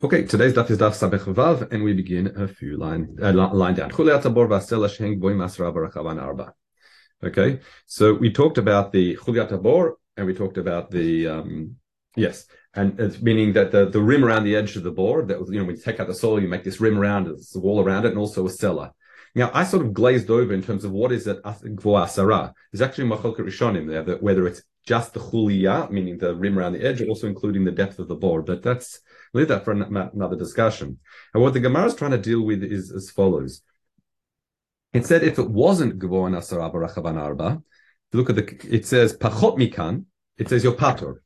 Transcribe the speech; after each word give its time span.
Okay, 0.00 0.22
today's 0.22 0.54
daf 0.54 0.70
is 0.70 0.78
daf 0.78 0.92
Samech 0.92 1.24
Vav, 1.34 1.72
and 1.72 1.82
we 1.82 1.92
begin 1.92 2.32
a 2.36 2.46
few 2.46 2.76
line 2.76 3.16
uh, 3.20 3.32
line 3.32 3.74
down. 3.74 3.90
Okay, 7.24 7.60
so 7.86 8.14
we 8.14 8.30
talked 8.30 8.58
about 8.58 8.92
the 8.92 9.16
Chuliat 9.16 9.94
and 10.16 10.24
we 10.24 10.34
talked 10.34 10.56
about 10.56 10.92
the 10.92 11.26
um, 11.26 11.74
yes, 12.14 12.46
and 12.74 13.00
it's 13.00 13.20
meaning 13.20 13.52
that 13.54 13.72
the, 13.72 13.86
the 13.86 14.00
rim 14.00 14.24
around 14.24 14.44
the 14.44 14.54
edge 14.54 14.76
of 14.76 14.84
the 14.84 14.92
board 14.92 15.26
that 15.26 15.40
was 15.40 15.50
you 15.50 15.58
know 15.58 15.64
when 15.64 15.74
you 15.74 15.82
take 15.82 15.98
out 15.98 16.06
the 16.06 16.14
soil, 16.14 16.40
you 16.40 16.46
make 16.46 16.62
this 16.62 16.80
rim 16.80 16.96
around 16.96 17.26
it, 17.26 17.32
it's 17.32 17.56
a 17.56 17.58
wall 17.58 17.82
around 17.82 18.04
it, 18.04 18.10
and 18.10 18.18
also 18.18 18.46
a 18.46 18.50
cellar. 18.50 18.92
Now, 19.34 19.50
I 19.52 19.64
sort 19.64 19.84
of 19.84 19.92
glazed 19.92 20.30
over 20.30 20.54
in 20.54 20.62
terms 20.62 20.84
of 20.84 20.92
what 20.92 21.10
is 21.10 21.26
it 21.26 21.38
for 21.42 21.98
Asara. 21.98 22.52
There's 22.72 22.82
actually 22.82 23.08
Machalka 23.08 23.40
Rishonim 23.40 23.88
there, 23.88 24.04
that 24.04 24.22
whether 24.22 24.46
it's 24.46 24.62
just 24.88 25.12
the 25.12 25.20
chuliya, 25.20 25.90
meaning 25.90 26.16
the 26.16 26.34
rim 26.34 26.58
around 26.58 26.72
the 26.72 26.82
edge, 26.82 27.02
also 27.02 27.26
including 27.26 27.62
the 27.62 27.70
depth 27.70 27.98
of 27.98 28.08
the 28.08 28.14
board. 28.14 28.46
But 28.46 28.62
that's 28.62 29.00
leave 29.34 29.48
that 29.48 29.62
for 29.62 29.72
another 29.72 30.36
discussion. 30.36 30.98
And 31.34 31.42
what 31.42 31.52
the 31.52 31.60
Gemara 31.60 31.84
is 31.84 31.94
trying 31.94 32.12
to 32.12 32.18
deal 32.30 32.40
with 32.40 32.64
is 32.64 32.90
as 32.90 33.10
follows. 33.10 33.60
It 34.94 35.04
said 35.04 35.22
if 35.22 35.38
it 35.38 35.50
wasn't 35.50 35.98
Gavoan 35.98 36.34
Asara 36.34 36.72
Barachaban 36.72 37.20
Arba, 37.20 37.62
look 38.14 38.30
at 38.30 38.36
the, 38.36 38.74
it 38.76 38.86
says 38.86 39.14
Pachot 39.14 39.58
Mikan, 39.58 40.06
it 40.38 40.48
says 40.48 40.64
your 40.64 40.72
patur. 40.72 41.16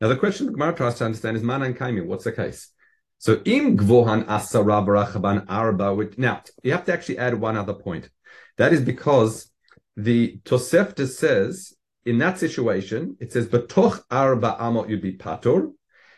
Now 0.00 0.08
the 0.08 0.16
question 0.16 0.46
the 0.46 0.52
Gemara 0.52 0.74
tries 0.74 0.96
to 0.96 1.04
understand 1.04 1.36
is 1.36 1.44
Manan 1.44 1.74
Kaimim, 1.74 2.06
what's 2.06 2.24
the 2.24 2.32
case? 2.32 2.70
So 3.18 3.40
im 3.44 3.78
Gvohan 3.78 4.24
Asara 4.24 4.84
Barachaban 4.84 5.44
Arba, 5.48 5.94
which, 5.94 6.18
now 6.18 6.42
you 6.64 6.72
have 6.72 6.84
to 6.86 6.92
actually 6.92 7.18
add 7.18 7.34
one 7.40 7.56
other 7.56 7.74
point. 7.74 8.10
That 8.56 8.72
is 8.72 8.80
because 8.80 9.52
the 9.96 10.40
Tosefta 10.44 11.06
says 11.06 11.74
in 12.04 12.18
that 12.18 12.38
situation, 12.38 13.16
it 13.20 13.32
says 13.32 13.46
Batoch 13.46 14.02
Arba 14.10 14.56
Amot 14.60 14.88
you'd 14.88 15.00
be 15.00 15.16
patur. 15.16 15.72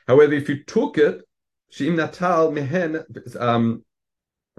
However, 0.06 0.32
if 0.32 0.48
you 0.48 0.64
took 0.64 0.98
it 0.98 1.22
Sheim 1.72 1.96
Natal 1.96 2.50
Mehen, 2.50 3.04
um, 3.38 3.84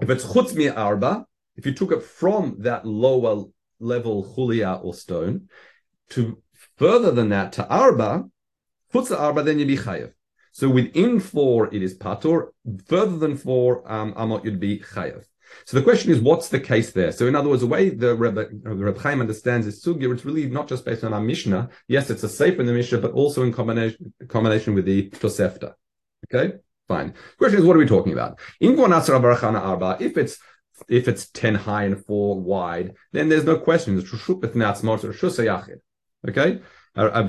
if 0.02 0.10
it's 0.10 0.26
Chutz 0.26 0.56
Mi 0.56 0.70
Arba, 0.70 1.26
if 1.56 1.66
you 1.66 1.74
took 1.74 1.92
it 1.92 2.04
from 2.04 2.58
that 2.60 2.86
lower 2.86 3.46
level 3.80 4.24
Chulia 4.24 4.84
or 4.84 4.94
stone 4.94 5.50
to 6.10 6.42
further 6.78 7.12
than 7.12 7.30
that 7.30 7.54
to 7.54 7.68
Arba, 7.68 8.26
Chutz 8.94 9.18
Arba, 9.18 9.44
then 9.44 9.60
you'd 9.60 9.68
be 9.68 9.78
Chayev. 9.78 10.14
So 10.52 10.70
within 10.70 11.20
four, 11.20 11.74
it 11.74 11.84
is 11.84 11.98
Patur. 11.98 12.48
Further 12.88 13.18
than 13.18 13.38
four, 13.38 13.90
um, 13.92 14.14
Amot, 14.14 14.44
you'd 14.44 14.60
be 14.60 14.80
Chayev. 14.80 15.26
So 15.66 15.78
the 15.78 15.84
question 15.84 16.12
is, 16.12 16.20
what's 16.20 16.50
the 16.50 16.60
case 16.60 16.92
there? 16.92 17.12
So 17.12 17.28
in 17.28 17.36
other 17.36 17.50
words, 17.50 17.62
the 17.62 17.68
way 17.68 17.90
the 17.90 18.16
Rebbe, 18.16 18.48
the 18.52 18.70
uh, 18.70 18.74
Rebbe 18.74 19.00
Chaim 19.00 19.22
understands 19.22 19.66
this 19.66 19.84
sugya, 19.84 20.14
it's 20.14 20.26
really 20.26 20.48
not 20.48 20.68
just 20.68 20.86
based 20.86 21.04
on 21.04 21.14
our 21.14 21.22
Mishnah. 21.22 21.70
Yes, 21.88 22.10
it's 22.10 22.24
a 22.24 22.30
safe 22.30 22.60
in 22.60 22.66
the 22.66 22.74
Mishnah, 22.74 23.00
but 23.00 23.12
also 23.12 23.44
in 23.44 23.52
combination, 23.52 24.14
combination 24.28 24.74
with 24.76 24.86
the 24.86 25.10
Tosefta. 25.10 25.74
Okay? 26.34 26.58
Fine. 26.88 27.14
Question 27.38 27.60
is, 27.60 27.66
what 27.66 27.76
are 27.76 27.80
we 27.80 27.86
talking 27.86 28.14
about? 28.14 28.40
If 28.62 30.18
it's 30.18 30.38
if 30.88 31.08
it's 31.08 31.30
ten 31.30 31.56
high 31.56 31.84
and 31.84 32.06
four 32.06 32.40
wide, 32.40 32.94
then 33.12 33.30
there's 33.30 33.44
no 33.44 33.58
question. 33.58 33.98
Okay. 36.28 36.62
Uh, 36.96 37.02
uh, 37.02 37.28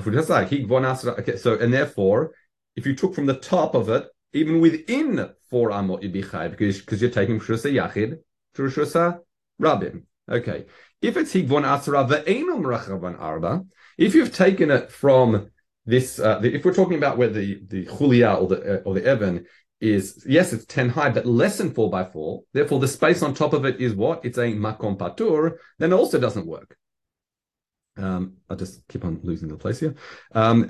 okay. 1.18 1.36
So 1.36 1.58
and 1.58 1.72
therefore, 1.72 2.34
if 2.76 2.86
you 2.86 2.94
took 2.94 3.14
from 3.14 3.26
the 3.26 3.34
top 3.34 3.74
of 3.74 3.88
it, 3.88 4.06
even 4.32 4.60
within 4.60 5.30
four 5.50 5.70
amot, 5.70 6.02
you'd 6.02 6.12
be 6.12 6.22
chayv 6.22 6.50
because 6.50 6.80
because 6.80 7.00
you're 7.00 7.10
taking 7.10 7.40
shrusa 7.40 7.72
yachid 7.72 8.18
to 8.54 8.62
shrusa 8.62 9.20
rabim. 9.60 10.02
Okay. 10.30 10.66
If 11.00 11.16
it's 11.16 11.32
higvon 11.32 11.64
asra 11.64 12.04
ve'enum 12.04 12.62
rachavan 12.62 13.18
arba, 13.18 13.64
if 13.96 14.14
you've 14.14 14.34
taken 14.34 14.70
it 14.70 14.90
from 14.90 15.50
this, 15.86 16.18
uh, 16.18 16.38
the, 16.40 16.54
if 16.54 16.64
we're 16.64 16.74
talking 16.74 16.98
about 16.98 17.16
where 17.16 17.30
the 17.30 17.62
the 17.66 17.86
chulia 17.86 18.40
or 18.40 18.48
the 18.48 18.80
uh, 18.80 18.82
or 18.84 18.94
the 18.94 19.04
evan 19.04 19.46
is, 19.80 20.24
yes, 20.26 20.52
it's 20.52 20.66
ten 20.66 20.88
high, 20.88 21.08
but 21.08 21.24
less 21.24 21.58
than 21.58 21.72
four 21.72 21.88
by 21.88 22.04
four. 22.04 22.42
Therefore, 22.52 22.80
the 22.80 22.88
space 22.88 23.22
on 23.22 23.32
top 23.32 23.52
of 23.52 23.64
it 23.64 23.80
is 23.80 23.94
what? 23.94 24.24
It's 24.24 24.38
a 24.38 24.52
makom 24.52 24.98
patur. 24.98 25.58
Then 25.78 25.92
also 25.92 26.18
doesn't 26.18 26.46
work. 26.46 26.76
Um, 27.96 28.34
I'll 28.48 28.56
just 28.56 28.86
keep 28.88 29.04
on 29.04 29.20
losing 29.22 29.48
the 29.48 29.56
place 29.56 29.80
here. 29.80 29.94
Um, 30.32 30.66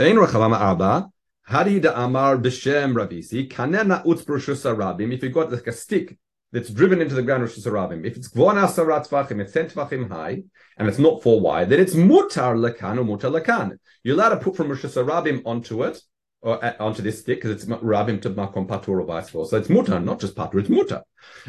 Hari 1.48 1.80
da 1.80 1.94
amar 2.04 2.36
b'shem 2.36 2.92
ravisi 2.92 3.50
kanena 3.50 4.04
utz 4.04 4.22
rabim. 4.26 5.14
If 5.14 5.22
you've 5.22 5.32
got 5.32 5.50
like 5.50 5.66
a 5.66 5.72
stick 5.72 6.18
that's 6.52 6.68
driven 6.68 7.00
into 7.00 7.14
the 7.14 7.22
ground 7.22 7.42
Rosh 7.42 7.56
Hashanah. 7.56 8.04
If 8.04 8.18
it's 8.18 8.28
Gvon 8.28 8.62
Asarat 8.62 9.08
Tvachim, 9.08 9.40
it's 9.40 9.54
10 9.54 9.70
Tvachim 9.70 10.10
high, 10.10 10.42
and 10.76 10.88
it's 10.88 10.98
not 10.98 11.22
four 11.22 11.40
wide, 11.40 11.70
then 11.70 11.80
it's 11.80 11.94
Mutar 11.94 12.54
Lakan 12.54 12.98
or 12.98 13.04
Mutar 13.04 13.32
Lakan. 13.32 13.78
You're 14.02 14.14
allowed 14.16 14.30
to 14.30 14.36
put 14.36 14.56
from 14.56 14.68
Rosh 14.68 14.84
Hashanah 14.84 15.40
onto 15.46 15.84
it, 15.84 15.98
or 16.42 16.62
uh, 16.62 16.74
onto 16.80 17.00
this 17.00 17.20
stick, 17.20 17.40
because 17.40 17.52
it's 17.52 17.64
Rabim 17.64 18.20
to 18.20 18.30
Makom 18.30 18.68
Patur 18.68 19.00
or 19.00 19.04
vice 19.04 19.30
versa. 19.30 19.48
So 19.48 19.56
it's 19.56 19.68
Mutar, 19.68 20.04
not 20.04 20.20
just 20.20 20.34
Patur, 20.34 20.60
it's 20.60 20.68
Mutar. 20.68 21.00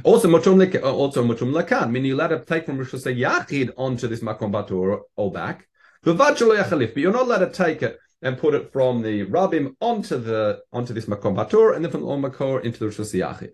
Also 0.03 0.29
Mutum 0.29 0.81
uh, 0.81 0.93
also 0.93 1.25
Mutum 1.25 1.51
Lakan, 1.51 1.91
meaning 1.91 2.05
you're 2.05 2.15
allowed 2.15 2.27
to 2.27 2.45
take 2.45 2.67
from 2.67 2.77
Rosh 2.77 2.93
Yachid 2.93 3.71
onto 3.75 4.07
this 4.07 4.21
Makom 4.21 4.53
Patur 4.53 5.01
or 5.17 5.29
back. 5.29 5.67
But 6.03 6.39
you're 6.39 7.11
not 7.11 7.23
allowed 7.23 7.39
to 7.39 7.51
take 7.51 7.83
it 7.83 7.99
and 8.21 8.37
put 8.37 8.53
it 8.53 8.71
from 8.71 9.01
the 9.01 9.25
Rabim 9.25 9.75
onto 9.79 10.17
the 10.17 10.61
onto 10.73 10.93
this 10.93 11.05
Makom 11.05 11.35
Patur, 11.35 11.75
and 11.75 11.83
then 11.83 11.91
from 11.91 12.01
the 12.01 12.07
Makor 12.07 12.63
into 12.63 12.79
the 12.79 12.85
Rosh 12.85 12.99
Hashanah 12.99 13.49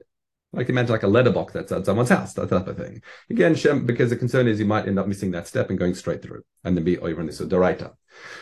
like 0.55 0.69
imagine 0.69 0.91
like 0.91 1.03
a 1.03 1.07
letterbox 1.07 1.53
that's 1.53 1.71
at 1.71 1.85
someone's 1.85 2.09
house, 2.09 2.33
that 2.33 2.49
type 2.49 2.67
of 2.67 2.77
thing. 2.77 3.01
Again, 3.29 3.55
Shem, 3.55 3.85
because 3.85 4.09
the 4.09 4.15
concern 4.15 4.47
is 4.47 4.59
you 4.59 4.65
might 4.65 4.87
end 4.87 4.97
up 4.97 5.07
missing 5.07 5.31
that 5.31 5.47
step 5.47 5.69
and 5.69 5.77
going 5.77 5.93
straight 5.93 6.21
through 6.21 6.43
and 6.63 6.75
then 6.75 6.83
be 6.83 6.97
over 6.97 7.21
in 7.21 7.27
this 7.27 7.41
Doraita. 7.41 7.93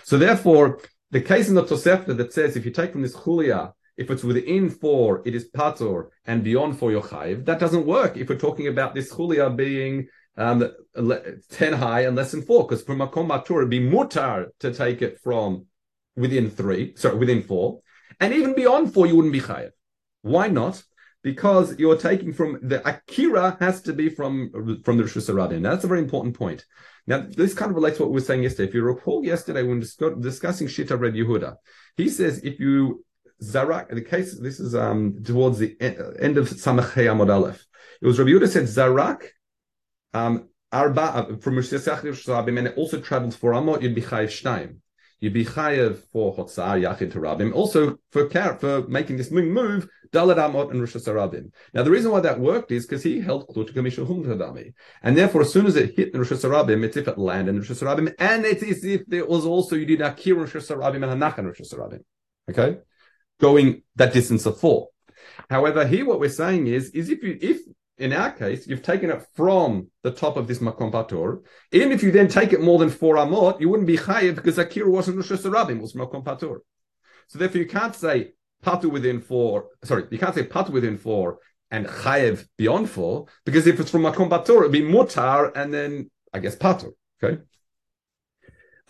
So 0.03 0.17
therefore, 0.17 0.79
the 1.11 1.21
case 1.21 1.49
in 1.49 1.55
the 1.55 1.63
Tosefta 1.63 2.15
that 2.17 2.33
says 2.33 2.55
if 2.55 2.65
you 2.65 2.71
take 2.71 2.91
from 2.91 3.01
this 3.01 3.15
Chulia, 3.15 3.73
if 3.97 4.09
it's 4.09 4.23
within 4.23 4.69
four, 4.69 5.21
it 5.25 5.35
is 5.35 5.51
patur, 5.51 6.09
and 6.25 6.43
beyond 6.43 6.79
four, 6.79 6.89
chayiv. 6.91 7.45
That 7.45 7.59
doesn't 7.59 7.85
work 7.85 8.17
if 8.17 8.27
we're 8.27 8.37
talking 8.37 8.67
about 8.67 8.95
this 8.95 9.13
chulia 9.13 9.55
being 9.55 10.07
um, 10.35 10.67
10 10.95 11.73
high 11.73 12.01
and 12.01 12.15
less 12.15 12.31
than 12.31 12.41
four, 12.41 12.63
because 12.63 12.83
from 12.83 13.01
a 13.01 13.07
matur, 13.07 13.57
it'd 13.57 13.69
be 13.69 13.79
mutar 13.79 14.47
to 14.61 14.73
take 14.73 15.03
it 15.03 15.19
from 15.19 15.67
within 16.15 16.49
three, 16.49 16.93
sorry, 16.95 17.17
within 17.17 17.43
four. 17.43 17.81
And 18.19 18.33
even 18.33 18.53
beyond 18.53 18.93
four, 18.93 19.07
you 19.07 19.15
wouldn't 19.15 19.33
be 19.33 19.41
chayiv. 19.41 19.71
Why 20.21 20.47
not? 20.47 20.83
because 21.23 21.79
you're 21.79 21.97
taking 21.97 22.33
from 22.33 22.59
the 22.61 22.85
akira 22.87 23.57
has 23.59 23.81
to 23.81 23.93
be 23.93 24.09
from 24.09 24.51
from 24.83 24.97
the 24.97 25.03
Rosh 25.03 25.15
Now 25.27 25.71
That's 25.71 25.85
a 25.85 25.87
very 25.87 26.01
important 26.01 26.37
point. 26.37 26.65
Now, 27.07 27.25
this 27.27 27.53
kind 27.53 27.69
of 27.69 27.75
relates 27.75 27.97
to 27.97 28.03
what 28.03 28.11
we 28.11 28.15
were 28.15 28.25
saying 28.25 28.43
yesterday. 28.43 28.69
If 28.69 28.75
you 28.75 28.83
recall 28.83 29.25
yesterday 29.25 29.63
when 29.63 29.79
discussing 29.79 30.67
Shita 30.67 30.99
Red 30.99 31.13
Yehuda, 31.13 31.55
he 31.97 32.09
says 32.09 32.39
if 32.43 32.59
you 32.59 33.03
Zarak, 33.41 33.89
in 33.89 33.95
the 33.95 34.01
case, 34.01 34.37
this 34.39 34.59
is 34.59 34.75
um, 34.75 35.21
towards 35.23 35.59
the 35.59 35.75
end 35.81 36.37
of 36.37 36.49
Samachei 36.49 37.07
Amod 37.07 37.33
Aleph. 37.33 37.65
It 38.01 38.07
was 38.07 38.19
Rabbi 38.19 38.31
Yehuda 38.31 38.47
said 38.47 38.63
Zarak, 38.63 39.27
um, 40.13 40.49
Arba, 40.71 41.37
from 41.41 41.55
Rosh 41.55 41.71
Hashanah, 41.71 42.57
and 42.57 42.67
it 42.67 42.77
also 42.77 43.01
travels 43.01 43.35
for 43.35 43.51
Amot, 43.51 43.81
you'd 43.81 43.95
be 43.95 44.01
Chayiv 44.01 44.27
Shtaim 44.27 44.77
you'd 45.23 45.31
be 45.31 45.45
chayev 45.45 45.99
for 46.11 46.35
hotzar 46.35 46.75
yachid 46.83 47.13
to 47.13 47.19
rabim. 47.19 47.53
Also 47.55 47.97
for 48.11 48.29
for 48.57 48.85
making 48.89 49.15
this 49.15 49.31
move, 49.31 49.87
dalad 50.11 50.35
amot 50.35 50.69
and 50.71 50.81
rosh 50.81 50.95
rabim. 50.95 51.49
Now 51.73 51.83
the 51.83 51.91
reason 51.91 52.11
why 52.11 52.19
that 52.19 52.41
worked 52.41 52.71
is 52.73 52.85
because 52.85 53.03
he 53.03 53.21
held 53.21 53.47
kluta 53.47 53.73
kamishahum 53.73 54.25
tadami, 54.25 54.73
and 55.01 55.17
therefore 55.17 55.43
as 55.43 55.53
soon 55.53 55.65
as 55.65 55.77
it 55.77 55.95
hit 55.95 56.13
rosh 56.13 56.31
rabim, 56.31 56.83
it's 56.83 56.97
if 56.97 57.07
it 57.07 57.17
landed 57.17 57.55
in 57.55 57.61
rosh 57.61 57.69
rabim, 57.69 58.13
and 58.19 58.43
it's 58.43 58.63
as 58.63 58.83
if 58.83 59.05
there 59.07 59.25
was 59.25 59.45
also 59.45 59.77
you 59.77 59.85
did 59.85 60.01
akir 60.01 60.37
rosh 60.37 60.55
rabim 60.55 61.09
and 61.09 61.21
hanachan 61.21 61.45
rosh 61.45 61.61
rabim. 61.71 62.01
Okay, 62.49 62.79
going 63.39 63.83
that 63.95 64.11
distance 64.11 64.45
of 64.45 64.59
four. 64.59 64.89
However, 65.49 65.87
here 65.87 66.05
what 66.05 66.19
we're 66.19 66.29
saying 66.29 66.67
is, 66.67 66.89
is 66.89 67.09
if 67.09 67.23
you 67.23 67.37
if 67.41 67.61
in 67.97 68.11
our 68.11 68.31
case, 68.31 68.67
you've 68.67 68.81
taken 68.81 69.11
it 69.11 69.23
from 69.35 69.87
the 70.01 70.11
top 70.11 70.35
of 70.35 70.47
this 70.47 70.59
makom 70.59 70.91
patur. 70.91 71.43
Even 71.71 71.91
if 71.91 72.01
you 72.01 72.11
then 72.11 72.27
take 72.27 72.51
it 72.51 72.61
more 72.61 72.79
than 72.79 72.89
four 72.89 73.15
amot, 73.15 73.59
you 73.59 73.69
wouldn't 73.69 73.87
be 73.87 73.97
chayiv 73.97 74.35
because 74.35 74.57
akira 74.57 74.89
wasn't 74.89 75.17
rosh 75.17 75.31
hashanah, 75.31 75.79
was 75.79 75.93
makom 75.93 76.23
patur. 76.23 76.59
So 77.27 77.39
therefore, 77.39 77.61
you 77.61 77.67
can't 77.67 77.95
say 77.95 78.33
patu 78.63 78.91
within 78.91 79.21
four. 79.21 79.67
Sorry, 79.83 80.05
you 80.09 80.17
can't 80.17 80.33
say 80.33 80.43
patu 80.43 80.69
within 80.69 80.97
four 80.97 81.37
and 81.69 81.85
chayiv 81.85 82.47
beyond 82.57 82.89
four 82.89 83.27
because 83.45 83.67
if 83.67 83.79
it's 83.79 83.91
from 83.91 84.03
makom 84.03 84.29
patur, 84.29 84.61
it'd 84.61 84.71
be 84.71 84.81
mutar 84.81 85.51
and 85.55 85.73
then 85.73 86.09
I 86.33 86.39
guess 86.39 86.55
patu. 86.55 86.93
Okay. 87.23 87.41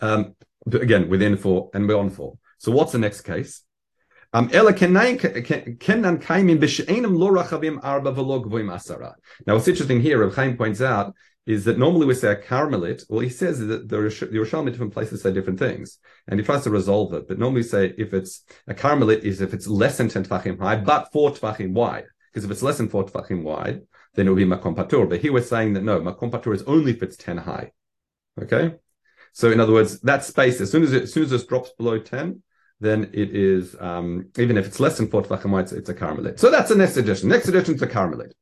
Um, 0.00 0.34
again, 0.72 1.08
within 1.08 1.36
four 1.36 1.70
and 1.74 1.86
beyond 1.86 2.14
four. 2.14 2.38
So 2.58 2.72
what's 2.72 2.92
the 2.92 2.98
next 2.98 3.20
case? 3.22 3.63
Um, 4.34 4.50
now, 4.52 4.64
what's 4.64 4.82
interesting 9.68 10.00
here, 10.00 10.18
Reb 10.18 10.34
Chaim 10.34 10.56
points 10.56 10.80
out, 10.80 11.14
is 11.46 11.64
that 11.66 11.78
normally 11.78 12.06
we 12.06 12.14
say 12.14 12.32
a 12.32 12.36
carmelit. 12.36 13.04
Well, 13.08 13.20
he 13.20 13.28
says 13.28 13.60
that 13.60 13.66
the, 13.66 13.78
the 13.78 13.96
Yerushalmi 13.96 14.72
different 14.72 14.92
places 14.92 15.22
say 15.22 15.32
different 15.32 15.60
things, 15.60 15.98
and 16.26 16.40
he 16.40 16.44
tries 16.44 16.64
to 16.64 16.70
resolve 16.70 17.14
it. 17.14 17.28
But 17.28 17.38
normally 17.38 17.62
say 17.62 17.94
if 17.96 18.12
it's 18.12 18.42
a 18.66 18.74
carmelit 18.74 19.20
is 19.20 19.40
if 19.40 19.54
it's 19.54 19.68
less 19.68 19.98
than 19.98 20.08
ten 20.08 20.24
tvachim 20.24 20.58
high, 20.58 20.76
but 20.76 21.12
four 21.12 21.30
tvachim 21.30 21.72
wide. 21.72 22.06
Because 22.32 22.44
if 22.44 22.50
it's 22.50 22.62
less 22.62 22.78
than 22.78 22.88
four 22.88 23.04
tvachim 23.04 23.44
wide, 23.44 23.82
then 24.14 24.26
it 24.26 24.30
would 24.30 24.36
be 24.36 24.44
makom 24.44 24.74
patur. 24.74 25.08
But 25.08 25.20
here 25.20 25.32
we're 25.32 25.42
saying 25.42 25.74
that 25.74 25.84
no, 25.84 26.00
makom 26.00 26.32
patur 26.32 26.54
is 26.54 26.64
only 26.64 26.90
if 26.90 27.04
it's 27.04 27.16
ten 27.16 27.36
high. 27.36 27.70
Okay, 28.42 28.74
so 29.32 29.52
in 29.52 29.60
other 29.60 29.72
words, 29.72 30.00
that 30.00 30.24
space 30.24 30.60
as 30.60 30.72
soon 30.72 30.82
as 30.82 30.92
it, 30.92 31.04
as 31.04 31.12
soon 31.12 31.22
as 31.22 31.30
this 31.30 31.46
drops 31.46 31.70
below 31.78 32.00
ten, 32.00 32.42
then 32.80 33.10
it 33.12 33.34
is 33.34 33.76
um, 33.80 34.28
even 34.36 34.56
if 34.56 34.66
it's 34.66 34.80
less 34.80 34.96
than 34.96 35.08
four 35.08 35.22
tvachim 35.22 35.60
it's, 35.60 35.72
it's 35.72 35.88
a 35.88 35.94
carmelit. 35.94 36.38
So 36.38 36.50
that's 36.50 36.68
the 36.68 36.76
next 36.76 36.96
edition. 36.96 37.28
Next 37.28 37.48
edition 37.48 37.74
is 37.74 37.82
a 37.82 37.86
carmelit. 37.86 38.32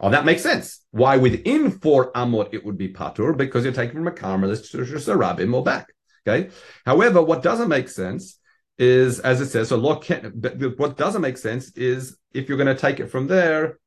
Oh, 0.00 0.10
that 0.10 0.24
makes 0.24 0.42
sense. 0.42 0.84
Why 0.90 1.16
within 1.16 1.70
four 1.70 2.12
amot 2.12 2.52
it 2.52 2.64
would 2.64 2.78
be 2.78 2.92
patur 2.92 3.36
because 3.36 3.64
you're 3.64 3.72
taking 3.72 3.96
from 3.96 4.08
a 4.08 4.12
carmelit 4.12 4.70
to 4.70 4.80
a 4.80 5.16
rabbim 5.16 5.54
or 5.54 5.62
back. 5.62 5.92
Okay. 6.26 6.50
However, 6.86 7.22
what 7.22 7.42
doesn't 7.42 7.68
make 7.68 7.88
sense 7.88 8.38
is, 8.78 9.20
as 9.20 9.40
it 9.40 9.46
says, 9.46 9.68
so 9.68 9.76
law 9.76 9.96
can 9.96 10.42
what 10.76 10.96
doesn't 10.96 11.20
make 11.20 11.38
sense 11.38 11.70
is 11.76 12.16
if 12.32 12.48
you're 12.48 12.58
going 12.58 12.74
to 12.74 12.80
take 12.80 12.98
it 12.98 13.10
from 13.10 13.26
there 13.26 13.78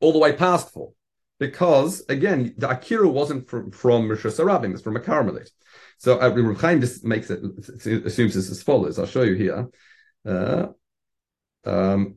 all 0.00 0.12
the 0.12 0.18
way 0.18 0.32
past 0.32 0.72
four. 0.72 0.92
Because 1.40 2.04
again, 2.08 2.54
the 2.58 2.70
Akira 2.70 3.08
wasn't 3.08 3.48
from, 3.48 3.72
from 3.72 4.08
Rosh 4.08 4.24
Hashanah, 4.24 4.72
it's 4.72 4.82
from 4.82 4.96
a 4.96 5.00
Carmelit. 5.00 5.50
So 5.98 6.20
uh, 6.20 6.28
Reb 6.28 6.58
Chaim 6.58 6.80
just 6.80 7.02
makes 7.02 7.30
it 7.30 7.42
assumes 8.06 8.34
this 8.34 8.50
as 8.50 8.62
follows. 8.62 8.98
I'll 8.98 9.06
show 9.06 9.22
you 9.22 9.34
here. 9.34 9.68
Uh, 10.24 10.66
um, 11.64 12.16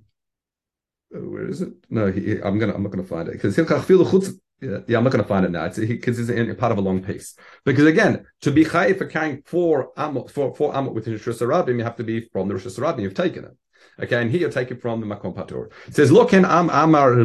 where 1.09 1.47
is 1.47 1.61
it? 1.61 1.73
No, 1.89 2.11
he, 2.11 2.33
I'm 2.41 2.59
gonna 2.59 2.73
I'm 2.73 2.83
not 2.83 2.91
gonna 2.91 3.03
find 3.03 3.29
it 3.29 3.33
because 3.33 3.57
yeah, 3.57 4.79
yeah, 4.87 4.97
I'm 4.97 5.03
not 5.03 5.11
going 5.11 5.23
to 5.23 5.27
find 5.27 5.45
it 5.45 5.51
now. 5.51 5.65
It's 5.65 5.77
because 5.77 6.17
it's 6.19 6.29
in, 6.29 6.55
part 6.55 6.71
of 6.71 6.77
a 6.77 6.81
long 6.81 7.03
piece. 7.03 7.35
Because 7.65 7.85
again, 7.85 8.25
to 8.41 8.51
be 8.51 8.63
chayiv 8.63 8.97
for 8.97 9.07
carrying 9.07 9.41
four 9.45 9.91
amot 9.97 10.31
for 10.31 10.55
four 10.55 10.71
amot 10.71 10.93
with 10.93 11.05
Rosh 11.05 11.27
Hashanah, 11.27 11.77
you 11.77 11.83
have 11.83 11.97
to 11.97 12.03
be 12.03 12.29
from 12.31 12.47
the 12.47 12.55
Rosh. 12.55 12.99
You've 12.99 13.13
taken 13.13 13.43
it. 13.43 13.57
Okay, 14.01 14.21
and 14.21 14.31
here 14.31 14.41
you 14.41 14.49
take 14.49 14.71
it 14.71 14.81
from 14.81 14.99
the 15.01 15.05
Makom 15.05 15.35
Patur. 15.35 15.71
It 15.87 15.95
says, 15.95 16.11
Look 16.11 16.33
in 16.33 16.45
Am 16.45 16.69
Amar 16.69 17.15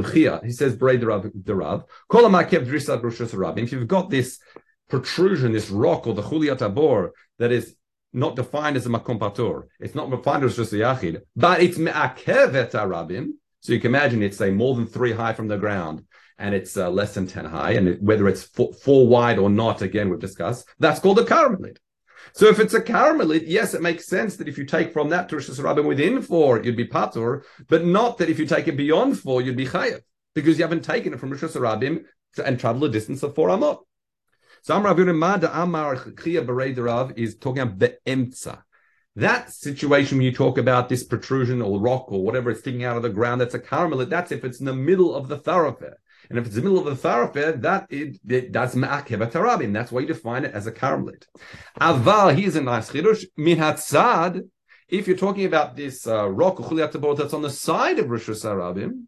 He 0.45 0.51
says, 0.51 0.77
Bray 0.77 0.97
the 0.97 1.07
Rav, 1.07 1.23
the 1.23 1.31
Drisat 1.31 3.03
Rosh 3.03 3.21
Hashanah. 3.21 3.59
If 3.59 3.73
you've 3.73 3.89
got 3.89 4.11
this 4.11 4.39
protrusion, 4.89 5.53
this 5.53 5.71
rock 5.71 6.07
or 6.07 6.15
the 6.15 6.23
Chuliat 6.23 6.59
Abor 6.59 7.11
that 7.39 7.53
is 7.53 7.75
not 8.13 8.37
defined 8.37 8.77
as 8.77 8.87
a 8.87 8.91
Makom 8.91 9.19
Patur, 9.19 9.65
it's 9.81 9.95
not 9.95 10.11
defined 10.11 10.45
as 10.45 10.57
just 10.57 10.73
a 10.73 10.77
Yachid, 10.77 11.23
but 11.37 11.61
it's 11.63 11.79
Me'akevet 11.79 12.73
Arabim. 12.73 13.31
So 13.61 13.73
you 13.73 13.81
can 13.81 13.91
imagine 13.91 14.23
it's 14.23 14.37
say 14.37 14.51
more 14.51 14.75
than 14.75 14.87
three 14.87 15.13
high 15.13 15.33
from 15.33 15.49
the 15.49 15.59
ground 15.59 16.05
and 16.39 16.55
it's 16.55 16.77
uh, 16.77 16.89
less 16.89 17.15
than 17.15 17.27
10 17.27 17.45
high, 17.47 17.73
and 17.73 17.89
it, 17.89 18.03
whether 18.03 18.29
it's 18.29 18.45
four, 18.45 18.73
four, 18.73 19.09
wide 19.09 19.39
or 19.39 19.51
not, 19.51 19.83
again, 19.83 20.09
we've 20.09 20.21
discussed, 20.21 20.69
that's 20.79 21.01
called 21.01 21.19
a 21.19 21.25
carmelit. 21.25 21.79
So 22.33 22.47
if 22.47 22.59
it's 22.59 22.75
a 22.75 22.81
carmelit, 22.81 23.45
yes, 23.47 23.75
it 23.75 23.83
makes 23.83 24.07
sense 24.07 24.37
that 24.37 24.49
if 24.49 24.59
you 24.59 24.65
take 24.65 24.93
from 24.93 25.09
that 25.11 25.29
to 25.29 25.37
Rosh 25.37 25.49
within 25.85 26.23
four, 26.23 26.63
you'd 26.63 26.77
be 26.77 26.87
patur, 26.87 27.43
but 27.69 27.85
not 27.85 28.19
that 28.19 28.31
if 28.31 28.39
you 28.39 28.47
take 28.47 28.69
it 28.69 28.77
beyond 28.77 29.19
four, 29.19 29.43
you'd 29.43 29.57
be 29.57 29.67
chayav, 29.67 30.01
because 30.35 30.59
you 30.59 30.65
haven't 30.65 30.85
taken 30.85 31.13
it 31.13 31.21
from 31.21 31.31
Rosh 31.31 31.43
Hashanah 31.43 32.05
and 32.45 32.61
traveled 32.61 32.85
a 32.85 32.89
distance 32.89 33.23
of 33.23 33.35
four 33.35 33.49
amot. 33.49 33.79
So 34.63 34.77
Amar 34.77 34.95
Mada 34.95 35.51
Amar 35.63 36.13
Chia 36.23 36.43
Rav 36.43 37.13
is 37.17 37.37
talking 37.37 37.63
about 37.63 37.79
the 37.79 37.99
emtza. 38.07 38.63
That 39.17 39.53
situation 39.53 40.19
when 40.19 40.27
you 40.27 40.33
talk 40.33 40.59
about 40.59 40.89
this 40.89 41.03
protrusion 41.03 41.61
or 41.61 41.81
rock 41.81 42.13
or 42.13 42.23
whatever 42.23 42.51
is 42.51 42.61
sticking 42.61 42.85
out 42.85 42.97
of 42.97 43.03
the 43.03 43.09
ground, 43.09 43.41
that's 43.41 43.55
a 43.55 43.59
carmelit. 43.59 44.11
That's 44.11 44.31
if 44.31 44.45
it's 44.45 44.61
in 44.61 44.67
the 44.67 44.75
middle 44.75 45.15
of 45.15 45.29
the 45.29 45.39
thoroughfare. 45.39 45.99
And 46.29 46.39
if 46.39 46.47
it's 46.47 46.55
the 46.55 46.63
middle 46.63 46.79
of 46.79 46.85
the 46.85 46.97
thoroughfare, 46.97 47.53
that 47.53 47.87
it, 47.91 48.19
it 48.29 48.53
that's 48.53 48.75
ma'akev 48.75 49.31
tarabim. 49.31 49.73
That's 49.73 49.91
why 49.91 50.01
you 50.01 50.07
define 50.07 50.45
it 50.45 50.55
as 50.55 50.67
a 50.67 50.73
carmelit. 50.73 51.25
Aval, 51.81 52.39
here's 52.39 52.57
a 52.57 52.61
nice 52.61 52.91
chidush. 52.91 53.25
Min 53.37 53.59
hatzad, 53.59 54.49
if 54.89 55.07
you're 55.07 55.17
talking 55.17 55.47
about 55.47 55.77
this 55.77 56.07
uh, 56.07 56.29
rock 56.29 56.59
that's 56.71 57.35
on 57.35 57.43
the 57.43 57.51
side 57.51 57.99
of 57.99 58.11
Rosh 58.11 58.29
Hashanah, 58.29 59.03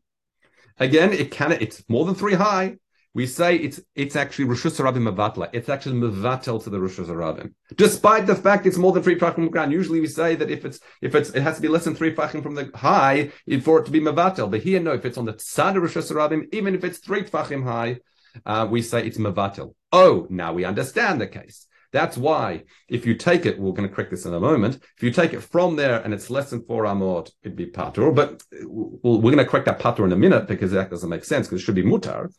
again, 0.79 1.13
it 1.13 1.31
can 1.31 1.53
it's 1.53 1.83
more 1.89 2.05
than 2.05 2.15
three 2.15 2.35
high 2.35 2.77
we 3.13 3.27
say 3.27 3.57
it's 3.57 3.81
it's 3.95 4.15
actually 4.15 4.45
Rosh 4.45 4.67
Hashanah 4.67 4.97
Mavatla. 4.97 5.51
It's 5.53 5.69
actually 5.69 5.99
Mavatel 5.99 6.63
to 6.63 6.71
the 6.71 6.81
Rosh 6.81 6.99
Hashanah. 6.99 7.53
Despite 7.77 8.27
the 8.27 8.37
fact 8.37 8.67
it's 8.67 8.77
more 8.77 8.93
than 8.93 9.03
three 9.03 9.19
Fachim 9.19 9.35
from 9.35 9.45
the 9.45 9.51
ground. 9.51 9.73
Usually 9.73 10.01
we 10.01 10.07
say 10.07 10.37
that 10.37 10.51
if 10.51 10.65
it's 10.65 10.79
if 11.03 11.15
it's 11.15 11.31
it 11.31 11.43
has 11.43 11.57
to 11.57 11.63
be 11.63 11.69
less 11.69 11.85
than 11.85 11.97
three 11.97 12.15
Fachim 12.15 12.43
from 12.43 12.55
the 12.55 12.71
high 12.75 13.33
for 13.63 13.81
it 13.81 13.87
to 13.87 13.91
be 13.91 14.01
Mavatel. 14.01 14.51
But 14.51 14.63
here, 14.63 14.81
no, 14.81 14.93
if 14.93 15.05
it's 15.05 15.19
on 15.19 15.25
the 15.25 15.37
side 15.39 15.77
of 15.77 15.83
Rosh 15.83 15.97
Hashanah, 15.97 16.55
even 16.55 16.75
if 16.75 16.85
it's 16.85 16.99
three 16.99 17.25
Fachim 17.25 17.65
high, 17.65 17.99
uh, 18.47 18.69
we 18.71 18.81
say 18.81 19.05
it's 19.05 19.19
Mavatel. 19.19 19.75
Oh, 19.93 20.27
now 20.31 20.53
we 20.53 20.65
understand 20.65 21.21
the 21.21 21.27
case. 21.27 21.67
That's 21.93 22.17
why 22.17 22.63
if 22.89 23.05
you 23.05 23.15
take 23.15 23.47
it, 23.47 23.59
we're 23.59 23.73
going 23.73 23.89
to 23.89 23.93
correct 23.93 24.13
this 24.13 24.25
in 24.25 24.33
a 24.33 24.39
moment. 24.39 24.77
If 24.97 25.03
you 25.03 25.11
take 25.11 25.33
it 25.33 25.41
from 25.41 25.75
there 25.75 26.01
and 26.01 26.15
it's 26.15 26.31
less 26.31 26.51
than 26.51 26.65
four 26.65 26.85
amot, 26.85 27.33
it'd 27.43 27.57
be 27.57 27.67
patur. 27.67 28.15
But 28.15 28.43
we're 28.63 29.21
going 29.21 29.39
to 29.39 29.45
correct 29.45 29.67
that 29.67 29.81
patur 29.81 30.05
in 30.05 30.13
a 30.13 30.17
minute 30.17 30.47
because 30.47 30.71
that 30.71 30.91
doesn't 30.91 31.11
make 31.11 31.25
sense 31.25 31.49
because 31.49 31.63
it 31.63 31.65
should 31.65 31.75
be 31.75 31.83
mutar. 31.83 32.31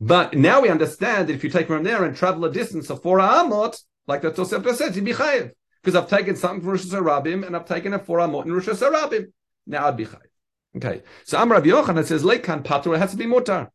But 0.00 0.34
now 0.34 0.60
we 0.60 0.68
understand 0.68 1.28
that 1.28 1.34
if 1.34 1.44
you 1.44 1.50
take 1.50 1.66
from 1.66 1.84
there 1.84 2.04
and 2.04 2.16
travel 2.16 2.44
a 2.44 2.52
distance 2.52 2.90
of 2.90 3.02
four 3.02 3.18
amot, 3.18 3.80
like 4.06 4.22
the 4.22 4.30
Tosefta 4.30 4.74
says, 4.74 4.96
you'd 4.96 5.04
be 5.04 5.12
chayiv. 5.12 5.52
Because 5.82 5.96
I've 5.96 6.08
taken 6.08 6.36
something 6.36 6.60
from 6.60 6.70
Rosh 6.70 6.84
Hashanah 6.84 7.46
and 7.46 7.56
I've 7.56 7.66
taken 7.66 7.92
a 7.92 7.98
four 7.98 8.18
amot 8.18 8.46
in 8.46 8.52
Rosh 8.52 8.68
Hashanah. 8.68 9.26
Now 9.66 9.88
I'd 9.88 9.96
be 9.96 10.06
chayiv. 10.06 10.20
Okay. 10.76 11.02
So 11.24 11.38
Amr 11.38 11.56
Rabbi 11.56 11.68
Yochanan 11.68 12.04
says, 12.04 12.22
Leikan 12.22 12.62
patur, 12.62 12.94
it 12.94 12.98
has 12.98 13.10
to 13.10 13.16
be 13.16 13.26
mutar. 13.26 13.68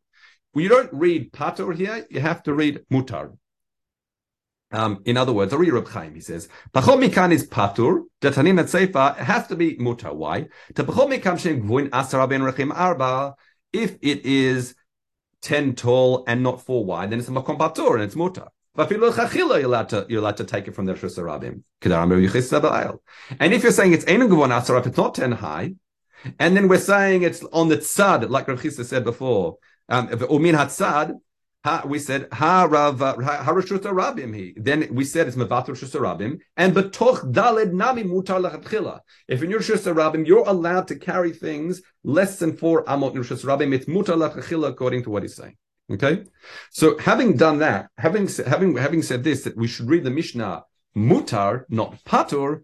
Well, 0.54 0.64
you 0.64 0.70
don't 0.70 0.92
read 0.94 1.32
patur 1.32 1.76
here, 1.76 2.06
you 2.10 2.20
have 2.20 2.44
to 2.44 2.54
read 2.54 2.86
mutar. 2.92 3.38
Um, 4.72 5.02
in 5.06 5.16
other 5.16 5.32
words, 5.32 5.54
Ari 5.54 5.72
Reb 5.72 5.88
Chaim, 5.88 6.14
he 6.14 6.20
says, 6.20 6.50
Pachom 6.74 7.02
mikan 7.02 7.32
is 7.32 7.48
patur, 7.48 8.02
datanin 8.22 8.60
at 8.60 8.66
seifa, 8.66 9.16
has 9.16 9.48
to 9.48 9.56
be 9.56 9.78
mutar. 9.78 10.14
Why? 10.14 10.48
If 13.74 13.98
it 14.02 14.26
is 14.26 14.76
10 15.48 15.76
tall 15.76 16.26
and 16.28 16.44
not 16.44 16.62
4 16.62 16.84
wide, 16.84 17.10
then 17.10 17.20
it's 17.20 17.30
a 17.30 17.32
makom 17.32 17.58
patur 17.58 17.94
and 17.94 18.04
it's 18.04 18.18
muta 18.18 18.50
mutar. 18.78 19.34
You're 19.34 19.66
allowed 19.66 19.90
to 19.90 20.06
you're 20.10 20.20
allowed 20.20 20.38
to 20.38 20.44
take 20.44 20.68
it 20.68 20.76
from 20.76 20.86
the 20.86 20.94
Shusarabim. 20.94 21.64
And 23.40 23.54
if 23.54 23.64
you're 23.64 23.72
saying 23.72 23.94
it's 23.94 24.06
Enum 24.06 24.30
Gavon 24.30 24.56
Asar, 24.56 24.78
if 24.78 24.88
it's 24.88 24.98
not 24.98 25.16
10 25.16 25.32
high, 25.32 25.74
and 26.38 26.58
then 26.58 26.68
we're 26.68 26.80
saying 26.80 27.24
it's 27.24 27.44
on 27.46 27.70
the 27.70 27.78
tzad, 27.78 28.30
like 28.30 28.48
Rav 28.50 28.62
Chisda 28.62 28.84
said 28.84 29.06
before, 29.06 29.58
um, 29.88 30.10
Umin 30.10 30.54
Hatzad, 30.54 31.18
Ha, 31.66 31.84
we 31.86 32.00
said 32.00 32.28
ha 32.32 32.64
rav 32.70 33.00
harashuta 33.00 33.92
rabim 33.92 34.34
he. 34.34 34.54
Then 34.56 34.88
we 34.92 35.04
said 35.04 35.28
it's 35.28 35.36
mevatur 35.36 35.70
shusa 35.70 36.00
rabim 36.00 36.40
and 36.56 36.74
betoch 36.74 37.32
daled 37.34 37.74
nami 37.74 38.04
mutar 38.04 38.40
lachatchila. 38.40 39.02
If 39.28 39.44
in 39.44 39.50
your 39.50 39.60
shusa 39.60 39.94
rabim 39.94 40.26
you're 40.26 40.48
allowed 40.48 40.88
to 40.90 40.96
carry 40.96 41.34
things 41.34 41.82
less 42.04 42.40
than 42.40 42.56
four 42.56 42.86
amot 42.86 43.16
in 43.16 43.24
shusa 43.24 43.46
rabim, 43.46 43.74
it's 43.74 43.86
mutar 43.86 44.16
lachatchila 44.16 44.70
according 44.70 45.04
to 45.04 45.10
what 45.10 45.24
he's 45.24 45.36
saying. 45.36 45.58
Okay, 45.90 46.26
so 46.70 46.98
having 46.98 47.38
done 47.38 47.60
that, 47.60 47.90
having 47.98 48.28
having 48.28 48.76
having 48.76 49.02
said 49.02 49.24
this, 49.24 49.44
that 49.44 49.56
we 49.56 49.68
should 49.68 49.90
read 49.90 50.04
the 50.04 50.10
Mishnah 50.10 50.64
mutar, 50.96 51.64
not 51.70 52.04
patur. 52.04 52.64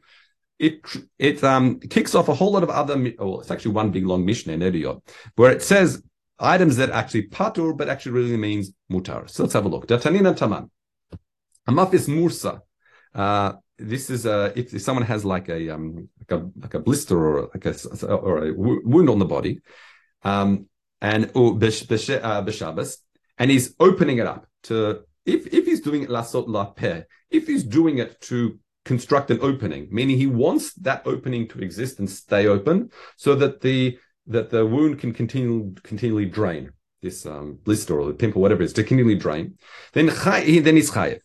It 0.59 0.81
it 1.17 1.43
um 1.43 1.79
kicks 1.79 2.15
off 2.15 2.27
a 2.29 2.33
whole 2.33 2.51
lot 2.51 2.63
of 2.63 2.69
other. 2.69 3.13
Oh, 3.19 3.39
it's 3.39 3.49
actually 3.49 3.71
one 3.71 3.91
big 3.91 4.05
long 4.05 4.25
Mishnah 4.25 4.53
in 4.53 4.59
Ediot, 4.59 5.01
where 5.35 5.51
it 5.51 5.61
says 5.61 6.03
items 6.39 6.77
that 6.77 6.89
actually 6.89 7.27
patur, 7.27 7.75
but 7.77 7.89
actually 7.89 8.13
really 8.13 8.37
means 8.37 8.71
mutar. 8.91 9.29
So 9.29 9.43
let's 9.43 9.53
have 9.53 9.65
a 9.65 9.69
look. 9.69 9.87
Datanina 9.87 10.35
taman. 10.35 10.69
Amafis 11.67 12.07
mursa. 12.07 12.61
Uh, 13.13 13.53
this 13.77 14.09
is 14.09 14.25
uh, 14.25 14.51
if, 14.55 14.73
if, 14.73 14.81
someone 14.81 15.05
has 15.05 15.25
like 15.25 15.49
a 15.49 15.69
um, 15.69 16.09
like 16.19 16.39
a 16.39 16.49
like 16.59 16.73
a 16.73 16.79
blister 16.79 17.17
or 17.17 17.49
like 17.53 17.65
a 17.65 18.15
or 18.15 18.47
a 18.47 18.53
wound 18.53 19.09
on 19.09 19.19
the 19.19 19.25
body, 19.25 19.59
um, 20.23 20.67
and 21.01 21.31
or 21.35 21.57
uh, 21.61 22.85
and 23.37 23.51
he's 23.51 23.75
opening 23.79 24.17
it 24.19 24.27
up 24.27 24.47
to 24.63 25.01
if 25.25 25.47
if 25.47 25.65
he's 25.65 25.81
doing 25.81 26.03
it 26.03 26.09
lasot 26.09 26.47
la 26.47 26.65
pe, 26.65 27.03
if 27.29 27.47
he's 27.47 27.63
doing 27.63 27.97
it 27.97 28.19
to 28.21 28.59
construct 28.85 29.31
an 29.31 29.39
opening, 29.41 29.87
meaning 29.91 30.17
he 30.17 30.27
wants 30.27 30.73
that 30.73 31.01
opening 31.05 31.47
to 31.47 31.59
exist 31.59 31.99
and 31.99 32.09
stay 32.09 32.47
open, 32.47 32.89
so 33.15 33.35
that 33.35 33.61
the 33.61 33.97
that 34.27 34.49
the 34.49 34.65
wound 34.65 34.99
can 34.99 35.13
continue, 35.13 35.73
continually 35.83 36.25
drain 36.25 36.71
this 37.03 37.25
um, 37.25 37.59
blister 37.63 37.99
or 37.99 38.07
the 38.07 38.13
pimple, 38.13 38.41
whatever 38.41 38.63
it 38.63 38.65
is, 38.65 38.73
to 38.73 38.83
continually 38.83 39.19
drain, 39.19 39.57
then 39.91 40.07
then 40.07 40.75
he's 40.75 40.89
chayiv 40.89 41.19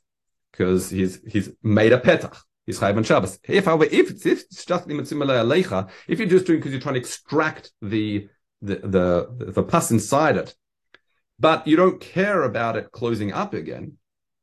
because 0.50 0.90
he's 0.90 1.20
he's 1.26 1.50
made 1.62 1.92
a 1.92 2.00
petach. 2.00 2.36
He's 2.66 2.78
chayiv 2.80 2.96
on 2.96 3.04
Shabbos. 3.04 3.38
If 3.44 3.64
however, 3.64 3.84
if 3.84 4.10
if 4.10 4.26
it's 4.26 4.64
just 4.64 4.90
if 4.90 6.18
you're 6.18 6.28
just 6.28 6.46
doing 6.46 6.58
because 6.58 6.72
you're 6.72 6.80
trying 6.80 6.94
to 6.94 7.00
extract 7.00 7.70
the 7.80 8.28
the 8.60 8.76
the 8.76 9.52
the 9.52 9.62
pus 9.62 9.90
inside 9.90 10.36
it, 10.36 10.54
but 11.38 11.66
you 11.66 11.76
don't 11.76 12.00
care 12.00 12.42
about 12.42 12.76
it 12.76 12.92
closing 12.92 13.32
up 13.32 13.54
again, 13.54 13.96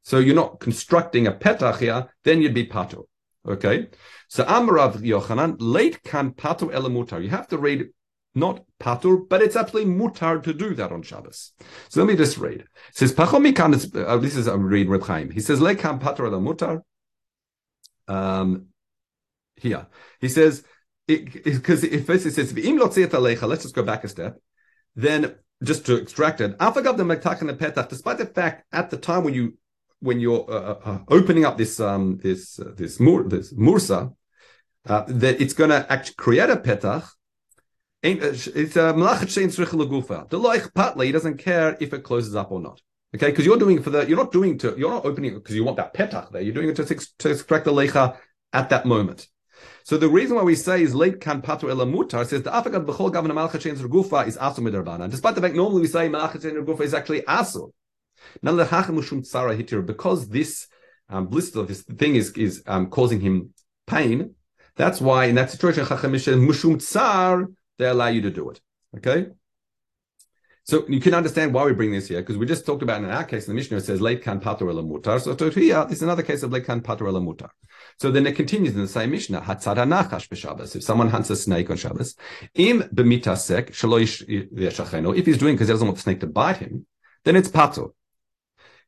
so 0.03 0.17
you're 0.17 0.35
not 0.35 0.59
constructing 0.59 1.27
a 1.27 1.33
petach 1.33 1.79
here, 1.79 2.07
then 2.23 2.41
you'd 2.41 2.53
be 2.53 2.65
pato. 2.65 3.05
Okay, 3.47 3.89
so 4.27 4.43
Amrav 4.45 4.95
Yochanan 5.01 5.57
late 5.59 6.01
kan 6.01 6.31
pato 6.31 6.71
elamutar. 6.71 7.21
You 7.21 7.29
have 7.29 7.47
to 7.49 7.57
read 7.57 7.89
not 8.35 8.63
patur, 8.79 9.27
but 9.27 9.41
it's 9.41 9.55
absolutely 9.55 9.91
mutar 9.91 10.43
to 10.43 10.53
do 10.53 10.75
that 10.75 10.91
on 10.91 11.01
Shabbos. 11.01 11.53
So 11.89 12.01
let 12.01 12.07
me 12.07 12.17
just 12.17 12.37
read. 12.37 12.61
It 12.61 12.67
says 12.91 13.13
pachomikan. 13.13 13.95
Uh, 13.95 14.17
this 14.17 14.35
is 14.35 14.47
I'm 14.47 14.65
reading 14.65 14.91
Reb 14.91 15.03
Chaim. 15.03 15.31
He 15.31 15.39
says 15.39 15.59
lekam 15.59 16.01
patur 16.01 16.27
ala 16.27 16.39
mutar. 16.39 16.81
Um, 18.07 18.67
here 19.55 19.87
he 20.19 20.29
says 20.29 20.63
because 21.07 21.83
it, 21.83 22.05
first 22.05 22.25
it 22.25 22.33
says. 22.33 22.53
Let's 22.53 23.63
just 23.63 23.75
go 23.75 23.83
back 23.83 24.03
a 24.03 24.07
step. 24.09 24.37
Then 24.95 25.35
just 25.63 25.85
to 25.85 25.95
extract 25.95 26.41
it, 26.41 26.57
afagav 26.57 26.97
the 26.97 27.03
mektak 27.03 27.39
and 27.39 27.49
the 27.49 27.53
petach. 27.53 27.89
Despite 27.89 28.17
the 28.17 28.25
fact 28.25 28.65
at 28.71 28.89
the 28.89 28.97
time 28.97 29.23
when 29.23 29.33
you 29.33 29.57
when 29.99 30.19
you're 30.19 30.45
uh, 30.49 30.53
uh, 30.53 30.79
uh 30.83 30.99
opening 31.07 31.45
up 31.45 31.57
this 31.57 31.79
um 31.79 32.17
this 32.21 32.59
uh, 32.59 32.71
this 32.75 32.99
mur 32.99 33.23
this 33.23 33.53
mursa 33.53 34.13
uh, 34.87 35.03
that 35.07 35.41
it's 35.41 35.53
going 35.53 35.69
to 35.69 35.85
actually 35.91 36.15
create 36.15 36.49
a 36.49 36.57
petach. 36.57 37.09
It's 38.05 38.47
a 38.75 38.93
shein 38.93 39.47
tzrich 39.47 39.69
legufa. 39.69 40.29
The 40.29 40.39
loich 40.39 40.71
patli 40.73 41.11
doesn't 41.11 41.37
care 41.37 41.75
if 41.79 41.93
it 41.93 42.03
closes 42.03 42.35
up 42.35 42.51
or 42.51 42.61
not. 42.61 42.81
Okay, 43.15 43.27
because 43.27 43.45
you're 43.45 43.57
doing 43.57 43.81
for 43.81 43.89
the 43.89 44.07
you're 44.07 44.17
not 44.17 44.31
doing 44.31 44.57
to 44.59 44.75
you're 44.77 44.91
not 44.91 45.05
opening 45.05 45.31
it 45.31 45.35
because 45.35 45.55
you 45.55 45.63
want 45.63 45.77
that 45.77 45.93
petach 45.93 46.31
there. 46.31 46.41
You're 46.41 46.53
doing 46.53 46.69
it 46.69 46.75
to, 46.75 46.85
to 46.85 47.29
extract 47.31 47.65
the 47.65 47.71
lecha 47.71 48.17
at 48.53 48.69
that 48.69 48.85
moment. 48.85 49.27
So 49.83 49.97
the 49.97 50.09
reason 50.09 50.35
why 50.35 50.43
we 50.43 50.55
say 50.55 50.83
is 50.83 50.93
late 50.93 51.21
kan 51.21 51.41
patu 51.41 51.69
ela 51.69 51.85
mutar 51.85 52.25
says 52.27 52.43
the 52.43 52.51
afakat 52.51 52.85
b'chol 52.85 53.11
gavan 53.11 53.31
malachet 53.31 53.61
shein 53.61 53.77
gufa 53.87 54.27
is 54.27 54.37
asu 54.37 54.59
midarbanan. 54.59 55.09
Despite 55.09 55.35
the 55.35 55.41
fact 55.41 55.55
normally 55.55 55.81
we 55.81 55.87
say 55.87 56.09
malachet 56.09 56.41
shein 56.41 56.65
gufa 56.65 56.81
is 56.81 56.93
actually 56.93 57.21
asu. 57.21 57.71
Because 59.85 60.29
this 60.29 60.67
um, 61.09 61.27
blister, 61.27 61.59
of 61.59 61.67
this 61.67 61.83
thing 61.83 62.15
is 62.15 62.31
is 62.31 62.63
um, 62.65 62.87
causing 62.89 63.21
him 63.21 63.53
pain. 63.87 64.35
That's 64.75 64.99
why 64.99 65.25
in 65.25 65.35
that 65.35 65.51
situation, 65.51 65.85
mushum 65.85 66.81
tsar, 66.81 67.47
they 67.77 67.87
allow 67.87 68.07
you 68.07 68.21
to 68.21 68.31
do 68.31 68.49
it. 68.49 68.61
Okay. 68.97 69.27
So 70.67 70.83
you 70.87 70.99
can 70.99 71.13
understand 71.13 71.53
why 71.53 71.63
we 71.63 71.73
bring 71.73 71.91
this 71.91 72.07
here, 72.07 72.21
because 72.21 72.39
we 72.39 72.47
just 72.47 72.65
talked 72.65 72.81
about 72.81 73.03
in 73.03 73.09
our 73.11 73.23
case, 73.23 73.45
the 73.45 73.53
Mishnah 73.53 73.81
says 73.81 74.01
late 74.01 74.23
kan 74.23 74.39
patur 74.39 74.65
mutar. 74.83 75.21
So 75.21 75.35
to 75.35 75.49
here, 75.51 75.85
this 75.85 75.97
is 75.97 76.01
another 76.01 76.23
case 76.23 76.41
of 76.41 76.51
late 76.51 76.65
kan 76.65 76.81
patur 76.81 77.05
mutar. 77.23 77.49
So 77.99 78.09
then 78.09 78.25
it 78.25 78.35
continues 78.35 78.73
in 78.73 78.81
the 78.81 78.87
same 78.87 79.11
Mishnah, 79.11 79.41
hatzad 79.41 79.77
hanachash 79.77 80.27
b'Shabbos. 80.27 80.75
If 80.75 80.81
someone 80.81 81.09
hunts 81.09 81.29
a 81.29 81.35
snake 81.35 81.69
on 81.69 81.77
Shabbos, 81.77 82.15
im 82.55 82.81
b'mitasek 82.81 83.73
shaloish 83.73 84.25
if 84.27 85.25
he's 85.27 85.37
doing 85.37 85.53
because 85.53 85.67
he 85.67 85.73
doesn't 85.73 85.87
want 85.87 85.97
the 85.97 86.03
snake 86.03 86.21
to 86.21 86.27
bite 86.27 86.57
him, 86.57 86.87
then 87.25 87.35
it's 87.35 87.49
patur. 87.49 87.91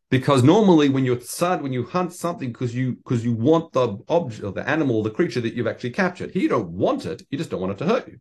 Because 0.10 0.41
normally, 0.41 0.89
when 0.89 1.06
you're 1.06 1.17
tzad, 1.17 1.62
when 1.62 1.74
you 1.74 1.84
hunt 1.84 2.12
something 2.12 2.51
because 2.51 2.74
you 2.74 2.94
because 2.94 3.24
you 3.24 3.34
want 3.34 3.74
the 3.74 3.98
object 4.10 4.44
or 4.44 4.51
the 4.51 4.67
animal, 4.67 5.03
the 5.03 5.12
creature 5.12 5.41
that 5.41 5.53
you've 5.53 5.67
actually 5.67 5.91
captured, 5.91 6.34
you 6.34 6.50
don't 6.50 6.70
want 6.70 7.06
it, 7.06 7.22
you 7.29 7.38
just 7.38 7.51
don't 7.51 7.62
want 7.62 7.74
it 7.74 7.77
to 7.77 7.86
hurt 7.86 8.08
you. 8.08 8.20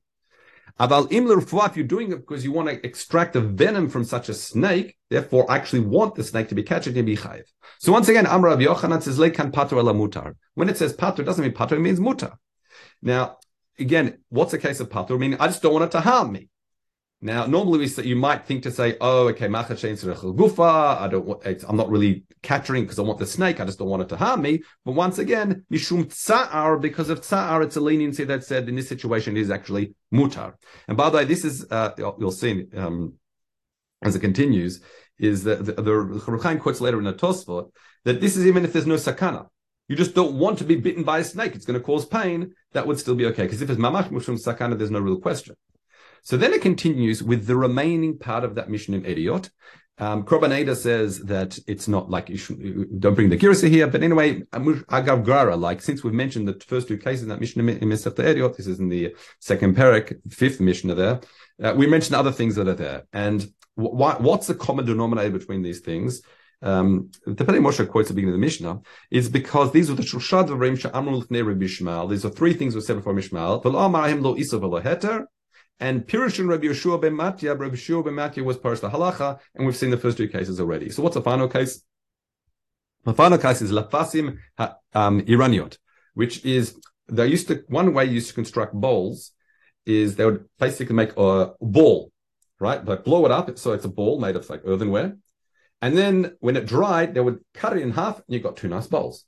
Aval 0.79 1.11
imler 1.11 1.67
if 1.71 1.77
you're 1.77 1.87
doing 1.87 2.13
it 2.13 2.17
because 2.17 2.45
you 2.45 2.53
want 2.53 2.69
to 2.69 2.87
extract 2.87 3.33
the 3.33 3.41
venom 3.41 3.89
from 3.89 4.05
such 4.05 4.29
a 4.29 4.35
snake, 4.35 4.97
therefore 5.09 5.51
actually 5.51 5.81
want 5.81 6.15
the 6.15 6.25
snake 6.25 6.49
to 6.49 6.55
be 6.55 6.63
captured 6.63 6.97
and 6.97 7.07
be 7.07 7.17
chayiv. 7.17 7.45
So 7.79 7.93
once 7.93 8.09
again, 8.09 8.27
Amr 8.27 8.49
Rav 8.49 8.59
Yochanan 8.59 9.03
says 9.03 9.19
lekan 9.19 9.53
patur 9.53 9.79
ela 9.79 9.95
mutar. 9.95 10.35
When 10.55 10.69
it 10.69 10.77
says 10.77 10.95
patur, 10.95 11.25
doesn't 11.25 11.43
mean 11.43 11.55
patur, 11.55 11.73
it 11.73 11.81
means 11.81 11.99
mutar. 11.99 12.37
Now, 13.01 13.39
again, 13.79 14.19
what's 14.29 14.53
the 14.53 14.59
case 14.59 14.81
of 14.81 14.91
patur? 14.91 15.13
I 15.13 15.19
mean, 15.19 15.37
I 15.41 15.47
just 15.47 15.63
don't 15.63 15.73
want 15.73 15.87
it 15.87 15.93
to 15.93 16.01
harm 16.01 16.33
me. 16.33 16.51
Now, 17.23 17.47
normally 17.47 17.79
we 17.79 17.89
say, 17.89 18.05
you 18.05 18.15
might 18.15 18.47
think 18.47 18.63
to 18.65 18.71
say, 18.71 18.97
"Oh, 19.01 19.29
okay, 19.29 19.49
gufa. 19.49 21.01
I 21.01 21.09
don't. 21.09 21.25
Want, 21.25 21.65
I'm 21.67 21.77
not 21.77 21.89
really 21.89 22.25
capturing 22.43 22.85
because 22.85 22.99
I 22.99 23.03
want 23.03 23.19
the 23.19 23.27
snake. 23.27 23.59
I 23.59 23.65
just 23.65 23.79
don't 23.79 23.89
want 23.89 24.03
it 24.03 24.09
to 24.11 24.17
harm 24.17 24.43
me." 24.43 24.63
But 24.85 24.93
once 24.93 25.19
again, 25.19 25.65
mishum 25.73 26.05
tsa'ar, 26.13 26.79
because 26.81 27.09
of 27.09 27.23
tsa'ar, 27.23 27.63
it's 27.63 27.77
a 27.77 27.81
leniency 27.81 28.25
that 28.25 28.45
said 28.45 28.69
in 28.69 28.77
this 28.77 28.89
situation 28.89 29.37
is 29.37 29.51
actually 29.51 29.95
mutar. 30.13 30.55
And 30.89 30.97
by 30.97 31.09
the 31.09 31.17
way, 31.17 31.25
this 31.25 31.45
is 31.45 31.67
uh, 31.71 31.93
you'll 31.97 32.33
see 32.33 32.67
um, 32.77 33.15
as 34.03 34.15
it 34.15 34.21
continues 34.21 34.83
is 35.19 35.45
that 35.45 35.65
the, 35.65 35.73
the 35.73 36.59
quotes 36.61 36.81
later 36.81 36.99
in 36.99 37.05
the 37.05 37.15
Tosfot 37.15 37.71
that 38.05 38.21
this 38.21 38.37
is 38.37 38.47
even 38.47 38.65
if 38.65 38.73
there's 38.73 38.87
no 38.87 38.95
sakana. 38.97 39.47
You 39.89 39.97
just 39.97 40.15
don't 40.15 40.37
want 40.39 40.59
to 40.59 40.65
be 40.65 40.77
bitten 40.77 41.05
by 41.05 41.21
a 41.21 41.25
snake. 41.25 41.55
It's 41.55 41.65
going 41.65 41.79
to 41.79 41.85
cause 41.85 42.05
pain. 42.05 42.55
That 42.73 42.87
would 42.87 42.99
still 42.99 43.15
be 43.15 43.27
okay. 43.27 43.45
Because 43.45 43.63
if 43.63 43.71
it's 43.71 43.81
mamach 43.81 44.11
mushum 44.11 44.37
sakana, 44.37 44.77
there's 44.77 44.91
no 44.91 44.99
real 44.99 45.19
question. 45.19 45.55
So 46.27 46.37
then 46.37 46.53
it 46.53 46.61
continues 46.61 47.23
with 47.23 47.47
the 47.47 47.55
remaining 47.55 48.19
part 48.19 48.43
of 48.43 48.57
that 48.57 48.69
mission 48.69 48.95
in 48.95 49.03
Ediot. 49.05 49.49
Um, 49.99 50.27
says 50.75 51.21
that 51.21 51.57
it's 51.69 51.87
not 51.87 52.11
like 52.11 52.29
you 52.29 52.37
should, 52.37 53.01
don't 53.01 53.15
bring 53.15 53.29
the 53.29 53.39
Girsa 53.39 53.69
here, 53.69 53.87
but 53.87 54.03
anyway, 54.03 54.41
Agav 54.41 55.25
Grara, 55.25 55.57
like 55.57 55.81
since 55.81 56.03
we've 56.03 56.13
mentioned 56.13 56.49
the 56.49 56.61
first 56.67 56.89
two 56.89 56.99
cases 56.99 57.23
in 57.23 57.29
that 57.29 57.39
mission 57.39 57.67
in 57.69 57.89
Mesech 57.89 58.17
Ediot, 58.17 58.57
this 58.57 58.67
is 58.67 58.81
in 58.81 58.89
the 58.89 59.15
second 59.39 59.77
parak, 59.77 60.21
fifth 60.33 60.59
mission 60.61 60.93
there, 60.97 61.21
uh, 61.63 61.75
we 61.77 61.87
mentioned 61.87 62.17
other 62.17 62.33
things 62.33 62.57
that 62.57 62.67
are 62.67 62.75
there. 62.75 63.07
And 63.13 63.43
wh- 63.77 64.21
what's 64.21 64.49
the 64.49 64.57
common 64.57 64.85
denominator 64.85 65.39
between 65.39 65.63
these 65.63 65.79
things? 65.79 66.23
Um, 66.61 67.13
the 67.25 67.45
Pnei 67.45 67.61
Moshe 67.61 67.89
quotes 67.89 68.11
at 68.11 68.17
the 68.17 68.21
beginning 68.21 68.35
of 68.35 68.41
the 68.41 68.47
Mishnah 68.47 68.81
is 69.13 69.29
because 69.29 69.71
these 69.71 69.91
are 69.91 69.95
the 69.95 70.03
Shushad 70.03 70.49
Vavrim 70.49 70.77
Sha'amru 70.77 71.21
L'fnei 71.21 71.47
Rabbi 71.47 71.67
Shmuel. 71.67 72.11
These 72.11 72.25
are 72.25 72.31
three 72.31 72.55
things 72.55 72.75
we 72.75 72.81
said 72.81 72.97
before 72.97 73.15
Mishmael. 73.15 73.63
V'lo 73.63 73.89
amarahim 73.89 74.23
lo 74.23 74.35
isa 74.37 74.59
v'lo 74.59 74.83
heter. 74.83 75.27
And 75.79 76.07
Pirush 76.07 76.47
Rabbi 76.47 76.67
Yeshua 76.67 77.01
ben 77.01 77.15
Matya, 77.15 77.55
Rabbi 77.55 77.75
Yeshua 77.75 78.05
ben 78.05 78.15
Matya 78.15 78.43
was 78.43 78.57
Parish 78.57 78.81
the 78.81 78.89
Halacha, 78.89 79.39
and 79.55 79.67
we've 79.67 79.77
seen 79.77 79.91
the 79.91 79.99
first 79.99 80.17
two 80.17 80.29
cases 80.29 80.59
already. 80.59 80.89
So 80.89 81.03
what's 81.03 81.15
the 81.15 81.23
final 81.23 81.49
case? 81.49 81.83
The 83.05 83.15
final 83.15 83.39
case 83.39 83.63
is 83.63 83.71
Lafasim 83.71 84.39
um, 84.95 85.21
Iraniot, 85.29 85.79
which 86.15 86.45
is 86.45 86.81
they 87.09 87.27
used 87.27 87.49
to 87.49 87.63
one 87.69 87.93
way 87.95 88.05
used 88.07 88.29
to 88.29 88.35
construct 88.35 88.75
bowls 88.75 89.33
is 89.85 90.17
they 90.17 90.25
would 90.25 90.47
basically 90.59 90.97
make 90.97 91.13
a 91.17 91.53
ball, 91.61 92.11
right? 92.59 92.85
Like 92.85 93.05
blow 93.05 93.25
it 93.27 93.31
up, 93.31 93.57
so 93.59 93.73
it's 93.73 93.85
a 93.85 93.89
ball 93.89 94.19
made 94.19 94.35
of 94.35 94.49
like 94.51 94.63
earthenware. 94.65 95.17
And 95.83 95.97
then 95.97 96.37
when 96.41 96.57
it 96.57 96.67
dried, 96.67 97.15
they 97.15 97.21
would 97.21 97.41
cut 97.55 97.77
it 97.77 97.83
in 97.83 97.93
half, 97.93 98.17
and 98.17 98.25
you 98.29 98.41
got 98.41 98.57
two 98.57 98.69
nice 98.69 98.87
bowls. 98.87 99.25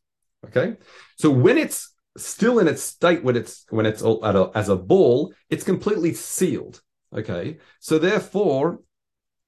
Okay. 0.46 0.76
So 1.18 1.30
when 1.30 1.58
it's 1.58 1.94
still 2.18 2.58
in 2.58 2.68
its 2.68 2.82
state 2.82 3.22
when 3.22 3.36
it's 3.36 3.64
when 3.70 3.86
it's 3.86 4.02
a, 4.02 4.50
as 4.54 4.68
a 4.68 4.76
ball, 4.76 5.32
it's 5.50 5.64
completely 5.64 6.14
sealed. 6.14 6.82
Okay, 7.14 7.58
so 7.80 7.98
therefore, 7.98 8.80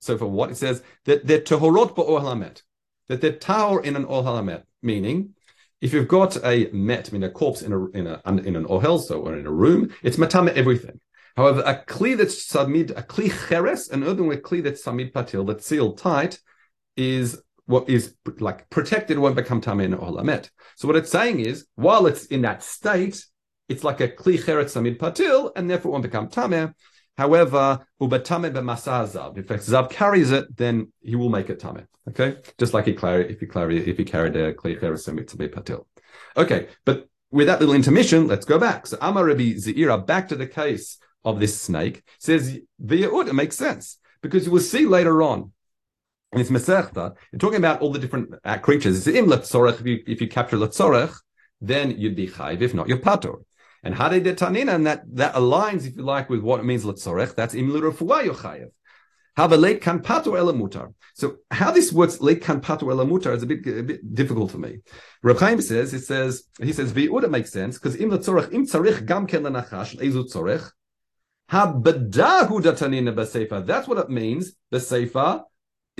so 0.01 0.17
for 0.17 0.27
what 0.27 0.51
it 0.51 0.57
says 0.57 0.83
that 1.05 1.27
they're 1.27 1.41
tahorot 1.41 1.95
halamet, 1.95 2.63
that 3.09 3.21
they're 3.21 3.33
tahor 3.33 3.85
in 3.85 3.97
an 3.97 4.07
ohalamet, 4.07 4.63
meaning 4.83 5.35
if 5.81 5.93
you've 5.93 6.09
got 6.09 6.43
a 6.45 6.71
met, 6.73 7.09
I 7.09 7.13
mean 7.13 7.23
a 7.23 7.31
corpse 7.31 7.63
in 7.63 7.73
a 7.73 7.87
in 7.91 8.07
a 8.07 8.21
in 8.27 8.57
an 8.57 8.67
ohel, 8.67 9.01
so 9.01 9.21
or 9.23 9.37
in 9.37 9.47
a 9.47 9.53
room, 9.53 9.95
it's 10.03 10.17
matame 10.17 10.53
everything. 10.55 11.01
However, 11.37 11.63
a 11.65 11.75
kli 11.75 12.17
that's 12.17 12.47
samid, 12.53 12.91
a 12.91 13.03
kli 13.03 13.31
cheres, 13.49 13.89
an 13.89 14.05
earthenware 14.05 14.41
kli 14.41 14.63
that's 14.63 14.85
samid 14.85 15.13
patil, 15.13 15.47
that's 15.47 15.67
sealed 15.67 15.99
tight, 15.99 16.41
is 16.97 17.41
what 17.71 17.89
is 17.89 18.15
like 18.39 18.69
protected 18.69 19.19
won't 19.19 19.37
become 19.37 19.61
tameh 19.61 19.85
in 19.85 19.95
olamet. 19.95 20.51
So 20.77 20.89
what 20.89 20.97
it's 20.97 21.11
saying 21.11 21.41
is, 21.41 21.67
while 21.77 22.07
it's 22.07 22.27
in 22.27 22.43
that 22.43 22.63
state, 22.63 23.25
it's 23.69 23.85
like 23.85 24.01
a 24.01 24.09
kli 24.09 24.43
cheret 24.45 24.67
samid 24.67 24.99
patil, 24.99 25.53
and 25.55 25.71
therefore 25.71 25.93
won't 25.93 26.03
become 26.03 26.29
tameh. 26.29 26.75
However, 27.17 27.87
ubatame 28.03 28.53
b'masazav. 28.53 29.39
If 29.39 29.47
zav 29.47 29.91
carries 29.91 30.33
it, 30.33 30.57
then 30.57 30.93
he 31.01 31.15
will 31.15 31.29
make 31.29 31.49
it 31.49 31.61
tameh. 31.61 31.87
Okay, 32.09 32.39
just 32.59 32.75
like 32.75 32.87
he 32.87 32.95
carried 32.95 33.31
if 33.31 33.39
he 33.39 33.47
carried 33.47 33.87
if 33.87 33.97
he 33.97 34.05
carried 34.05 34.35
a 34.35 34.53
kli 34.53 34.81
cheret 34.81 35.01
samid 35.07 35.55
patil. 35.55 35.87
Okay, 36.37 36.69
but 36.85 37.09
with 37.31 37.47
that 37.47 37.61
little 37.61 37.77
intermission, 37.77 38.27
let's 38.27 38.45
go 38.45 38.59
back. 38.59 38.89
So 38.89 38.99
Amar 39.01 39.27
Rabbi 39.27 39.55
Zeira, 39.65 40.05
back 40.05 40.29
to 40.31 40.35
the 40.35 40.49
case 40.49 40.99
of 41.25 41.39
this 41.39 41.61
snake, 41.61 42.03
says 42.19 42.59
via 42.81 43.09
it 43.09 43.35
makes 43.35 43.57
sense 43.57 43.99
because 44.23 44.47
you 44.47 44.51
will 44.51 44.61
see 44.61 44.87
later 44.87 45.23
on 45.23 45.53
and 46.33 46.41
it's 46.41 46.51
Masechta, 46.51 47.15
you're 47.33 47.39
talking 47.39 47.59
about 47.59 47.81
all 47.81 47.91
the 47.91 47.99
different 47.99 48.35
uh, 48.45 48.59
creatures. 48.59 49.07
It's 49.07 49.17
im 49.17 49.27
letzorech, 49.27 49.81
if 49.81 49.87
you, 49.87 50.03
if 50.07 50.21
you 50.21 50.29
capture 50.29 50.57
letzorech, 50.57 51.15
then 51.61 51.99
you'd 51.99 52.15
be 52.17 52.29
chayv. 52.29 52.63
If 52.63 52.73
not, 52.73 52.89
you're 52.89 52.99
patur. 52.99 53.43
And 53.83 53.95
hade 53.95 54.23
de 54.23 54.35
tanina, 54.35 54.75
and 54.75 54.87
that, 54.87 55.03
that 55.17 55.35
aligns, 55.35 55.87
if 55.87 55.97
you 55.97 56.03
like, 56.03 56.31
with 56.31 56.41
what 56.41 56.61
it 56.61 56.65
means 56.65 56.85
letzorech. 56.85 57.35
That's 57.35 57.55
im 57.55 57.73
l'refuah 57.73 58.71
elamutar. 59.37 60.95
So 61.15 61.37
how 61.51 61.73
this 61.73 61.93
works, 61.93 62.21
late 62.21 62.43
kan 62.43 62.61
patur 62.61 62.85
elamutar, 62.85 63.35
is 63.35 63.43
a 63.43 63.47
bit, 63.47 63.67
a 63.67 63.83
bit 63.83 64.15
difficult 64.15 64.53
for 64.53 64.59
me. 64.59 64.79
Reb 65.23 65.39
Chaim 65.39 65.61
says, 65.61 65.93
it 65.95 66.05
says, 66.05 66.45
he 66.63 66.73
says, 66.73 66.93
vi'uda 66.93 67.29
makes 67.29 67.51
sense, 67.51 67.77
because 67.77 67.97
im 67.97 68.11
letzorech, 68.11 68.53
im 68.53 68.67
tzarich 68.67 69.05
gam 69.05 69.27
ken 69.27 69.43
lenachash, 69.43 69.99
ezu 69.99 70.31
tzorech, 70.33 70.71
ha 71.49 71.73
bedahu 71.73 72.61
datanina. 72.61 73.67
That's 73.67 73.89
what 73.89 73.99
it 73.99 74.11
means, 74.11 74.53
b'seifa, 74.73 75.43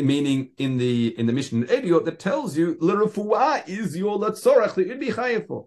meaning 0.03 0.51
in 0.59 0.79
the 0.79 1.19
in 1.19 1.27
the 1.27 1.33
mission 1.33 1.65
Ediot 1.67 2.05
that 2.05 2.19
tells 2.19 2.57
you 2.57 2.77
l'refuah 2.81 3.69
is 3.69 3.97
your 3.97 4.19
latzorach 4.19 4.75
that 4.75 4.87
you'd 4.87 5.01
be 5.01 5.11
chayav 5.11 5.47
for. 5.47 5.67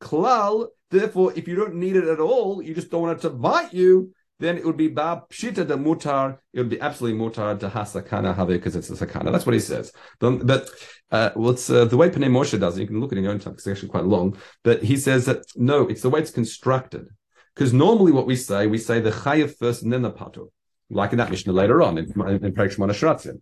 klal. 0.00 0.68
Therefore, 0.90 1.32
if 1.34 1.48
you 1.48 1.56
don't 1.56 1.76
need 1.76 1.96
it 1.96 2.04
at 2.04 2.20
all, 2.20 2.62
you 2.62 2.74
just 2.74 2.90
don't 2.90 3.02
want 3.02 3.18
it 3.18 3.22
to 3.22 3.30
bite 3.30 3.72
you, 3.72 4.12
then 4.38 4.58
it 4.58 4.66
would 4.66 4.76
be 4.76 4.88
bab 4.88 5.30
pshita 5.30 5.66
de 5.66 5.76
mutar. 5.76 6.38
It 6.52 6.60
would 6.60 6.68
be 6.68 6.80
absolutely 6.80 7.18
mutar 7.18 7.58
to 7.60 7.68
hasakana 7.70 8.36
have 8.36 8.48
because 8.48 8.76
it's 8.76 8.90
a 8.90 9.06
sakana. 9.06 9.32
That's 9.32 9.46
what 9.46 9.54
he 9.54 9.60
says. 9.60 9.92
But, 10.20 10.68
uh, 11.10 11.30
well, 11.34 11.54
uh, 11.54 11.84
the 11.86 11.96
way 11.96 12.10
Pnei 12.10 12.28
Moshe 12.28 12.58
does. 12.60 12.76
It. 12.76 12.82
You 12.82 12.86
can 12.88 13.00
look 13.00 13.12
at 13.12 13.16
it 13.16 13.20
in 13.20 13.24
your 13.24 13.32
own 13.32 13.38
time 13.38 13.54
it's 13.54 13.66
actually 13.66 13.88
quite 13.88 14.04
long. 14.04 14.36
But 14.64 14.82
he 14.82 14.96
says 14.96 15.24
that 15.26 15.44
no, 15.56 15.86
it's 15.86 16.02
the 16.02 16.10
way 16.10 16.20
it's 16.20 16.30
constructed. 16.30 17.08
Because 17.54 17.72
normally, 17.72 18.12
what 18.12 18.26
we 18.26 18.36
say, 18.36 18.66
we 18.66 18.78
say 18.78 19.00
the 19.00 19.10
chayav 19.10 19.56
first 19.56 19.82
and 19.82 19.92
then 19.92 20.02
the 20.02 20.10
patur 20.10 20.48
like 20.92 21.12
in 21.12 21.18
that 21.18 21.30
Mishnah 21.30 21.52
later 21.52 21.82
on 21.82 21.98
in, 21.98 22.04
in, 22.04 22.44
in 22.44 22.54
Perek 22.54 22.76
Shratzim. 22.76 23.40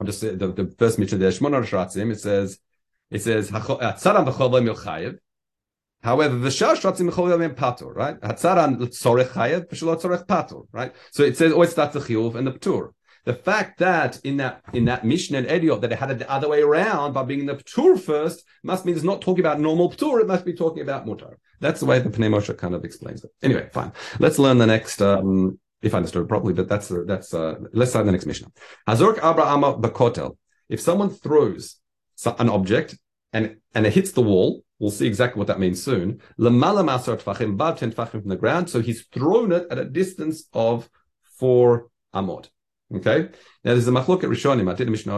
I'm 0.00 0.06
just 0.06 0.20
the, 0.20 0.34
the 0.34 0.74
first 0.78 0.98
Mishnah 0.98 1.18
there, 1.18 1.30
Shmona 1.30 1.64
Shratzim. 1.64 2.10
It 2.12 2.20
says 2.20 2.58
it 3.10 3.22
says 3.22 3.50
Hatzaran. 3.50 5.18
However, 6.02 6.34
v'shar 6.36 6.76
shratzim 6.76 7.10
b'chol 7.10 7.30
yom 7.30 7.54
patur, 7.54 7.94
right? 7.94 8.20
Hatzaran 8.20 8.76
tzorech 8.78 9.28
chayev, 9.28 9.68
v'shlo 9.68 10.00
tzorech 10.00 10.26
patur, 10.26 10.66
right? 10.70 10.94
So 11.12 11.22
it 11.22 11.36
says 11.36 11.52
always 11.52 11.70
starts 11.70 11.94
the 11.94 12.00
chiyuv 12.00 12.34
and 12.34 12.46
the 12.46 12.52
ptur. 12.52 12.90
The 13.24 13.34
fact 13.34 13.78
that 13.78 14.20
in 14.22 14.36
that 14.36 14.62
in 14.74 14.84
that 14.84 15.04
Mishnah 15.04 15.38
and 15.38 15.46
Ediot 15.46 15.80
that 15.80 15.92
it 15.92 15.98
had 15.98 16.10
it 16.10 16.18
the 16.18 16.30
other 16.30 16.48
way 16.48 16.60
around 16.60 17.14
by 17.14 17.22
being 17.22 17.46
the 17.46 17.54
Ptur 17.54 17.98
first 17.98 18.44
must 18.62 18.84
mean 18.84 18.94
it's 18.94 19.04
not 19.04 19.22
talking 19.22 19.40
about 19.40 19.58
normal 19.60 19.90
Ptur, 19.90 20.20
it 20.20 20.26
must 20.26 20.44
be 20.44 20.52
talking 20.52 20.82
about 20.82 21.06
Mutar. 21.06 21.36
That's 21.58 21.80
the 21.80 21.86
way 21.86 21.98
the 22.00 22.10
Pnei 22.10 22.28
Moshe 22.28 22.56
kind 22.58 22.74
of 22.74 22.84
explains 22.84 23.24
it. 23.24 23.30
Anyway, 23.42 23.70
fine. 23.72 23.92
Let's 24.18 24.38
learn 24.38 24.58
the 24.58 24.66
next 24.66 25.00
um, 25.00 25.58
if 25.84 25.94
I 25.94 25.98
understood 25.98 26.28
properly, 26.28 26.54
but 26.54 26.68
that's 26.68 26.88
that's 27.06 27.34
uh, 27.34 27.54
let's 27.72 27.90
start 27.90 28.06
the 28.06 28.12
next 28.12 28.26
Mishnah. 28.26 28.48
Hazork 28.88 29.18
Abraham 29.18 29.62
Bakotel. 29.82 30.36
If 30.68 30.80
someone 30.80 31.10
throws 31.10 31.76
an 32.26 32.48
object 32.48 32.96
and 33.32 33.56
and 33.74 33.86
it 33.86 33.92
hits 33.92 34.12
the 34.12 34.22
wall, 34.22 34.64
we'll 34.78 34.90
see 34.90 35.06
exactly 35.06 35.38
what 35.38 35.48
that 35.48 35.60
means 35.60 35.82
soon. 35.82 36.20
Lamala 36.38 36.82
masar 36.82 37.20
tfachim, 37.22 37.50
about 37.52 37.78
ten 37.78 37.92
tfachim 37.92 38.22
from 38.22 38.28
the 38.28 38.36
ground, 38.36 38.70
so 38.70 38.80
he's 38.80 39.02
thrown 39.06 39.52
it 39.52 39.66
at 39.70 39.78
a 39.78 39.84
distance 39.84 40.44
of 40.52 40.88
four 41.38 41.88
amot. 42.14 42.48
Okay. 42.94 43.28
Now 43.64 43.72
there's 43.72 43.88
a 43.88 43.90
machlok 43.90 44.24
at 44.24 44.30
Rishonim. 44.30 44.70
I 44.70 44.74
did 44.74 44.88
a 44.88 44.90
Mishnah 44.90 45.14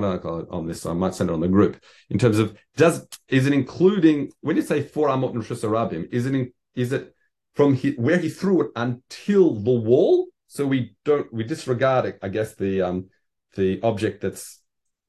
on 0.51 0.67
this, 0.67 0.83
so 0.83 0.91
I 0.91 0.95
might 0.95 1.15
send 1.15 1.31
it 1.31 1.33
on 1.33 1.41
the 1.41 1.49
group. 1.49 1.77
In 2.11 2.19
terms 2.19 2.39
of 2.39 2.57
does 2.77 3.07
is 3.29 3.47
it 3.47 3.53
including 3.53 4.33
when 4.41 4.57
you 4.57 4.63
say 4.63 4.83
four 4.83 5.09
amot 5.09 5.35
and 5.35 5.43
Rabim, 5.43 6.13
is 6.13 6.27
it 6.27 6.35
in, 6.35 6.53
is 6.75 6.93
it 6.93 7.15
from 7.55 7.75
he, 7.75 7.93
where 7.93 8.19
he 8.19 8.29
threw 8.29 8.63
it 8.63 8.71
until 8.77 9.55
the 9.55 9.73
wall? 9.73 10.27
So 10.49 10.67
we 10.67 10.95
don't 11.05 11.33
we 11.33 11.45
disregard, 11.45 12.19
I 12.23 12.29
guess, 12.29 12.55
the 12.55 12.83
um 12.83 13.11
the 13.55 13.81
object 13.83 14.21
that's 14.21 14.61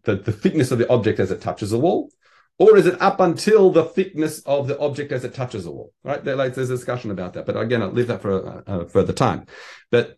the, 0.03 0.15
the 0.15 0.31
thickness 0.31 0.71
of 0.71 0.79
the 0.79 0.89
object 0.89 1.19
as 1.19 1.31
it 1.31 1.41
touches 1.41 1.71
the 1.71 1.79
wall, 1.79 2.09
or 2.57 2.77
is 2.77 2.85
it 2.85 3.01
up 3.01 3.19
until 3.19 3.69
the 3.71 3.83
thickness 3.83 4.39
of 4.41 4.67
the 4.67 4.79
object 4.79 5.11
as 5.11 5.23
it 5.23 5.33
touches 5.33 5.65
the 5.65 5.71
wall? 5.71 5.93
Right? 6.03 6.23
There, 6.23 6.35
like, 6.35 6.55
there's 6.55 6.69
a 6.69 6.75
discussion 6.75 7.11
about 7.11 7.33
that, 7.33 7.45
but 7.45 7.57
again, 7.57 7.81
I'll 7.81 7.91
leave 7.91 8.07
that 8.07 8.21
for 8.21 8.31
a, 8.31 8.63
a 8.67 8.87
further 8.87 9.13
time. 9.13 9.45
But 9.91 10.17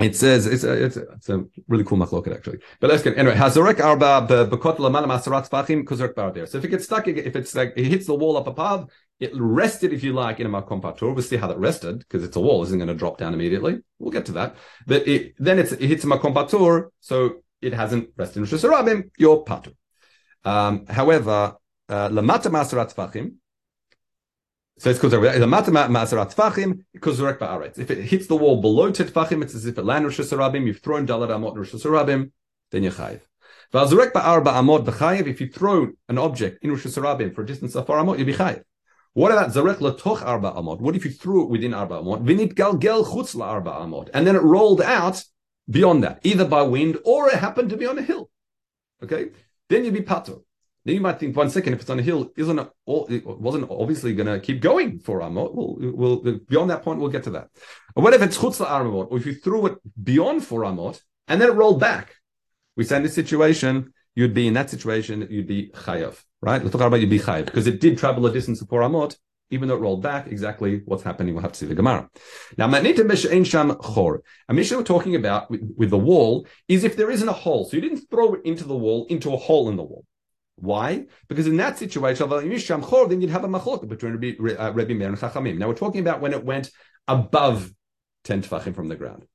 it 0.00 0.16
says 0.16 0.46
it's 0.46 0.64
a, 0.64 0.84
it's 0.84 0.96
a, 0.96 1.02
it's 1.12 1.28
a 1.28 1.44
really 1.68 1.84
cool 1.84 1.98
machloket 1.98 2.34
actually. 2.34 2.58
But 2.80 2.90
let's 2.90 3.02
get 3.02 3.18
anyway. 3.18 3.34
Hazorek 3.34 3.80
arba 3.84 4.26
bekot 4.46 4.78
lamana 4.78 5.06
masarat 5.06 5.48
fachim 5.48 5.84
kuzerk 5.84 6.14
bar 6.14 6.34
So 6.46 6.58
if 6.58 6.64
it 6.64 6.68
gets 6.68 6.84
stuck, 6.84 7.06
if 7.08 7.36
it's 7.36 7.54
like 7.54 7.72
it 7.76 7.86
hits 7.86 8.06
the 8.06 8.14
wall 8.14 8.36
up 8.36 8.46
above, 8.46 8.90
it 9.18 9.30
rested 9.34 9.92
if 9.92 10.02
you 10.02 10.12
like 10.12 10.40
in 10.40 10.46
a 10.46 10.50
makom 10.50 10.80
patur. 10.80 11.14
We'll 11.14 11.22
see 11.22 11.36
how 11.36 11.48
that 11.48 11.58
rested 11.58 11.98
because 11.98 12.24
it's 12.24 12.36
a 12.36 12.40
wall, 12.40 12.62
isn't 12.62 12.78
going 12.78 12.88
to 12.88 12.94
drop 12.94 13.18
down 13.18 13.34
immediately. 13.34 13.80
We'll 13.98 14.12
get 14.12 14.26
to 14.26 14.32
that. 14.32 14.56
But 14.86 15.06
it, 15.06 15.34
then 15.38 15.58
it's, 15.58 15.72
it 15.72 15.82
hits 15.82 16.04
a 16.04 16.06
makom 16.06 16.34
patur, 16.34 16.88
so 17.00 17.42
it 17.60 17.74
hasn't 17.74 18.10
rested 18.16 18.40
in 18.40 18.46
Hashanah. 18.46 19.10
You're 19.18 19.44
patur. 19.44 19.74
Um, 20.44 20.86
however, 20.86 21.56
uh, 21.88 22.08
lamata 22.08 22.46
masarat 22.46 22.94
fachim 22.94 23.34
so 24.80 24.88
it's 24.88 24.98
because 24.98 25.12
If 27.78 27.90
it 27.90 27.98
hits 27.98 28.26
the 28.28 28.36
wall 28.36 28.60
below 28.62 28.90
tefachim, 28.90 29.42
it's 29.42 29.54
as 29.54 29.66
if 29.66 29.76
it 29.76 29.84
landed 29.84 30.08
Rosh 30.08 30.20
Hashanah. 30.20 30.66
You've 30.66 30.80
thrown 30.80 31.06
dalad 31.06 31.28
amot 31.28 31.54
Rosh 31.54 31.74
Hashanah, 31.74 32.30
then 32.70 32.82
you're 32.82 32.92
chayiv. 32.92 33.20
If 33.72 35.40
you 35.42 35.48
throw 35.48 35.90
an 36.08 36.16
object 36.16 36.64
in 36.64 36.70
Rosh 36.70 36.86
Hashanah 36.86 37.34
for 37.34 37.42
a 37.42 37.46
distance 37.46 37.76
of 37.76 37.86
amot, 37.86 38.16
you'll 38.16 38.26
be 38.26 38.32
chayiv. 38.32 38.64
What 39.12 39.32
about 39.32 39.50
zarek 39.50 39.80
latoch 39.80 40.22
arba 40.22 40.52
amot? 40.52 40.80
What 40.80 40.96
if 40.96 41.04
you 41.04 41.10
threw 41.10 41.42
it 41.42 41.50
within 41.50 41.74
arba 41.74 41.96
amot? 41.96 42.24
Vinit 42.24 42.54
galgel 42.54 43.04
chutz 43.04 43.34
la 43.34 43.50
arba 43.50 43.72
amot, 43.72 44.08
and 44.14 44.26
then 44.26 44.34
it 44.34 44.42
rolled 44.42 44.80
out 44.80 45.22
beyond 45.68 46.02
that, 46.04 46.20
either 46.22 46.46
by 46.46 46.62
wind 46.62 46.96
or 47.04 47.28
it 47.28 47.34
happened 47.34 47.68
to 47.68 47.76
be 47.76 47.84
on 47.86 47.98
a 47.98 48.02
hill. 48.02 48.30
Okay, 49.02 49.30
then 49.68 49.84
you'd 49.84 49.92
be 49.92 50.00
patur. 50.00 50.42
Then 50.84 50.94
you 50.94 51.00
might 51.00 51.20
think, 51.20 51.36
one 51.36 51.50
second, 51.50 51.74
if 51.74 51.80
it's 51.80 51.90
on 51.90 51.98
a 51.98 52.02
hill, 52.02 52.30
isn't 52.36 52.58
it, 52.58 52.68
all, 52.86 53.06
it 53.08 53.26
wasn't 53.26 53.70
obviously 53.70 54.14
going 54.14 54.26
to 54.26 54.40
keep 54.40 54.62
going 54.62 54.98
for 54.98 55.20
Amot? 55.20 55.54
We'll, 55.54 55.76
we'll, 55.94 56.38
beyond 56.48 56.70
that 56.70 56.82
point, 56.82 57.00
we'll 57.00 57.10
get 57.10 57.24
to 57.24 57.30
that. 57.30 57.48
Or 57.94 58.02
what 58.02 58.14
if 58.14 58.22
it's 58.22 58.38
Chutz 58.38 58.64
Amot, 58.64 59.10
or 59.10 59.18
if 59.18 59.26
you 59.26 59.34
threw 59.34 59.66
it 59.66 59.78
beyond 60.02 60.44
four 60.44 60.62
Amot 60.62 61.00
and 61.28 61.40
then 61.40 61.50
it 61.50 61.54
rolled 61.54 61.80
back? 61.80 62.14
We 62.76 62.84
say 62.84 62.96
in 62.96 63.02
this 63.02 63.14
situation, 63.14 63.92
you'd 64.14 64.32
be 64.32 64.46
in 64.46 64.54
that 64.54 64.70
situation, 64.70 65.26
you'd 65.30 65.46
be 65.46 65.70
Chayav, 65.74 66.22
right? 66.40 66.62
Let's 66.62 66.72
talk 66.72 66.86
about 66.86 67.00
you'd 67.00 67.10
be 67.10 67.18
Chayav, 67.18 67.44
because 67.44 67.66
it 67.66 67.80
did 67.80 67.98
travel 67.98 68.24
a 68.26 68.32
distance 68.32 68.62
of 68.62 68.68
four 68.68 68.80
Amot, 68.80 69.16
even 69.50 69.68
though 69.68 69.74
it 69.74 69.80
rolled 69.80 70.02
back, 70.02 70.28
exactly 70.28 70.80
what's 70.84 71.02
happening, 71.02 71.34
we'll 71.34 71.42
have 71.42 71.52
to 71.52 71.58
see 71.58 71.66
the 71.66 71.74
Gemara. 71.74 72.08
Now, 72.56 72.68
Manita 72.68 73.02
Misha'in 73.02 73.44
Sham 73.44 73.74
Chor. 73.74 74.22
A 74.48 74.54
mission 74.54 74.78
we're 74.78 74.84
talking 74.84 75.16
about 75.16 75.50
with, 75.50 75.74
with 75.76 75.90
the 75.90 75.98
wall 75.98 76.46
is 76.68 76.84
if 76.84 76.96
there 76.96 77.10
isn't 77.10 77.28
a 77.28 77.32
hole. 77.32 77.64
So 77.64 77.76
you 77.76 77.82
didn't 77.82 78.08
throw 78.08 78.34
it 78.34 78.42
into 78.44 78.64
the 78.64 78.76
wall, 78.76 79.06
into 79.10 79.34
a 79.34 79.36
hole 79.36 79.68
in 79.68 79.76
the 79.76 79.82
wall. 79.82 80.04
Why? 80.60 81.06
Because 81.28 81.46
in 81.46 81.56
that 81.56 81.78
situation, 81.78 82.28
then 82.28 82.50
you'd 82.50 83.30
have 83.30 83.44
a 83.44 83.48
machlok 83.48 83.88
between 83.88 84.14
uh, 84.14 84.72
Rabbi 84.72 84.94
Meir 84.94 85.08
and 85.08 85.18
Chachamim. 85.18 85.58
Now 85.58 85.68
we're 85.68 85.74
talking 85.74 86.00
about 86.00 86.20
when 86.20 86.32
it 86.32 86.44
went 86.44 86.70
above 87.08 87.72
10 88.24 88.42
tefachim 88.42 88.74
from 88.74 88.88
the 88.88 88.96
ground. 88.96 89.26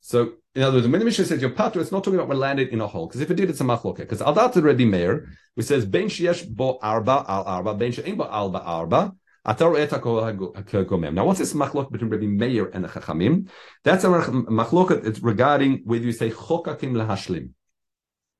So, 0.00 0.34
in 0.54 0.62
other 0.62 0.76
words, 0.76 0.88
when 0.88 1.00
the 1.00 1.04
Mishnah 1.04 1.24
says 1.24 1.40
your 1.40 1.50
patur, 1.50 1.76
it's 1.76 1.90
not 1.90 2.04
talking 2.04 2.18
about 2.18 2.28
when 2.28 2.38
landed 2.38 2.68
in 2.68 2.80
a 2.80 2.86
hole, 2.86 3.06
because 3.06 3.20
if 3.20 3.30
it 3.30 3.34
did, 3.34 3.50
it's 3.50 3.60
a 3.60 3.64
machloket. 3.64 3.98
Because 3.98 4.22
al 4.22 4.32
dat 4.32 4.54
Rabbi 4.54 4.84
Meir, 4.84 5.28
which 5.54 5.66
says 5.66 5.84
ben 5.84 6.08
sheyesh 6.08 6.48
bo 6.48 6.78
arba 6.80 7.24
al 7.28 7.42
arba, 7.44 7.74
ben 7.74 7.92
she'en 7.92 8.16
bo 8.16 8.24
alba 8.24 8.60
arba, 8.60 9.14
now, 9.48 9.54
what's 9.54 11.38
this 11.38 11.54
machlok 11.54 11.90
between 11.90 12.10
Rabbi 12.10 12.26
Meir 12.26 12.66
and 12.74 12.84
the 12.84 12.88
Chachamim? 12.88 13.48
That's 13.82 14.04
a 14.04 14.08
machlok. 14.08 15.06
It's 15.06 15.20
regarding 15.20 15.82
whether 15.84 16.04
you 16.04 16.12
say 16.12 16.30
chokakim 16.30 16.92
lahashlim, 16.92 17.50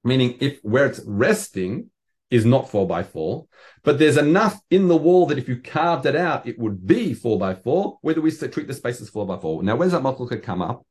meaning 0.04 0.36
if 0.40 0.58
where 0.60 0.84
it's 0.84 1.00
resting, 1.06 1.88
is 2.30 2.44
not 2.44 2.70
four 2.70 2.86
by 2.86 3.02
four, 3.02 3.46
but 3.82 3.98
there's 3.98 4.16
enough 4.16 4.60
in 4.70 4.88
the 4.88 4.96
wall 4.96 5.26
that 5.26 5.38
if 5.38 5.48
you 5.48 5.56
carved 5.60 6.06
it 6.06 6.16
out, 6.16 6.46
it 6.46 6.58
would 6.58 6.86
be 6.86 7.14
four 7.14 7.38
by 7.38 7.54
four, 7.54 7.98
whether 8.02 8.20
we 8.20 8.30
treat 8.30 8.66
the 8.66 8.74
space 8.74 9.00
as 9.00 9.08
four 9.08 9.26
by 9.26 9.38
four. 9.38 9.62
Now, 9.62 9.76
where's 9.76 9.92
that 9.92 10.02
machloka 10.02 10.42
come 10.42 10.60
up? 10.60 10.86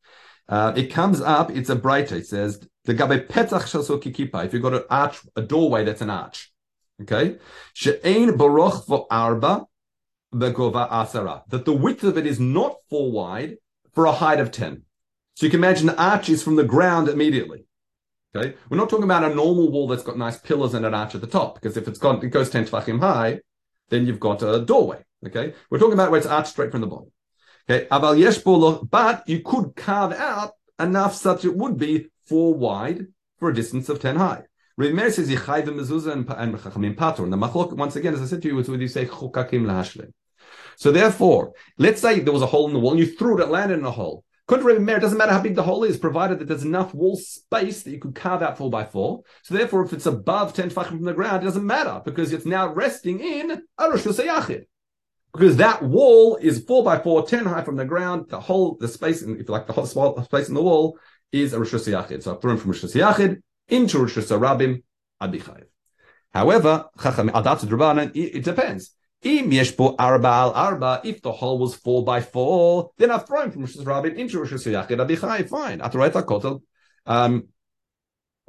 Uh, 0.50 0.73
it 0.76 0.88
comes 0.88 1.21
up, 1.21 1.52
it's 1.52 1.69
a 1.69 1.76
breita. 1.76 2.13
It 2.13 2.28
says, 2.28 2.60
the 2.86 2.93
gabe 2.93 3.28
petach 3.28 4.02
kikipa, 4.02 4.45
if 4.45 4.54
you've 4.54 4.63
got 4.63 4.73
an 4.73 4.84
arch, 4.89 5.19
a 5.36 5.41
doorway 5.41 5.84
that's 5.84 6.02
an 6.02 6.10
arch. 6.10 6.52
Okay? 7.02 7.38
She'ein 7.73 8.38
baroch 8.38 9.06
arba 9.12 9.65
begova 10.34 10.89
asara. 10.89 11.43
That 11.50 11.65
the 11.65 11.73
width 11.73 12.04
of 12.04 12.17
it 12.17 12.26
is 12.26 12.39
not 12.39 12.78
four 12.89 13.12
wide 13.12 13.58
for 13.93 14.06
a 14.06 14.12
height 14.12 14.39
of 14.39 14.52
10. 14.52 14.84
So 15.36 15.45
you 15.45 15.52
can 15.52 15.60
imagine 15.60 15.88
the 15.88 16.02
arch 16.02 16.30
is 16.30 16.41
from 16.41 16.56
the 16.56 16.63
ground 16.63 17.10
immediately. 17.10 17.65
Okay, 18.36 18.56
we're 18.70 18.78
not 18.78 18.90
talking 18.90 19.06
about 19.06 19.30
a 19.30 19.34
normal 19.34 19.72
wall 19.72 19.88
that's 19.88 20.04
got 20.04 20.18
nice 20.18 20.38
pillars 20.38 20.74
and 20.74 20.86
an 20.86 20.94
arch 20.94 21.16
at 21.16 21.22
the 21.22 21.28
top, 21.28 21.56
because 21.56 21.78
if 21.78 21.88
it's 21.88 22.00
got 22.00 22.24
it 22.24 22.30
goes 22.30 22.50
ten 22.50 22.66
tefachim 22.66 23.00
high, 23.00 23.40
then 23.90 24.06
you've 24.06 24.20
got 24.20 24.44
a 24.44 24.63
doorway. 24.63 25.04
Okay, 25.26 25.54
we're 25.70 25.80
talking 25.80 25.94
about 25.94 26.12
where 26.12 26.20
it's 26.20 26.28
arched 26.28 26.50
straight 26.50 26.72
from 26.72 26.82
the 26.82 26.88
bottom. 26.88 27.12
Okay, 27.70 27.88
but 27.90 29.24
you 29.28 29.42
could 29.42 29.76
carve 29.76 30.13
out 30.13 30.52
enough 30.80 31.16
such 31.16 31.46
it 31.46 31.56
would 31.56 31.78
be 31.78 32.08
four 32.26 32.54
wide 32.54 33.08
for 33.40 33.50
a 33.50 33.54
distance 33.54 33.90
of 33.90 34.02
ten 34.02 34.18
high. 34.18 34.44
Remeir 34.80 35.12
says 35.12 35.30
yichayv 35.30 35.66
mezuzah 35.66 36.12
and 36.12 36.28
chachamim 36.28 36.96
patur. 36.96 37.24
And 37.24 37.34
the 37.34 37.38
machlok 37.38 37.74
once 37.74 37.96
again, 37.96 38.13
as 38.13 38.22
I 38.22 38.26
said 38.26 38.42
to 38.44 38.48
you, 38.48 38.60
is 38.60 38.70
when 38.70 38.82
you 38.82 38.88
say 38.88 39.06
chukakim 39.06 39.63
lahashlim. 39.63 40.12
So 40.76 40.92
therefore, 40.92 41.54
let's 41.80 42.02
say 42.02 42.20
there 42.20 42.34
was 42.34 42.44
a 42.44 42.48
hole 42.48 42.68
in 42.68 42.74
the 42.74 42.80
wall 42.80 42.92
and 42.92 43.00
you 43.00 43.08
threw 43.08 43.40
it, 43.40 43.44
it 43.44 43.50
landed 43.50 43.80
in 43.80 43.86
a 43.86 43.92
hole. 43.92 44.24
Contrary 44.48 44.80
Meir, 44.80 44.96
it 44.98 45.02
doesn't 45.02 45.18
matter 45.18 45.34
how 45.34 45.42
big 45.42 45.56
the 45.56 45.64
hole 45.64 45.84
is, 45.84 45.98
provided 45.98 46.40
that 46.40 46.48
there's 46.48 46.64
enough 46.64 46.94
wall 46.94 47.18
space 47.18 47.84
that 47.84 47.92
you 47.92 48.00
could 48.00 48.16
carve 48.16 48.42
out 48.42 48.58
four 48.58 48.70
by 48.70 48.86
four. 48.86 49.24
So 49.44 49.54
therefore, 49.54 49.84
if 49.84 49.92
it's 49.92 50.06
above 50.06 50.54
10 50.54 50.70
tefachim 50.70 50.88
from 50.88 51.04
the 51.04 51.14
ground, 51.14 51.44
it 51.44 51.46
doesn't 51.46 51.66
matter 51.66 52.02
because 52.06 52.32
it's 52.32 52.46
now 52.46 52.74
resting 52.74 53.20
in 53.20 53.64
Arush 53.78 54.08
Yachid. 54.08 54.64
Because 55.34 55.58
that 55.58 55.84
wall 55.84 56.38
is 56.38 56.64
four 56.64 56.82
by 56.82 56.98
four, 56.98 57.28
10 57.28 57.46
high 57.46 57.64
from 57.64 57.76
the 57.76 57.84
ground. 57.84 58.30
The 58.30 58.40
whole, 58.40 58.78
the 58.80 58.88
space, 58.88 59.22
if 59.22 59.28
you 59.28 59.44
like, 59.50 59.68
the 59.68 59.74
whole 59.74 59.86
space 59.86 60.48
in 60.48 60.56
the 60.56 60.64
wall 60.64 60.98
is 61.34 61.54
a 61.54 61.58
Yachid. 61.60 62.24
So 62.24 62.34
I've 62.34 62.42
thrown 62.42 62.58
from 62.58 62.72
Rosh 62.72 62.84
Yachid 62.86 63.42
into 63.68 64.00
Rosh 64.00 64.16
Rabim, 64.16 64.82
Abichayev. 65.22 65.66
However, 66.34 66.86
it 68.16 68.44
depends. 68.46 68.97
Im 69.28 69.52
yeshbo 69.52 69.96
arba 70.00 70.28
al 70.28 70.52
arba, 70.52 71.02
if 71.04 71.22
the 71.22 71.34
hole 71.34 71.60
was 71.60 71.76
four 71.76 72.06
by 72.06 72.22
four, 72.22 72.92
then 72.98 73.12
I've 73.12 73.28
thrown 73.28 73.52
from 73.52 73.63
Rosh 73.63 73.76
Rabbin 73.76 74.16
into 74.16 74.40
Rosh 74.40 74.54
Hashanah 74.54 74.88
Abichai, 74.88 75.50
fine. 75.50 75.80
Ataret 75.80 76.13
HaKotel, 76.13 76.62
um, 77.06 77.50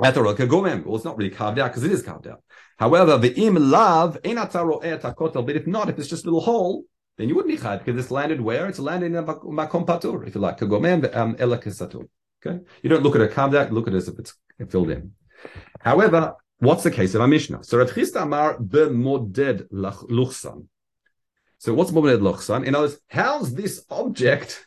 Ataret 0.01 0.37
Gomem. 0.37 0.85
Well, 0.85 0.95
it's 0.95 1.05
not 1.05 1.17
really 1.19 1.31
carved 1.31 1.59
out 1.59 1.73
because 1.73 1.83
it 1.83 1.91
is 1.91 2.03
carved 2.03 2.29
out. 2.29 2.45
However, 2.79 3.19
the 3.19 3.33
im 3.45 3.57
lav, 3.57 4.19
ein 4.25 4.37
ataro 4.37 4.85
et 4.85 5.03
HaKotel, 5.03 5.45
but 5.45 5.57
if 5.57 5.67
not, 5.67 5.89
if 5.89 5.99
it's 5.99 6.07
just 6.07 6.25
a 6.25 6.29
little 6.29 6.43
hole, 6.43 6.85
then 7.17 7.29
you 7.29 7.35
wouldn't 7.35 7.53
be 7.53 7.61
chayv 7.61 7.85
because 7.85 8.01
it's 8.01 8.13
landed 8.13 8.41
where? 8.41 8.69
It's 8.69 8.79
landed 8.79 9.07
in 9.07 9.17
a 9.17 9.25
makom 9.25 9.85
patur, 9.85 10.29
if 10.29 10.37
you 10.37 10.41
like, 10.41 10.59
kagomem 10.59 11.13
um, 11.17 11.35
elakisatur. 11.35 12.09
Okay? 12.47 12.61
You 12.83 12.89
don't 12.89 13.03
look 13.03 13.17
at 13.17 13.21
a 13.21 13.27
carved 13.27 13.57
out, 13.57 13.73
look 13.73 13.89
at 13.89 13.95
it 13.95 13.97
as 13.97 14.07
if 14.07 14.17
it's 14.21 14.35
filled 14.69 14.91
in. 14.91 15.11
However, 15.81 16.37
What's 16.59 16.83
the 16.83 16.91
case 16.91 17.15
of 17.15 17.21
our 17.21 17.29
Mishnah? 17.29 17.63
So 17.65 17.79
Rav 17.79 17.91
Chisda 17.91 18.23
Amar 18.23 18.59
b'moded 18.59 19.71
luchsan. 19.71 20.67
So 21.59 21.75
what's 21.75 21.93
moded 21.93 22.21
luchsan? 22.21 22.65
In 22.67 22.75
other 22.75 22.87
words, 22.89 23.01
how's 23.09 23.55
this 23.55 23.85
object 23.91 24.67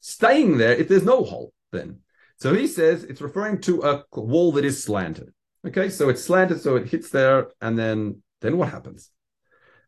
staying 0.00 0.58
there 0.58 0.74
if 0.74 0.88
there's 0.88 1.04
no 1.04 1.24
hole 1.24 1.52
then? 1.72 1.98
So 2.36 2.54
he 2.54 2.66
says 2.66 3.04
it's 3.04 3.20
referring 3.20 3.60
to 3.62 3.82
a 3.82 4.04
wall 4.12 4.52
that 4.52 4.64
is 4.64 4.82
slanted. 4.82 5.32
Okay, 5.66 5.88
so 5.88 6.08
it's 6.08 6.24
slanted, 6.24 6.60
so 6.60 6.76
it 6.76 6.88
hits 6.88 7.10
there, 7.10 7.48
and 7.60 7.78
then 7.78 8.22
then 8.40 8.56
what 8.56 8.70
happens? 8.70 9.10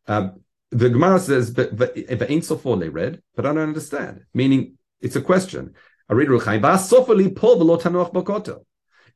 Um, 0.06 0.40
the 0.70 0.90
Gemara 0.90 1.18
says, 1.18 1.50
but 1.50 1.76
they 1.76 2.88
read, 2.88 3.22
but 3.36 3.46
I 3.46 3.52
don't 3.52 3.58
understand. 3.58 4.24
Meaning, 4.32 4.78
it's 5.00 5.16
a 5.16 5.20
question. 5.20 5.74
I 6.08 6.14
read 6.14 6.28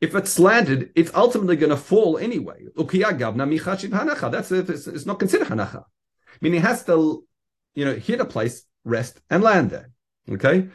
If 0.01 0.15
it's 0.15 0.33
slanted, 0.33 0.91
it's 0.95 1.13
ultimately 1.15 1.57
going 1.57 1.71
to 1.71 1.77
fall 1.77 2.19
anyway. 2.19 2.67
That's 2.77 4.53
it's, 4.53 4.87
it's 4.87 5.07
not 5.07 5.19
considered 5.19 5.49
hanacha. 5.49 5.85
Meaning, 6.41 6.61
it 6.61 6.65
has 6.65 6.85
to, 6.85 7.25
you 7.75 7.85
know, 7.85 7.95
hit 7.95 8.21
a 8.21 8.25
place, 8.25 8.65
rest, 8.85 9.21
and 9.29 9.43
land 9.43 9.71
there. 9.71 9.91
Okay. 10.31 10.69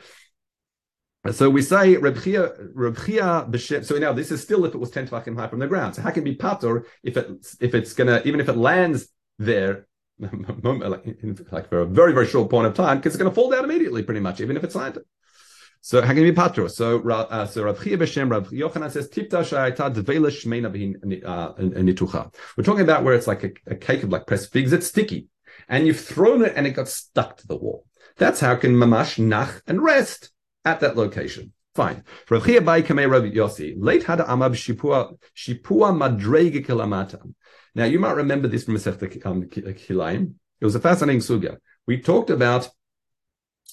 So 1.32 1.50
we 1.50 1.62
say 1.62 1.96
Reb 1.96 2.22
Chia, 2.22 3.84
So 3.84 3.98
now 3.98 4.12
this 4.12 4.30
is 4.30 4.42
still 4.42 4.66
if 4.66 4.76
it 4.76 4.78
was 4.78 4.92
ten 4.92 5.08
tefachim 5.08 5.38
high 5.38 5.48
from 5.48 5.60
the 5.60 5.68
ground. 5.68 5.96
So 5.96 6.02
how 6.02 6.12
can 6.12 6.24
it 6.24 6.26
be 6.26 6.36
pater 6.36 6.86
if 7.02 7.16
it 7.16 7.30
if 7.62 7.74
it's 7.74 7.94
gonna 7.94 8.22
even 8.26 8.42
if 8.42 8.50
it 8.50 8.58
lands 8.58 9.08
there 9.40 9.88
like 10.20 11.70
for 11.70 11.80
a 11.80 11.86
very 11.86 12.14
very 12.14 12.28
short 12.28 12.50
point 12.50 12.68
of 12.68 12.74
time 12.74 12.98
because 12.98 13.14
it's 13.14 13.22
going 13.22 13.32
to 13.32 13.34
fall 13.34 13.50
down 13.50 13.64
immediately 13.64 14.04
pretty 14.04 14.20
much 14.20 14.42
even 14.42 14.58
if 14.58 14.64
it's 14.64 14.76
landed. 14.76 15.04
So 15.86 16.02
how 16.02 16.14
can 16.14 16.24
be 16.24 16.32
pater? 16.32 16.70
So 16.70 17.02
uh, 17.10 17.46
so 17.46 17.66
Reb 17.66 17.82
Chia 17.82 17.98
b'Shem 17.98 18.32
Reb 18.32 18.48
Yochanan 18.48 18.90
says 18.90 19.10
tipta 19.10 19.44
shayita 19.44 19.94
devela 19.94 20.32
shmeina 20.32 21.26
uh, 21.26 21.54
nitucha. 21.56 22.34
We're 22.56 22.64
talking 22.64 22.84
about 22.84 23.04
where 23.04 23.14
it's 23.14 23.28
like 23.28 23.44
a, 23.44 23.52
a 23.68 23.76
cake 23.76 24.02
of 24.04 24.10
like 24.10 24.26
pressed 24.26 24.54
figs. 24.54 24.72
It's 24.72 24.88
sticky, 24.88 25.28
and 25.68 25.86
you've 25.86 26.00
thrown 26.00 26.42
it 26.46 26.54
and 26.56 26.66
it 26.66 26.72
got 26.72 26.88
stuck 26.88 27.36
to 27.36 27.48
the 27.48 27.58
wall. 27.58 27.86
That's 28.16 28.40
how 28.40 28.56
can 28.56 28.74
mamash 28.74 29.20
nach 29.20 29.62
and 29.68 29.84
rest 29.84 30.32
at 30.64 30.80
that 30.80 30.96
location. 30.96 31.52
Fine. 31.76 32.06
Rav 32.30 32.46
Chia 32.46 32.62
Bai 32.62 32.82
Kamei 32.82 33.12
Rav 33.12 33.24
Yossi. 33.24 33.76
Late 33.78 34.04
had 34.04 34.20
Amab 34.20 34.56
Shipua 34.56 35.18
Shipua 35.36 35.92
Madrege 35.92 36.66
Kilamata. 36.66 37.20
Now 37.76 37.84
you 37.84 38.00
might 38.00 38.16
remember 38.16 38.48
this 38.48 38.64
from 38.64 38.76
Masechta 38.76 39.26
um, 39.26 39.44
Kilayim. 39.50 40.36
It 40.62 40.66
was 40.66 40.76
a 40.76 40.80
fascinating 40.80 41.20
sugya. 41.20 41.58
We 41.86 42.00
talked 42.00 42.30
about 42.30 42.70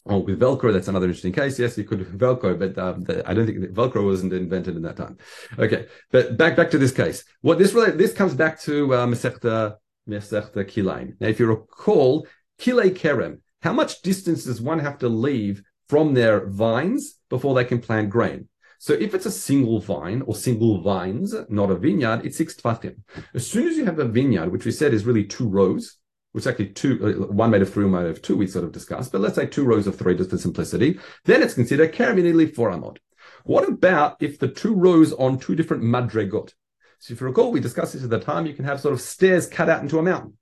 Oh, 0.06 0.18
with 0.18 0.40
Velcro, 0.40 0.72
that's 0.72 0.88
another 0.88 1.06
interesting 1.06 1.32
case. 1.32 1.58
Yes, 1.58 1.76
you 1.76 1.84
could 1.84 2.00
Velcro, 2.00 2.58
but 2.58 2.78
um, 2.78 3.02
the, 3.02 3.28
I 3.28 3.34
don't 3.34 3.46
think 3.46 3.58
Velcro 3.58 4.04
wasn't 4.04 4.32
invented 4.32 4.76
in 4.76 4.82
that 4.82 4.96
time. 4.96 5.18
Okay, 5.58 5.86
but 6.10 6.38
back 6.38 6.56
back 6.56 6.70
to 6.70 6.78
this 6.78 6.92
case. 6.92 7.24
What 7.42 7.58
this 7.58 7.74
really 7.74 7.90
this 7.90 8.12
comes 8.12 8.34
back 8.34 8.60
to 8.62 8.94
uh, 8.94 9.06
Masechta 9.06 9.76
Masechta 10.08 10.64
Kilayim. 10.64 11.16
Now, 11.20 11.28
if 11.28 11.38
you 11.38 11.46
recall, 11.46 12.26
Kilei 12.58 12.90
Kerem, 12.96 13.40
how 13.62 13.74
much 13.74 14.00
distance 14.00 14.44
does 14.44 14.60
one 14.60 14.78
have 14.78 14.98
to 14.98 15.08
leave 15.08 15.62
from 15.90 16.14
their 16.14 16.46
vines 16.46 17.16
before 17.28 17.54
they 17.54 17.64
can 17.64 17.80
plant 17.80 18.08
grain. 18.10 18.48
So 18.78 18.94
if 18.94 19.12
it's 19.12 19.26
a 19.26 19.30
single 19.30 19.80
vine 19.80 20.22
or 20.22 20.34
single 20.34 20.80
vines, 20.80 21.34
not 21.48 21.70
a 21.70 21.74
vineyard, 21.74 22.24
it's 22.24 22.38
six 22.38 22.54
tfachim. 22.54 22.96
As 23.34 23.46
soon 23.46 23.68
as 23.68 23.76
you 23.76 23.84
have 23.84 23.98
a 23.98 24.06
vineyard, 24.06 24.52
which 24.52 24.64
we 24.64 24.70
said 24.70 24.94
is 24.94 25.04
really 25.04 25.24
two 25.24 25.48
rows, 25.48 25.98
which 26.32 26.42
is 26.42 26.46
actually 26.46 26.68
two, 26.68 27.26
uh, 27.28 27.32
one 27.32 27.50
made 27.50 27.62
of 27.62 27.72
three, 27.72 27.84
one 27.84 28.04
made 28.04 28.10
of 28.10 28.22
two, 28.22 28.36
we 28.36 28.46
sort 28.46 28.64
of 28.64 28.72
discussed, 28.72 29.12
but 29.12 29.20
let's 29.20 29.34
say 29.34 29.46
two 29.46 29.64
rows 29.64 29.86
of 29.86 29.98
three 29.98 30.16
just 30.16 30.30
for 30.30 30.38
simplicity, 30.38 30.98
then 31.24 31.42
it's 31.42 31.54
considered 31.54 31.92
karaminili 31.92 32.54
for 32.54 32.70
amod. 32.70 32.98
What 33.44 33.68
about 33.68 34.22
if 34.22 34.38
the 34.38 34.48
two 34.48 34.74
rows 34.74 35.12
on 35.12 35.38
two 35.38 35.54
different 35.54 35.82
madregot? 35.82 36.54
So 36.98 37.14
if 37.14 37.20
you 37.20 37.26
recall, 37.26 37.50
we 37.50 37.60
discussed 37.60 37.94
this 37.94 38.04
at 38.04 38.10
the 38.10 38.20
time, 38.20 38.46
you 38.46 38.54
can 38.54 38.66
have 38.66 38.80
sort 38.80 38.94
of 38.94 39.00
stairs 39.00 39.46
cut 39.46 39.68
out 39.68 39.82
into 39.82 39.98
a 39.98 40.02
mountain. 40.02 40.36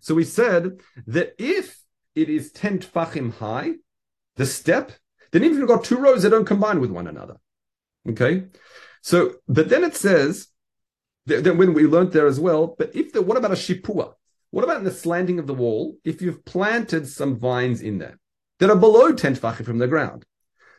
So 0.00 0.14
we 0.14 0.24
said 0.24 0.80
that 1.06 1.34
if 1.38 1.78
it 2.14 2.28
is 2.28 2.50
10 2.52 2.80
tfachim 2.80 3.34
high, 3.34 3.74
the 4.36 4.46
step, 4.46 4.92
then 5.30 5.44
even 5.44 5.56
if 5.56 5.60
you've 5.60 5.68
got 5.68 5.84
two 5.84 5.98
rows, 5.98 6.22
they 6.22 6.30
don't 6.30 6.46
combine 6.46 6.80
with 6.80 6.90
one 6.90 7.06
another. 7.06 7.36
Okay. 8.08 8.44
So, 9.02 9.34
but 9.46 9.68
then 9.68 9.84
it 9.84 9.94
says, 9.94 10.48
then 11.26 11.58
when 11.58 11.74
we 11.74 11.84
learned 11.84 12.12
there 12.12 12.26
as 12.26 12.40
well, 12.40 12.74
but 12.78 12.96
if 12.96 13.12
the, 13.12 13.22
what 13.22 13.36
about 13.36 13.52
a 13.52 13.54
shipua? 13.54 14.14
What 14.50 14.64
about 14.64 14.78
in 14.78 14.84
the 14.84 14.90
slanting 14.90 15.38
of 15.38 15.46
the 15.46 15.54
wall? 15.54 15.96
If 16.04 16.20
you've 16.20 16.44
planted 16.44 17.06
some 17.06 17.38
vines 17.38 17.80
in 17.80 17.98
there 17.98 18.18
that 18.58 18.70
are 18.70 18.76
below 18.76 19.12
10 19.12 19.36
tefachim 19.36 19.64
from 19.64 19.78
the 19.78 19.86
ground. 19.86 20.24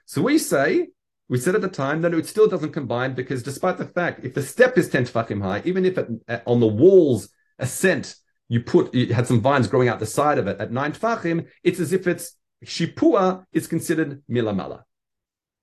So 0.06 0.22
we 0.22 0.38
say, 0.38 0.90
we 1.30 1.38
said 1.38 1.56
at 1.56 1.62
the 1.62 1.70
time 1.70 2.02
that 2.02 2.14
it 2.14 2.28
still 2.28 2.48
doesn't 2.48 2.74
combine 2.74 3.14
because 3.14 3.44
despite 3.44 3.78
the 3.78 3.86
fact, 3.86 4.26
if 4.26 4.34
the 4.34 4.44
step 4.44 4.78
is 4.78 4.90
10 4.90 5.06
tefachim 5.06 5.42
high, 5.42 5.62
even 5.66 5.86
if 5.86 5.98
it, 5.98 6.08
uh, 6.28 6.40
on 6.46 6.60
the 6.60 6.68
wall's 6.68 7.30
ascent, 7.60 8.16
you 8.50 8.62
put, 8.62 8.94
you 8.94 9.14
had 9.14 9.28
some 9.28 9.40
vines 9.40 9.68
growing 9.68 9.88
out 9.88 10.00
the 10.00 10.06
side 10.06 10.38
of 10.38 10.48
it 10.48 10.60
at 10.60 10.72
nine 10.72 10.92
tefachim, 10.92 11.48
it's 11.64 11.80
as 11.80 11.94
if 11.94 12.08
it's 12.08 12.36
Shipua 12.66 13.46
is 13.54 13.68
considered 13.68 14.22
milamala. 14.30 14.84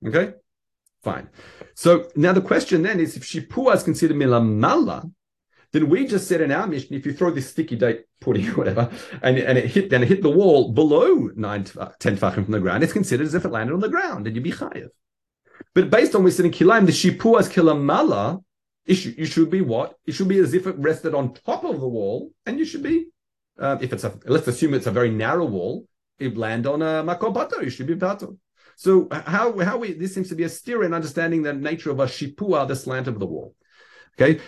Okay, 0.05 0.33
fine. 1.05 1.29
So 1.75 2.09
now 2.17 2.33
the 2.33 2.41
question 2.41 2.83
then 2.83 2.99
is 2.99 3.17
if 3.17 3.25
Shipua 3.25 3.75
is 3.77 3.83
considered 3.83 4.17
milamala, 4.17 5.13
then 5.73 5.89
we 5.89 6.07
just 6.07 6.29
said 6.29 6.41
in 6.41 6.51
our 6.51 6.67
mission, 6.67 6.95
if 6.95 7.05
you 7.05 7.13
throw 7.13 7.31
this 7.31 7.51
sticky 7.51 7.77
date 7.77 8.05
pudding 8.21 8.49
or 8.49 8.55
whatever, 8.55 8.91
and, 9.23 9.39
and 9.39 9.59
it 9.59 9.67
hit 9.67 9.93
and 9.93 10.03
it 10.03 10.09
hit 10.09 10.23
the 10.23 10.31
wall 10.31 10.73
below 10.73 11.31
nine, 11.37 11.67
uh, 11.79 11.91
10 11.99 12.17
tefachim 12.17 12.45
from 12.45 12.53
the 12.53 12.61
ground, 12.61 12.83
it's 12.83 12.93
considered 12.93 13.27
as 13.27 13.35
if 13.35 13.45
it 13.45 13.51
landed 13.51 13.75
on 13.75 13.81
the 13.81 13.89
ground 13.89 14.27
and 14.27 14.35
you'd 14.35 14.43
be 14.43 14.53
chayiv. 14.53 14.89
But 15.75 15.91
based 15.91 16.15
on 16.15 16.23
we 16.23 16.31
said 16.31 16.47
in 16.47 16.53
Kilaim, 16.53 16.87
the 16.87 16.93
Shipua 16.93 17.41
is 17.41 17.49
kilamala, 17.49 18.43
it 18.87 19.05
you 19.05 19.27
should 19.27 19.51
be 19.51 19.61
what? 19.61 19.97
It 20.07 20.13
should 20.13 20.29
be 20.29 20.39
as 20.39 20.55
if 20.55 20.67
it 20.67 20.79
rested 20.79 21.15
on 21.15 21.35
top 21.35 21.65
of 21.65 21.81
the 21.81 21.89
wall, 21.89 22.33
and 22.47 22.59
you 22.59 22.65
should 22.65 22.83
be, 22.83 23.09
uh, 23.59 23.77
if 23.81 23.93
it's 23.93 24.05
a, 24.05 24.19
let's 24.25 24.49
assume 24.49 24.73
it's 24.73 24.87
a 24.87 24.91
very 24.91 25.11
narrow 25.11 25.45
wall, 25.45 25.87
it 26.19 26.37
land 26.37 26.67
on 26.67 26.81
a 26.81 27.05
makom 27.05 27.35
pato, 27.35 27.63
you 27.63 27.71
should 27.71 27.87
be 27.87 27.95
pato. 27.95 28.39
So 28.77 29.09
how 29.11 29.59
how 29.59 29.77
we 29.77 29.93
this 29.93 30.15
seems 30.15 30.29
to 30.31 30.35
be 30.35 30.45
a 30.45 30.49
steer 30.49 30.85
in 30.85 30.95
understanding 30.95 31.43
the 31.43 31.53
nature 31.53 31.91
of 31.91 32.01
a 32.01 32.07
shipua, 32.07 32.67
the 32.67 32.77
slant 32.77 33.09
of 33.09 33.19
the 33.19 33.27
wall. 33.27 33.55
Okay, 34.21 34.41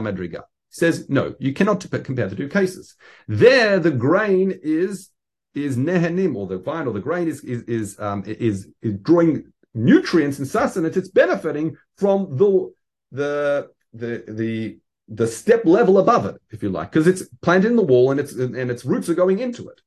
Madriga 0.00 0.42
says 0.70 1.08
no, 1.08 1.34
you 1.38 1.52
cannot 1.52 1.86
compare 2.04 2.28
the 2.28 2.36
two 2.36 2.48
cases. 2.48 2.96
There, 3.28 3.78
the 3.78 3.90
grain 3.90 4.58
is 4.62 5.10
is 5.54 5.76
nehenim, 5.76 6.36
or 6.36 6.46
the 6.46 6.58
vine, 6.58 6.86
or 6.86 6.92
the 6.92 7.00
grain 7.00 7.28
is 7.28 7.42
is 7.44 7.62
is 7.62 7.98
um, 8.00 8.24
is, 8.26 8.68
is 8.82 8.94
drawing 9.02 9.52
nutrients 9.74 10.38
and 10.38 10.48
sustenance. 10.48 10.96
It's 10.96 11.08
benefiting 11.08 11.76
from 11.96 12.36
the 12.36 12.72
the 13.12 13.68
the 13.92 14.24
the 14.28 14.78
the 15.08 15.26
step 15.26 15.64
level 15.64 15.98
above 15.98 16.26
it, 16.26 16.36
if 16.50 16.62
you 16.62 16.68
like, 16.68 16.90
because 16.90 17.06
it's 17.06 17.22
planted 17.40 17.70
in 17.70 17.76
the 17.76 17.82
wall 17.82 18.10
and 18.10 18.20
its 18.20 18.32
and 18.32 18.70
its 18.70 18.84
roots 18.84 19.08
are 19.08 19.14
going 19.14 19.38
into 19.38 19.68
it. 19.68 19.80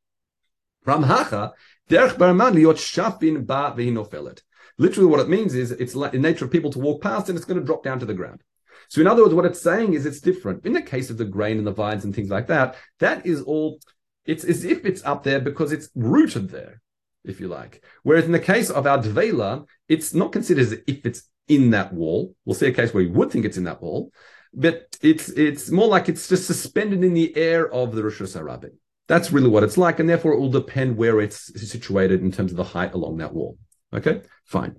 Ramhacha, 0.85 1.51
derech 1.89 2.17
barman 2.17 2.55
liot 2.55 2.77
shafin 2.77 3.45
ba 3.45 3.73
v'hinofelet. 3.77 4.41
Literally, 4.81 5.07
what 5.07 5.19
it 5.19 5.29
means 5.29 5.53
is 5.53 5.69
it's 5.69 5.93
the 5.93 6.09
nature 6.13 6.45
of 6.45 6.49
people 6.49 6.71
to 6.71 6.79
walk 6.79 7.03
past 7.03 7.29
and 7.29 7.37
it's 7.37 7.45
going 7.45 7.59
to 7.59 7.65
drop 7.65 7.83
down 7.83 7.99
to 7.99 8.05
the 8.07 8.15
ground. 8.15 8.41
So, 8.89 8.99
in 8.99 9.05
other 9.05 9.21
words, 9.21 9.35
what 9.35 9.45
it's 9.45 9.61
saying 9.61 9.93
is 9.93 10.07
it's 10.07 10.19
different. 10.19 10.65
In 10.65 10.73
the 10.73 10.81
case 10.81 11.11
of 11.11 11.19
the 11.19 11.25
grain 11.25 11.59
and 11.59 11.67
the 11.67 11.71
vines 11.71 12.03
and 12.03 12.15
things 12.15 12.31
like 12.31 12.47
that, 12.47 12.75
that 12.97 13.23
is 13.23 13.43
all. 13.43 13.79
It's 14.25 14.43
as 14.43 14.65
if 14.65 14.83
it's 14.83 15.05
up 15.05 15.21
there 15.21 15.39
because 15.39 15.71
it's 15.71 15.89
rooted 15.93 16.49
there, 16.49 16.81
if 17.23 17.39
you 17.39 17.47
like. 17.47 17.85
Whereas 18.01 18.25
in 18.25 18.31
the 18.31 18.39
case 18.39 18.71
of 18.71 18.87
our 18.87 18.97
dvela, 18.97 19.67
it's 19.87 20.15
not 20.15 20.31
considered 20.31 20.63
as 20.63 20.71
if 20.71 21.05
it's 21.05 21.29
in 21.47 21.69
that 21.71 21.93
wall. 21.93 22.35
We'll 22.45 22.55
see 22.55 22.67
a 22.67 22.73
case 22.73 22.91
where 22.91 23.03
you 23.03 23.11
would 23.11 23.29
think 23.29 23.45
it's 23.45 23.57
in 23.57 23.65
that 23.65 23.83
wall, 23.83 24.11
but 24.51 24.97
it's 25.03 25.29
it's 25.29 25.69
more 25.69 25.87
like 25.87 26.09
it's 26.09 26.27
just 26.27 26.47
suspended 26.47 27.03
in 27.03 27.13
the 27.13 27.37
air 27.37 27.71
of 27.71 27.93
the 27.93 28.03
Rosh 28.03 28.19
Hashanah. 28.19 28.71
That's 29.07 29.31
really 29.31 29.49
what 29.49 29.63
it's 29.63 29.77
like, 29.77 29.99
and 29.99 30.09
therefore 30.09 30.33
it 30.33 30.39
will 30.39 30.49
depend 30.49 30.97
where 30.97 31.21
it's 31.21 31.69
situated 31.69 32.21
in 32.21 32.31
terms 32.31 32.49
of 32.49 32.57
the 32.57 32.63
height 32.63 32.93
along 32.95 33.17
that 33.17 33.35
wall. 33.35 33.59
Okay, 33.93 34.21
fine. 34.45 34.75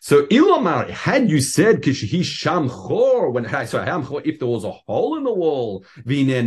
So 0.00 0.26
Ilomar, 0.26 0.90
had 0.90 1.30
you 1.30 1.40
said 1.40 1.80
kishihi 1.80 2.24
sham 2.24 2.68
chor, 2.68 3.30
when 3.30 3.48
sorry, 3.66 3.88
if 4.24 4.38
there 4.38 4.48
was 4.48 4.64
a 4.64 4.72
hole 4.72 5.16
in 5.16 5.24
the 5.24 5.32
wall, 5.32 5.84
in 6.04 6.40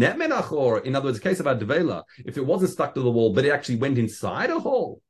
other 0.95 1.05
words, 1.05 1.19
the 1.19 1.23
case 1.23 1.39
of 1.39 1.45
Advela, 1.45 2.03
if 2.25 2.37
it 2.37 2.45
wasn't 2.45 2.71
stuck 2.71 2.93
to 2.95 3.01
the 3.01 3.11
wall, 3.11 3.33
but 3.33 3.45
it 3.45 3.51
actually 3.51 3.77
went 3.77 3.97
inside 3.97 4.49
a 4.49 4.59
hole. 4.59 5.01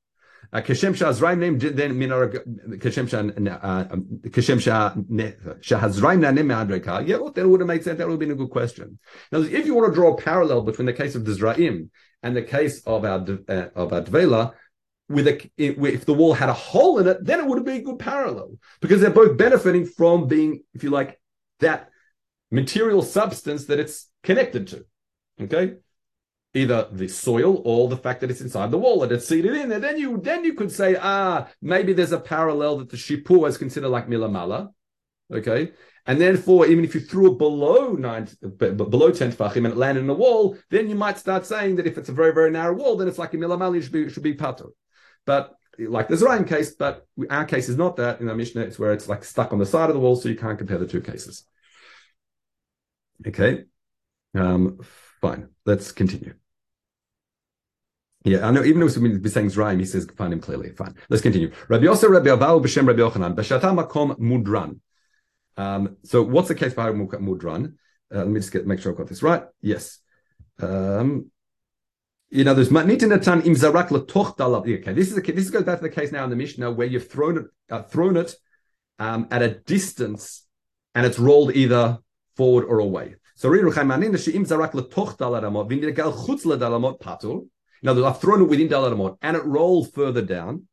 Uh, 0.53 0.61
Kashem 0.61 0.93
Shahazraim 0.93 1.39
name 1.39 1.57
then 1.57 1.97
minar 1.97 2.27
Kashem 2.29 3.07
Shahazraim 5.59 6.19
nanim 6.19 6.45
me'adreka. 6.45 7.07
Yeah, 7.07 7.17
well, 7.17 7.31
then 7.31 7.49
would 7.49 7.61
have 7.61 7.67
made 7.67 7.83
sense. 7.83 7.97
That 7.97 8.07
would 8.07 8.13
have 8.13 8.19
been 8.19 8.31
a 8.31 8.35
good 8.35 8.51
question. 8.51 8.99
Now, 9.31 9.39
if 9.41 9.65
you 9.65 9.73
want 9.73 9.91
to 9.91 9.95
draw 9.95 10.13
a 10.13 10.17
parallel 10.21 10.61
between 10.61 10.85
the 10.85 10.93
case 10.93 11.15
of 11.15 11.25
the 11.25 11.31
Zraim 11.31 11.89
and 12.21 12.35
the 12.35 12.43
case 12.43 12.83
of 12.85 13.05
our 13.05 13.25
uh, 13.49 13.69
of 13.75 13.91
our 13.91 14.01
Dvela, 14.01 14.53
with 15.07 15.27
a 15.27 15.51
if 15.57 16.05
the 16.05 16.13
wall 16.13 16.33
had 16.33 16.49
a 16.49 16.53
hole 16.53 16.99
in 16.99 17.07
it, 17.07 17.23
then 17.23 17.39
it 17.39 17.45
would 17.45 17.63
been 17.63 17.81
a 17.81 17.83
good 17.83 17.99
parallel 17.99 18.57
because 18.81 19.01
they're 19.01 19.09
both 19.09 19.37
benefiting 19.37 19.85
from 19.85 20.27
being, 20.27 20.63
if 20.73 20.83
you 20.83 20.89
like, 20.89 21.19
that 21.59 21.89
material 22.51 23.01
substance 23.01 23.65
that 23.65 23.79
it's 23.79 24.09
connected 24.23 24.67
to. 24.67 24.85
Okay, 25.39 25.75
either 26.53 26.87
the 26.91 27.07
soil 27.07 27.61
or 27.65 27.87
the 27.87 27.97
fact 27.97 28.21
that 28.21 28.31
it's 28.31 28.41
inside 28.41 28.71
the 28.71 28.77
wall 28.77 29.03
and 29.03 29.11
it's 29.11 29.27
seated 29.27 29.53
in 29.53 29.69
there. 29.69 29.79
Then 29.79 29.97
you 29.97 30.17
then 30.17 30.43
you 30.43 30.53
could 30.53 30.71
say, 30.71 30.95
ah, 30.99 31.47
maybe 31.61 31.93
there's 31.93 32.11
a 32.11 32.19
parallel 32.19 32.77
that 32.77 32.89
the 32.89 32.97
shipur 32.97 33.47
is 33.47 33.57
considered 33.57 33.89
like 33.89 34.07
milamala. 34.07 34.69
Okay, 35.31 35.71
and 36.05 36.19
then 36.21 36.37
for 36.37 36.65
even 36.65 36.83
if 36.83 36.95
you 36.95 37.01
threw 37.01 37.33
it 37.33 37.37
below 37.37 37.93
nine, 37.93 38.27
below 38.57 39.11
ten 39.11 39.31
tefachim 39.31 39.57
and 39.57 39.67
it 39.67 39.77
landed 39.77 40.01
in 40.01 40.07
the 40.07 40.13
wall, 40.13 40.57
then 40.69 40.89
you 40.89 40.95
might 40.95 41.17
start 41.17 41.45
saying 41.45 41.75
that 41.75 41.87
if 41.87 41.97
it's 41.97 42.09
a 42.09 42.13
very 42.13 42.33
very 42.33 42.49
narrow 42.49 42.73
wall, 42.73 42.95
then 42.95 43.07
it's 43.07 43.19
like 43.19 43.33
a 43.33 43.37
milamali 43.37 43.83
should 43.83 43.91
be 43.91 44.09
should 44.09 44.23
be 44.23 44.33
pater. 44.33 44.65
But 45.25 45.55
like 45.77 46.07
the 46.07 46.15
Zerayim 46.15 46.47
case, 46.47 46.75
but 46.75 47.05
our 47.29 47.45
case 47.45 47.69
is 47.69 47.77
not 47.77 47.97
that 47.97 48.21
in 48.21 48.29
our 48.29 48.35
Mishnah. 48.35 48.61
It's 48.61 48.79
where 48.79 48.93
it's 48.93 49.09
like 49.09 49.23
stuck 49.23 49.51
on 49.51 49.59
the 49.59 49.65
side 49.65 49.89
of 49.89 49.93
the 49.93 49.99
wall, 49.99 50.15
so 50.15 50.29
you 50.29 50.35
can't 50.35 50.57
compare 50.57 50.77
the 50.77 50.87
two 50.87 51.01
cases. 51.01 51.45
Okay, 53.25 53.63
um, 54.35 54.79
fine. 55.21 55.49
Let's 55.65 55.91
continue. 55.91 56.33
Yeah, 58.23 58.47
I 58.47 58.51
know. 58.51 58.63
Even 58.63 58.81
if 58.81 58.97
we're 58.97 59.29
saying 59.29 59.49
Zraim, 59.49 59.79
he 59.79 59.85
says 59.85 60.07
find 60.17 60.33
him 60.33 60.41
clearly. 60.41 60.71
Fine. 60.71 60.95
Let's 61.09 61.21
continue. 61.21 61.51
Rabbi 61.69 61.83
Yosef, 61.83 62.09
Rabbi 62.09 62.29
Avahu, 62.29 62.63
B'Shem 62.63 62.87
Rabbi 62.87 62.99
Yochanan, 62.99 63.35
Makom 63.35 64.17
Mudran. 64.17 64.79
Um, 65.57 65.97
so 66.03 66.23
what's 66.23 66.47
the 66.47 66.55
case 66.55 66.73
for 66.73 66.91
Mudran? 66.91 67.75
Uh, 68.13 68.19
let 68.19 68.27
me 68.27 68.39
just 68.39 68.51
get 68.51 68.65
make 68.65 68.79
sure 68.79 68.91
I've 68.91 68.97
got 68.97 69.07
this 69.07 69.23
right. 69.23 69.43
Yes. 69.61 69.99
Um, 70.59 71.31
you 72.29 72.43
know, 72.43 72.53
there's 72.53 72.71
natan 72.71 73.41
im 73.41 73.55
zarak 73.55 73.89
letoch 73.89 74.37
dalav. 74.37 74.61
Okay, 74.61 74.93
this 74.93 75.11
is 75.11 75.17
a, 75.17 75.21
this 75.21 75.49
goes 75.49 75.63
back 75.63 75.79
to 75.79 75.83
the 75.83 75.89
case 75.89 76.11
now 76.11 76.23
in 76.23 76.29
the 76.29 76.35
Mishnah 76.35 76.71
where 76.71 76.87
you've 76.87 77.09
thrown 77.09 77.37
it 77.37 77.45
uh, 77.69 77.83
thrown 77.83 78.17
it 78.17 78.35
um, 78.99 79.27
at 79.31 79.41
a 79.41 79.49
distance 79.49 80.45
and 80.93 81.05
it's 81.05 81.19
rolled 81.19 81.55
either 81.55 81.99
forward 82.35 82.65
or 82.65 82.79
away. 82.79 83.15
So 83.35 83.49
patur. 83.49 83.65
Words, 87.83 88.01
I've 88.01 88.21
thrown 88.21 88.41
it 88.41 88.45
within 88.45 88.69
dalaramot 88.69 89.17
and 89.21 89.37
it 89.37 89.45
rolled 89.45 89.93
further 89.93 90.21
down. 90.21 90.67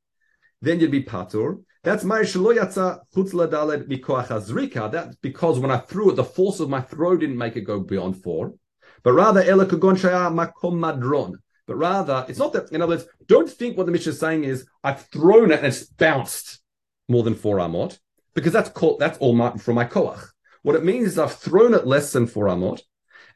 Then 0.61 0.81
you'd 0.81 0.93
be 0.93 1.03
patur. 1.03 1.63
That's 1.83 2.05
my 2.05 2.21
shaloyatza 2.21 3.01
chutz 3.15 3.33
ledaled 3.33 3.89
mikoach 3.89 4.29
azrika. 4.29 4.91
That's 4.91 5.17
because 5.17 5.59
when 5.59 5.73
I 5.73 5.79
threw 5.79 6.11
it, 6.11 6.15
the 6.15 6.25
force 6.25 6.61
of 6.61 6.69
my 6.69 6.81
throw 6.81 7.17
didn't 7.17 7.37
make 7.37 7.57
it 7.57 7.63
go 7.63 7.81
beyond 7.81 8.23
four. 8.23 8.55
But 9.03 9.13
rather, 9.13 9.43
makom 9.43 10.79
madron. 10.79 11.35
But 11.67 11.77
rather, 11.77 12.27
it's 12.29 12.39
not 12.39 12.53
that, 12.55 12.73
in 12.73 12.83
other 12.83 12.97
words, 12.97 13.07
don't 13.27 13.49
think 13.49 13.77
what 13.77 13.87
the 13.87 13.93
Mishnah 13.93 14.11
is 14.11 14.19
saying 14.19 14.45
is, 14.45 14.67
I've 14.83 15.07
thrown 15.07 15.53
it 15.53 15.59
and 15.59 15.67
it's 15.67 15.85
bounced 15.85 16.61
more 17.09 17.23
than 17.23 17.35
four 17.35 17.59
amot, 17.59 17.99
because 18.35 18.53
that's 18.53 18.71
called, 18.71 18.99
that's 18.99 19.19
all 19.19 19.33
my, 19.33 19.53
from 19.53 19.77
my 19.77 19.85
koach. 19.85 20.23
What 20.63 20.77
it 20.77 20.85
means 20.85 21.09
is 21.09 21.19
I've 21.19 21.35
thrown 21.35 21.75
it 21.75 21.87
less 21.87 22.13
than 22.13 22.27
four 22.27 22.47
amot, 22.47 22.83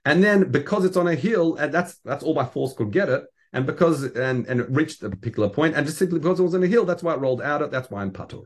and 0.05 0.23
then 0.23 0.51
because 0.51 0.85
it's 0.85 0.97
on 0.97 1.09
a 1.09 1.15
hill, 1.15 1.57
and 1.57 1.75
that's 1.75 1.99
that's 2.05 2.23
all 2.23 2.35
my 2.35 2.45
force 2.45 2.73
could 2.75 2.93
get 2.93 3.09
it, 3.09 3.25
and 3.53 3.67
because 3.67 4.05
and 4.05 4.47
and 4.47 4.61
it 4.61 4.71
reached 4.71 5.03
a 5.03 5.11
particular 5.11 5.49
point, 5.49 5.75
and 5.75 5.85
just 5.85 5.99
simply 5.99 6.21
because 6.21 6.39
it 6.39 6.45
was 6.45 6.55
on 6.55 6.63
a 6.63 6.69
hill, 6.69 6.85
that's 6.85 7.03
why 7.03 7.15
it 7.15 7.21
rolled 7.21 7.43
out. 7.43 7.63
It 7.63 7.73
that's 7.73 7.91
why 7.91 8.03
I'm 8.03 8.13
patur. 8.13 8.45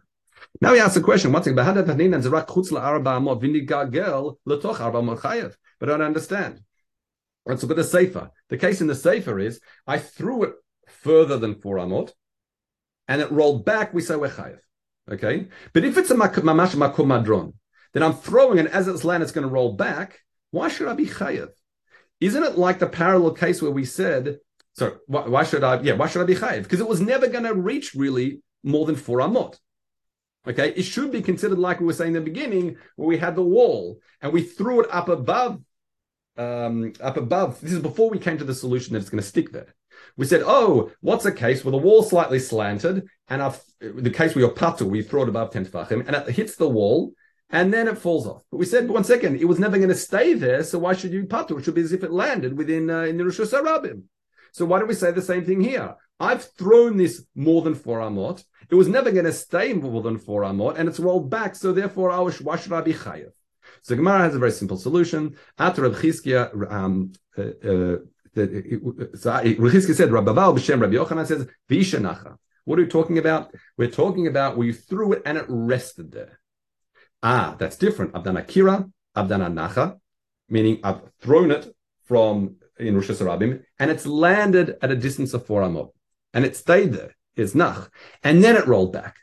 Now 0.62 0.72
he 0.72 0.80
asks 0.80 0.94
the 0.94 1.02
question 1.02 1.32
once 1.32 1.46
again. 1.46 1.56
But 1.56 1.68
I 5.88 5.92
don't 5.92 6.02
understand. 6.02 6.60
Let's 7.46 7.62
look 7.62 7.70
at 7.70 7.76
the 7.76 7.84
Sefer. 7.84 8.30
The 8.48 8.58
case 8.58 8.80
in 8.80 8.86
the 8.86 8.94
Sefer 8.94 9.38
is 9.38 9.60
I 9.86 9.98
threw 9.98 10.44
it 10.44 10.54
further 10.88 11.38
than 11.38 11.60
four 11.60 11.76
amot, 11.76 12.12
and 13.08 13.20
it 13.20 13.30
rolled 13.30 13.64
back. 13.64 13.94
We 13.94 14.02
say 14.02 14.16
we're. 14.16 14.60
Okay, 15.10 15.48
but 15.72 15.84
if 15.84 15.96
it's 15.96 16.10
a 16.10 16.14
mamash 16.14 16.74
makom 16.76 17.06
madron, 17.06 17.54
then 17.92 18.02
I'm 18.02 18.12
throwing 18.12 18.58
and 18.58 18.68
as 18.68 18.86
it's 18.86 19.04
land. 19.04 19.22
It's 19.22 19.32
going 19.32 19.46
to 19.46 19.52
roll 19.52 19.72
back. 19.72 20.20
Why 20.50 20.68
should 20.68 20.88
I 20.88 20.94
be 20.94 21.06
chayiv? 21.06 21.48
Isn't 22.20 22.44
it 22.44 22.58
like 22.58 22.78
the 22.78 22.86
parallel 22.86 23.32
case 23.32 23.62
where 23.62 23.70
we 23.70 23.84
said, 23.84 24.38
so 24.74 24.98
why, 25.06 25.26
why 25.26 25.44
should 25.44 25.64
I? 25.64 25.80
Yeah, 25.80 25.94
why 25.94 26.06
should 26.06 26.22
I 26.22 26.26
be 26.26 26.34
chayiv? 26.34 26.64
Because 26.64 26.80
it 26.80 26.88
was 26.88 27.00
never 27.00 27.26
going 27.26 27.44
to 27.44 27.54
reach 27.54 27.94
really 27.94 28.42
more 28.62 28.86
than 28.86 28.96
four 28.96 29.18
amot. 29.18 29.58
Okay, 30.46 30.72
it 30.74 30.82
should 30.82 31.12
be 31.12 31.22
considered 31.22 31.58
like 31.58 31.80
we 31.80 31.86
were 31.86 31.92
saying 31.92 32.14
in 32.14 32.24
the 32.24 32.30
beginning, 32.30 32.76
where 32.96 33.08
we 33.08 33.18
had 33.18 33.36
the 33.36 33.42
wall 33.42 34.00
and 34.20 34.32
we 34.32 34.42
threw 34.42 34.82
it 34.82 34.88
up 34.90 35.08
above 35.08 35.60
um, 36.40 36.92
up 37.00 37.16
above. 37.16 37.60
This 37.60 37.72
is 37.72 37.80
before 37.80 38.10
we 38.10 38.18
came 38.18 38.38
to 38.38 38.44
the 38.44 38.54
solution 38.54 38.94
that 38.94 39.00
it's 39.00 39.10
going 39.10 39.22
to 39.22 39.28
stick 39.28 39.52
there. 39.52 39.74
We 40.16 40.26
said, 40.26 40.42
oh, 40.44 40.90
what's 41.00 41.26
a 41.26 41.32
case 41.32 41.64
where 41.64 41.72
the 41.72 41.78
wall 41.78 42.02
slightly 42.02 42.38
slanted, 42.38 43.06
and 43.28 43.42
I've, 43.42 43.60
the 43.80 44.10
case 44.10 44.34
where 44.34 44.44
your 44.44 44.54
patur, 44.54 44.88
we 44.88 45.02
throw 45.02 45.22
it 45.22 45.28
above 45.28 45.52
10 45.52 45.66
tefachim, 45.66 46.06
and 46.06 46.16
it 46.16 46.34
hits 46.34 46.56
the 46.56 46.68
wall, 46.68 47.12
and 47.50 47.72
then 47.72 47.86
it 47.86 47.98
falls 47.98 48.26
off. 48.26 48.42
But 48.50 48.58
we 48.58 48.66
said, 48.66 48.88
one 48.88 49.04
second, 49.04 49.36
it 49.36 49.46
was 49.46 49.58
never 49.58 49.76
going 49.76 49.90
to 49.90 49.94
stay 49.94 50.34
there, 50.34 50.62
so 50.62 50.78
why 50.78 50.94
should 50.94 51.12
you 51.12 51.24
patur? 51.24 51.58
It 51.58 51.64
should 51.64 51.74
be 51.74 51.82
as 51.82 51.92
if 51.92 52.02
it 52.02 52.12
landed 52.12 52.56
within 52.56 52.90
uh, 52.90 53.02
in 53.02 53.18
the 53.18 53.24
Rosh 53.24 53.40
Hashanah. 53.40 54.02
So 54.52 54.64
why 54.64 54.78
don't 54.78 54.88
we 54.88 54.94
say 54.94 55.12
the 55.12 55.22
same 55.22 55.44
thing 55.44 55.60
here? 55.60 55.94
I've 56.18 56.44
thrown 56.44 56.96
this 56.96 57.24
more 57.34 57.62
than 57.62 57.74
four 57.74 58.00
amot. 58.00 58.44
It 58.68 58.74
was 58.74 58.88
never 58.88 59.10
going 59.10 59.24
to 59.24 59.32
stay 59.32 59.72
more 59.72 60.02
than 60.02 60.18
four 60.18 60.42
amot, 60.42 60.76
and 60.78 60.88
it's 60.88 61.00
rolled 61.00 61.30
back. 61.30 61.54
So 61.54 61.72
therefore, 61.72 62.10
why 62.42 62.56
should 62.56 62.72
I 62.72 62.80
be 62.80 62.94
chayav? 62.94 63.32
So 63.82 63.96
Gemara 63.96 64.18
has 64.20 64.34
a 64.34 64.38
very 64.38 64.52
simple 64.52 64.76
solution. 64.76 65.36
Reb 65.58 65.94
Chizkia, 65.94 66.70
um, 66.70 67.12
uh, 67.36 67.42
uh, 67.42 67.96
so 68.34 69.30
Chizkia 69.42 69.94
said, 69.94 70.10
Rabbaval 70.10 70.56
b'shem 70.56 70.80
Rabbi 70.80 70.94
Yochanan 70.94 71.26
says, 71.26 71.46
V'ishanacha. 71.68 72.36
What 72.64 72.78
are 72.78 72.82
we 72.82 72.88
talking 72.88 73.18
about? 73.18 73.54
We're 73.76 73.90
talking 73.90 74.26
about 74.26 74.56
where 74.56 74.66
you 74.66 74.72
threw 74.72 75.12
it 75.14 75.22
and 75.24 75.38
it 75.38 75.46
rested 75.48 76.12
there. 76.12 76.40
Ah, 77.22 77.56
that's 77.58 77.76
different. 77.76 78.14
I've 78.14 78.22
kira, 78.22 78.90
nacha, 79.16 79.98
meaning 80.48 80.80
I've 80.84 81.00
thrown 81.20 81.50
it 81.50 81.74
from 82.04 82.56
in 82.78 82.94
Rosh 82.94 83.10
Hashanah 83.10 83.62
and 83.78 83.90
it's 83.90 84.06
landed 84.06 84.76
at 84.80 84.90
a 84.90 84.96
distance 84.96 85.34
of 85.34 85.46
four 85.46 85.62
amot, 85.62 85.90
and 86.32 86.44
it 86.44 86.56
stayed 86.56 86.92
there. 86.92 87.16
It's 87.36 87.54
nach, 87.54 87.90
and 88.22 88.42
then 88.42 88.56
it 88.56 88.66
rolled 88.66 88.92
back. 88.92 89.16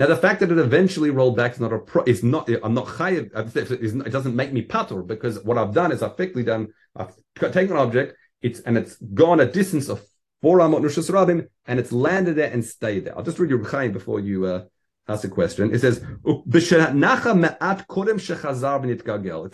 Now, 0.00 0.06
the 0.06 0.16
fact 0.16 0.40
that 0.40 0.50
it 0.50 0.56
eventually 0.56 1.10
rolled 1.10 1.36
back 1.36 1.52
is 1.52 1.60
not 1.60 1.74
a 1.74 1.78
pro, 1.78 2.02
is 2.04 2.22
not, 2.22 2.48
I'm 2.48 2.72
not 2.72 2.86
chayiv, 2.86 3.30
it 3.34 4.10
doesn't 4.10 4.34
make 4.34 4.50
me 4.50 4.62
patur 4.62 5.06
because 5.06 5.44
what 5.44 5.58
I've 5.58 5.74
done 5.74 5.92
is 5.92 6.02
I've 6.02 6.12
effectively 6.12 6.42
done, 6.42 6.68
I've 6.96 7.12
taken 7.36 7.72
an 7.72 7.76
object, 7.76 8.16
it's, 8.40 8.60
and 8.60 8.78
it's 8.78 8.96
gone 8.96 9.40
a 9.40 9.44
distance 9.44 9.90
of 9.90 10.02
four 10.40 10.60
amot 10.60 10.80
nushas 10.80 11.10
rabim, 11.10 11.48
and 11.66 11.78
it's 11.78 11.92
landed 11.92 12.36
there 12.36 12.50
and 12.50 12.64
stayed 12.64 13.04
there. 13.04 13.14
I'll 13.14 13.24
just 13.24 13.38
read 13.38 13.50
your 13.50 13.58
chayiv 13.58 13.92
before 13.92 14.20
you, 14.20 14.46
uh, 14.46 14.64
ask 15.06 15.24
a 15.24 15.28
question. 15.28 15.74
It 15.74 15.80
says, 15.80 15.98
if 15.98 16.54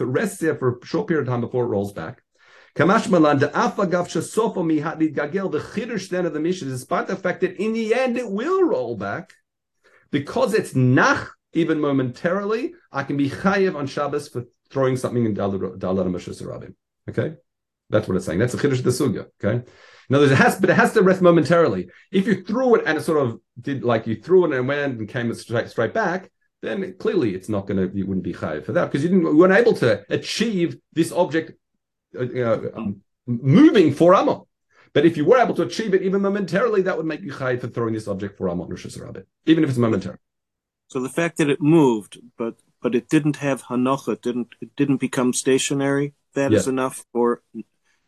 it 0.00 0.04
rests 0.04 0.38
there 0.38 0.54
for 0.54 0.68
a 0.68 0.86
short 0.86 1.08
period 1.08 1.22
of 1.22 1.28
time 1.28 1.40
before 1.40 1.64
it 1.64 1.68
rolls 1.68 1.92
back, 1.92 2.22
Kamash 2.76 3.08
Malan, 3.10 3.40
the 3.40 3.48
Afagav 3.48 4.06
Shasofo 4.06 4.58
Mihat 4.58 5.00
Gagel, 5.12 5.50
the 5.50 5.58
Chiddush 5.58 6.08
then 6.08 6.24
of 6.24 6.34
the 6.34 6.38
mission, 6.38 6.68
despite 6.68 7.08
the 7.08 7.16
fact 7.16 7.40
that 7.40 7.56
in 7.60 7.72
the 7.72 7.92
end 7.92 8.16
it 8.16 8.30
will 8.30 8.62
roll 8.62 8.96
back, 8.96 9.32
because 10.10 10.54
it's 10.54 10.74
nach 10.74 11.32
even 11.52 11.80
momentarily, 11.80 12.74
I 12.92 13.02
can 13.02 13.16
be 13.16 13.30
chayiv 13.30 13.74
on 13.76 13.86
Shabbos 13.86 14.28
for 14.28 14.44
throwing 14.70 14.96
something 14.96 15.24
in 15.24 15.34
Dalar 15.34 15.78
Mashus 15.78 16.74
Okay, 17.08 17.34
that's 17.88 18.08
what 18.08 18.16
it's 18.16 18.26
saying. 18.26 18.38
That's 18.38 18.54
a 18.54 18.58
chiddush 18.58 18.82
the 18.82 18.90
sugya. 18.90 19.26
Okay, 19.42 19.64
in 20.08 20.14
other 20.14 20.24
words, 20.24 20.32
it 20.32 20.36
has, 20.36 20.60
but 20.60 20.70
it 20.70 20.76
has 20.76 20.92
to 20.94 21.02
rest 21.02 21.22
momentarily. 21.22 21.88
If 22.12 22.26
you 22.26 22.42
threw 22.44 22.74
it 22.74 22.84
and 22.86 22.98
it 22.98 23.02
sort 23.02 23.24
of 23.24 23.40
did 23.60 23.84
like 23.84 24.06
you 24.06 24.16
threw 24.16 24.44
it 24.44 24.56
and 24.56 24.68
went 24.68 24.98
and 24.98 25.08
came 25.08 25.32
straight 25.34 25.70
straight 25.70 25.94
back, 25.94 26.30
then 26.62 26.94
clearly 26.98 27.34
it's 27.34 27.48
not 27.48 27.66
going 27.66 27.78
to. 27.78 27.96
You 27.96 28.06
wouldn't 28.06 28.24
be 28.24 28.34
chayiv 28.34 28.64
for 28.64 28.72
that 28.72 28.86
because 28.86 29.02
you 29.02 29.08
didn't. 29.08 29.24
You 29.24 29.36
weren't 29.36 29.52
able 29.52 29.74
to 29.74 30.04
achieve 30.10 30.76
this 30.92 31.12
object 31.12 31.52
uh, 32.18 32.58
um, 32.74 33.02
moving 33.26 33.94
for 33.94 34.14
Amon. 34.14 34.45
But 34.96 35.04
if 35.04 35.18
you 35.18 35.26
were 35.26 35.36
able 35.36 35.52
to 35.56 35.62
achieve 35.62 35.92
it 35.92 36.00
even 36.00 36.22
momentarily, 36.22 36.80
that 36.80 36.96
would 36.96 37.04
make 37.04 37.20
you 37.20 37.30
chayiv 37.30 37.60
for 37.60 37.66
throwing 37.66 37.92
this 37.92 38.08
object 38.08 38.38
for 38.38 38.46
Amot 38.46 38.70
Rosh 38.70 38.86
even 39.44 39.62
if 39.62 39.68
it's 39.68 39.78
momentary. 39.78 40.16
So 40.88 41.00
the 41.00 41.10
fact 41.10 41.36
that 41.36 41.50
it 41.50 41.60
moved, 41.60 42.18
but 42.38 42.54
but 42.80 42.94
it 42.94 43.10
didn't 43.10 43.36
have 43.36 43.64
hanocha, 43.64 44.14
it 44.14 44.22
didn't 44.22 44.54
it 44.58 44.74
didn't 44.74 44.96
become 44.96 45.34
stationary. 45.34 46.14
That 46.32 46.50
is 46.54 46.66
enough 46.66 47.04
for 47.12 47.42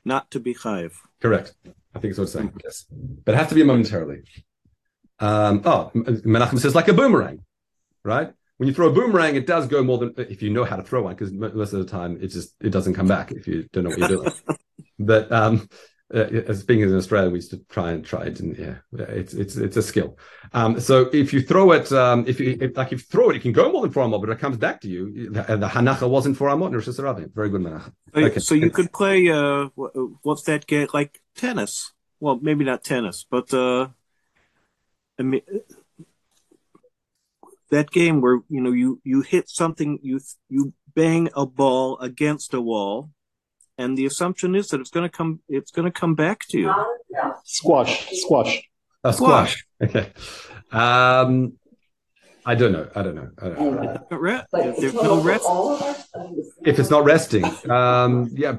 not 0.03 0.31
to 0.31 0.40
be 0.40 0.55
chayiv. 0.55 0.92
Correct. 1.20 1.53
I 1.94 1.98
think 1.98 2.12
it's 2.12 2.18
what 2.18 2.24
it's 2.24 2.33
saying. 2.33 2.55
Yes, 2.64 2.87
but 2.90 3.35
it 3.35 3.37
has 3.37 3.48
to 3.48 3.55
be 3.55 3.64
momentarily. 3.64 4.22
Um, 5.18 5.61
oh, 5.66 5.90
Menachem 5.94 6.59
says 6.59 6.74
like 6.74 6.88
a 6.88 6.94
boomerang, 6.94 7.44
right? 8.03 8.33
When 8.57 8.66
you 8.66 8.74
throw 8.74 8.88
a 8.88 8.92
boomerang, 8.94 9.37
it 9.37 9.46
does 9.46 9.66
go 9.66 9.83
more 9.85 9.98
than 9.98 10.14
if 10.16 10.40
you 10.40 10.48
know 10.48 10.64
how 10.64 10.77
to 10.77 10.83
throw 10.83 11.03
one, 11.03 11.14
because 11.14 11.33
most 11.33 11.74
of 11.74 11.81
the 11.81 11.90
time 11.98 12.16
it 12.22 12.29
just 12.29 12.55
it 12.62 12.70
doesn't 12.70 12.94
come 12.94 13.09
back 13.09 13.31
if 13.31 13.46
you 13.46 13.68
don't 13.74 13.85
know 13.85 13.90
what 13.90 13.98
you're 13.98 14.09
doing. 14.09 14.33
but 14.98 15.31
um, 15.31 15.68
uh, 16.14 16.21
as 16.47 16.62
being 16.62 16.81
in 16.81 16.94
Australia, 16.94 17.29
we 17.29 17.38
used 17.38 17.51
to 17.51 17.59
try 17.68 17.90
and 17.90 18.05
try 18.05 18.23
it, 18.23 18.40
and 18.40 18.57
yeah, 18.57 18.77
it's 18.92 19.35
it's 19.35 19.57
it's 19.57 19.77
a 19.77 19.83
skill. 19.83 20.18
Um, 20.55 20.81
so 20.81 21.11
if 21.12 21.35
you 21.35 21.42
throw 21.42 21.73
it, 21.73 21.92
um, 21.92 22.25
if 22.27 22.40
you 22.40 22.57
if, 22.61 22.77
like 22.77 22.92
if 22.92 23.01
you 23.01 23.07
throw 23.07 23.31
it, 23.31 23.37
it 23.37 23.42
can 23.42 23.53
go 23.53 23.71
more 23.71 23.83
than 23.83 23.90
four 23.90 24.05
amot, 24.05 24.21
but 24.23 24.31
it 24.31 24.38
comes 24.38 24.57
back 24.57 24.81
to 24.83 24.88
you. 24.88 25.31
The, 25.31 25.42
the 25.57 25.68
hanacha 25.68 26.09
wasn't 26.09 26.38
four 26.38 26.49
amot, 26.49 26.73
Rosh 26.73 26.87
Very 27.35 27.51
good 27.51 27.61
hanacha. 27.61 27.92
Okay. 28.14 28.40
So 28.40 28.55
you 28.55 28.71
could 28.71 28.90
play 28.90 29.29
uh, 29.29 29.68
what's 30.23 30.42
that 30.44 30.66
game 30.66 30.88
like 30.94 31.21
tennis? 31.37 31.92
Well, 32.21 32.38
maybe 32.40 32.64
not 32.64 32.85
tennis, 32.85 33.27
but 33.31 33.53
uh, 33.53 33.88
I 35.18 35.23
mean 35.23 35.42
that 37.71 37.90
game 37.90 38.23
where 38.23 38.40
you 38.49 38.62
know 38.62 38.73
you 38.73 39.01
you 39.05 39.21
hit 39.21 39.51
something, 39.51 39.99
you 40.03 40.21
you 40.49 40.73
bang 40.94 41.29
a 41.37 41.44
ball 41.44 41.99
against 41.99 42.55
a 42.55 42.62
wall 42.62 43.11
and 43.79 43.97
the 43.97 44.05
assumption 44.05 44.55
is 44.55 44.69
that 44.69 44.81
it's 44.81 44.91
going 44.91 45.09
to 45.09 45.17
come 45.17 45.41
it's 45.49 45.71
going 45.71 45.91
to 45.91 46.01
come 46.01 46.14
back 46.14 46.41
to 46.49 46.59
you 46.59 46.75
squash 47.45 48.09
squash 48.12 48.69
a 49.05 49.12
squash 49.12 49.64
okay 49.83 50.12
um 50.73 51.53
I 52.47 52.55
don't 52.55 52.73
know. 52.73 52.88
I 52.95 53.03
don't 53.03 53.14
know. 53.14 53.31
I 53.43 53.49
don't 53.51 53.83
know. 53.83 54.73
There's 54.81 54.95
no 54.95 55.21
rest. 55.21 55.45
If 56.64 56.79
it's 56.79 56.88
not 56.88 57.05
resting, 57.05 57.45
um, 57.69 58.31
yeah, 58.33 58.57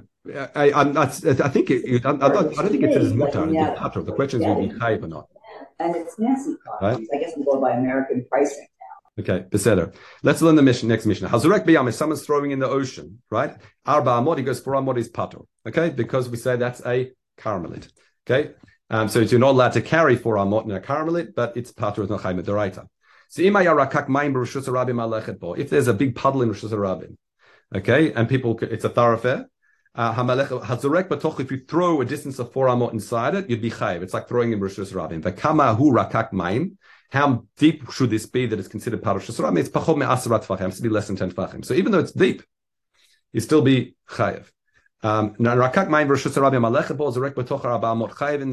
I, 0.53 0.71
I'm 0.73 0.93
not. 0.93 1.07
I 1.25 1.49
think 1.49 1.71
it. 1.71 2.05
I, 2.05 2.11
I, 2.11 2.13
don't, 2.13 2.59
I 2.59 2.61
don't 2.61 2.69
think 2.69 2.83
it 2.83 2.93
says 2.93 3.13
mutar. 3.13 4.05
The 4.05 4.13
question 4.13 4.41
is, 4.41 4.47
will 4.47 4.67
be 4.67 4.69
chayv 4.69 5.03
or 5.03 5.07
not? 5.07 5.27
And 5.79 5.95
it's 5.95 6.19
Nancy. 6.19 6.55
Right? 6.79 7.03
I 7.13 7.17
guess 7.17 7.33
I'm 7.35 7.43
going 7.43 7.61
by 7.61 7.71
American 7.71 8.25
pricing. 8.29 8.67
Okay, 9.19 9.43
Beseder. 9.49 9.93
Let's 10.23 10.41
learn 10.41 10.55
the 10.55 10.61
mission, 10.61 10.87
next 10.87 11.05
mission. 11.05 11.27
Hazurek 11.27 11.65
biyam 11.65 11.89
is 11.89 11.97
someone's 11.97 12.25
throwing 12.25 12.51
in 12.51 12.59
the 12.59 12.69
ocean, 12.69 13.21
right? 13.29 13.53
Arba 13.85 14.11
amod, 14.11 14.37
he 14.37 14.43
goes 14.43 14.61
for 14.61 14.73
amod 14.73 14.97
is 14.97 15.09
pato. 15.09 15.45
Okay, 15.67 15.89
because 15.89 16.29
we 16.29 16.37
say 16.37 16.55
that's 16.55 16.81
a 16.85 17.11
carmelit. 17.37 17.89
Okay, 18.25 18.51
um, 18.89 19.09
so 19.09 19.19
you're 19.19 19.39
not 19.39 19.51
allowed 19.51 19.73
to 19.73 19.81
carry 19.81 20.15
for 20.15 20.35
amod 20.35 20.63
in 20.65 20.71
a 20.71 20.79
carmelit, 20.79 21.35
but 21.35 21.57
it's 21.57 21.73
pato 21.73 22.07
not 22.09 22.21
chayim 22.21 22.41
the 22.45 22.53
righter. 22.53 22.85
So 23.31 23.41
if 25.59 25.69
there's 25.69 25.87
a 25.87 25.93
big 25.93 26.15
puddle 26.15 26.41
in 26.41 26.47
Rosh 26.47 26.63
Hashanah, 26.63 27.15
okay, 27.75 28.13
and 28.13 28.27
people, 28.29 28.57
it's 28.61 28.85
a 28.85 28.89
thoroughfare. 28.89 29.47
Uh, 29.93 31.35
if 31.39 31.51
you 31.51 31.61
throw 31.67 32.01
a 32.01 32.05
distance 32.05 32.39
of 32.39 32.51
four 32.53 32.67
amot 32.67 32.93
inside 32.93 33.35
it, 33.35 33.49
you'd 33.49 33.61
be 33.61 33.69
chayiv. 33.69 34.01
It's 34.01 34.13
like 34.13 34.27
throwing 34.27 34.53
in 34.53 34.59
Rosh 34.59 34.79
Hashanah. 34.79 35.21
V'kama 35.21 35.75
hu 35.75 35.91
rakak 35.91 36.31
maim. 36.31 36.77
How 37.11 37.45
deep 37.57 37.91
should 37.91 38.11
this 38.11 38.25
be 38.25 38.45
that 38.45 38.59
it's 38.59 38.67
considered 38.67 39.01
part 39.01 39.17
of 39.17 39.27
Rosh 39.27 39.39
Hashanah? 39.39 39.59
It's 39.59 39.69
pachom 39.69 39.97
me'asarat 39.97 40.45
tfachim. 40.45 40.61
It 40.61 40.65
has 40.65 40.77
to 40.77 40.83
be 40.83 40.89
less 40.89 41.07
than 41.07 41.15
ten 41.15 41.31
tfachim. 41.31 41.65
So 41.65 41.73
even 41.73 41.91
though 41.91 41.99
it's 41.99 42.11
deep, 42.11 42.43
you 43.33 43.41
still 43.41 43.61
be 43.61 43.95
chayiv. 44.07 44.45
Um, 45.01 45.35
and 45.37 45.45
the 45.45 45.55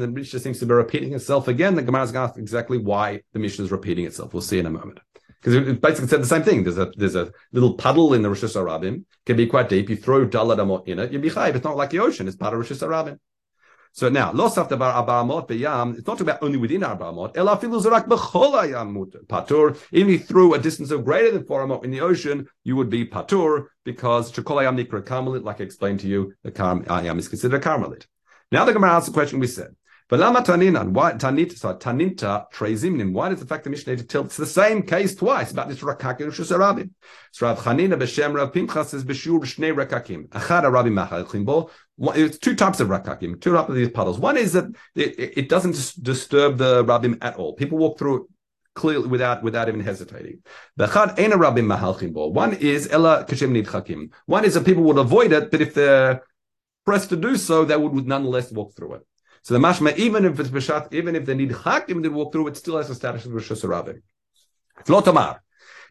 Mishnah 0.07 0.39
seems 0.39 0.59
to 0.59 0.65
be 0.65 0.73
repeating 0.73 1.13
itself 1.13 1.47
again. 1.49 1.75
The 1.75 1.81
Gemara 1.81 2.03
is 2.03 2.11
going 2.11 2.25
to 2.25 2.31
ask 2.31 2.39
exactly 2.39 2.77
why 2.77 3.21
the 3.33 3.39
Mishnah 3.39 3.65
is 3.65 3.71
repeating 3.71 4.05
itself. 4.05 4.33
We'll 4.33 4.41
see 4.41 4.57
in 4.57 4.65
a 4.65 4.69
moment. 4.69 4.99
Because 5.41 5.55
it 5.55 5.81
basically 5.81 6.07
said 6.07 6.21
the 6.21 6.27
same 6.27 6.43
thing. 6.43 6.63
There's 6.63 6.77
a 6.77 6.91
there's 6.95 7.15
a 7.15 7.31
little 7.51 7.75
puddle 7.75 8.13
in 8.13 8.21
the 8.21 8.29
Rosh 8.29 8.43
Hashanah. 8.43 9.03
Can 9.25 9.37
be 9.37 9.45
quite 9.45 9.69
deep. 9.69 9.89
You 9.89 9.97
throw 9.97 10.25
Daled 10.25 10.57
Amot 10.57 10.87
in 10.87 10.99
it, 10.99 11.11
you'd 11.11 11.21
be 11.21 11.29
chayiv. 11.29 11.55
It's 11.55 11.63
not 11.63 11.77
like 11.77 11.89
the 11.89 11.99
ocean. 11.99 12.27
It's 12.27 12.37
part 12.37 12.53
of 12.53 12.59
Rosh 12.59 12.71
Hashanah. 12.71 13.19
So 13.97 14.09
now, 14.09 14.31
lo 14.31 14.47
safta 14.47 14.77
bar 14.77 14.93
abamot 14.93 15.47
beyam. 15.47 15.97
It's 15.97 16.05
not 16.05 16.21
about 16.21 16.43
only 16.43 16.59
within 16.59 16.81
abamot. 16.81 17.35
Ela 17.35 17.57
filu 17.57 17.83
zarak 17.83 18.05
patur. 19.25 19.75
Even 19.91 20.13
if 20.13 20.19
you 20.19 20.25
threw 20.27 20.53
a 20.53 20.59
distance 20.59 20.91
of 20.91 21.03
greater 21.03 21.31
than 21.31 21.43
four 21.45 21.65
amot 21.65 21.83
in 21.83 21.89
the 21.89 22.01
ocean, 22.01 22.45
you 22.63 22.75
would 22.75 22.91
be 22.91 23.07
patur 23.07 23.65
because 23.83 24.31
shekol 24.31 24.61
ayam 24.61 24.77
nikra 24.77 25.01
karmelit. 25.01 25.43
Like 25.43 25.61
I 25.61 25.63
explained 25.63 26.01
to 26.01 26.07
you, 26.07 26.35
the 26.43 26.51
karm 26.51 26.85
ayam 26.85 27.15
uh, 27.15 27.17
is 27.17 27.27
considered 27.27 27.59
a 27.59 27.67
karmelit. 27.67 28.05
Now 28.51 28.65
the 28.65 28.73
Gemara 28.73 28.91
asks 28.91 29.07
the 29.07 29.13
question 29.13 29.39
we 29.39 29.47
said. 29.47 29.75
But 30.09 30.19
lama 30.19 30.41
taninan, 30.41 30.91
why 30.91 31.13
tanit, 31.13 31.57
so 31.57 31.75
taninta 31.75 32.45
trezimnim, 32.53 33.13
why 33.13 33.29
does 33.29 33.39
the 33.39 33.45
fact 33.45 33.65
the 33.65 33.71
Mishnah 33.71 34.03
tell 34.03 34.23
it's 34.23 34.37
the 34.37 34.45
same 34.45 34.83
case 34.83 35.15
twice 35.15 35.51
about 35.51 35.67
this 35.67 35.79
rakak 35.79 36.21
in 36.21 36.27
Rosh 36.27 36.39
Hashanah? 36.39 36.89
So 37.31 37.47
Rav 37.47 37.59
Chanina 37.59 37.99
b'shem 37.99 38.33
Rav 38.33 38.53
Pinchas 38.53 38.89
says 38.89 39.03
b'shur 39.03 39.39
shnei 39.39 39.75
rakakim. 39.75 40.29
Achad 40.29 40.71
Rabbi 40.71 40.89
Machal 40.89 41.43
bo. 41.43 41.71
It's 41.99 42.37
two 42.37 42.55
types 42.55 42.79
of 42.79 42.89
rakakim, 42.89 43.41
two 43.41 43.53
types 43.53 43.69
of 43.69 43.75
these 43.75 43.89
puddles. 43.89 44.19
One 44.19 44.37
is 44.37 44.53
that 44.53 44.65
it, 44.95 45.37
it 45.37 45.49
doesn't 45.49 45.95
disturb 46.03 46.57
the 46.57 46.83
rabbim 46.83 47.17
at 47.21 47.37
all. 47.37 47.53
People 47.53 47.79
walk 47.79 47.97
through 47.97 48.15
it 48.17 48.23
clearly 48.75 49.07
without 49.07 49.41
without 49.41 49.67
even 49.67 49.79
hesitating. 49.79 50.43
One 50.75 51.09
is 52.53 52.87
ella 52.91 53.25
kashem 53.27 53.51
nidchakim. 53.51 54.11
One 54.27 54.45
is 54.45 54.53
that 54.53 54.65
people 54.65 54.83
would 54.83 54.99
avoid 54.99 55.31
it, 55.31 55.49
but 55.49 55.61
if 55.61 55.73
they're 55.73 56.23
pressed 56.85 57.09
to 57.09 57.17
do 57.17 57.35
so, 57.35 57.65
they 57.65 57.75
would 57.75 58.07
nonetheless 58.07 58.51
walk 58.51 58.75
through 58.75 58.93
it. 58.95 59.07
So 59.41 59.53
the 59.55 59.59
mashma, 59.59 59.97
even 59.97 60.25
if 60.25 60.39
it's 60.39 60.49
beshat, 60.49 60.93
even 60.93 61.15
if 61.15 61.25
they 61.25 61.33
need 61.33 61.51
chakim 61.51 62.03
to 62.03 62.09
walk 62.09 62.31
through, 62.31 62.47
it 62.47 62.57
still 62.57 62.77
has 62.77 62.89
a 62.89 62.95
status 62.95 63.25
of 63.25 63.33
Rosh 63.33 63.51
Hashanah. 63.51 63.99
It's 64.79 64.89
not 64.89 65.05
tamar. 65.05 65.41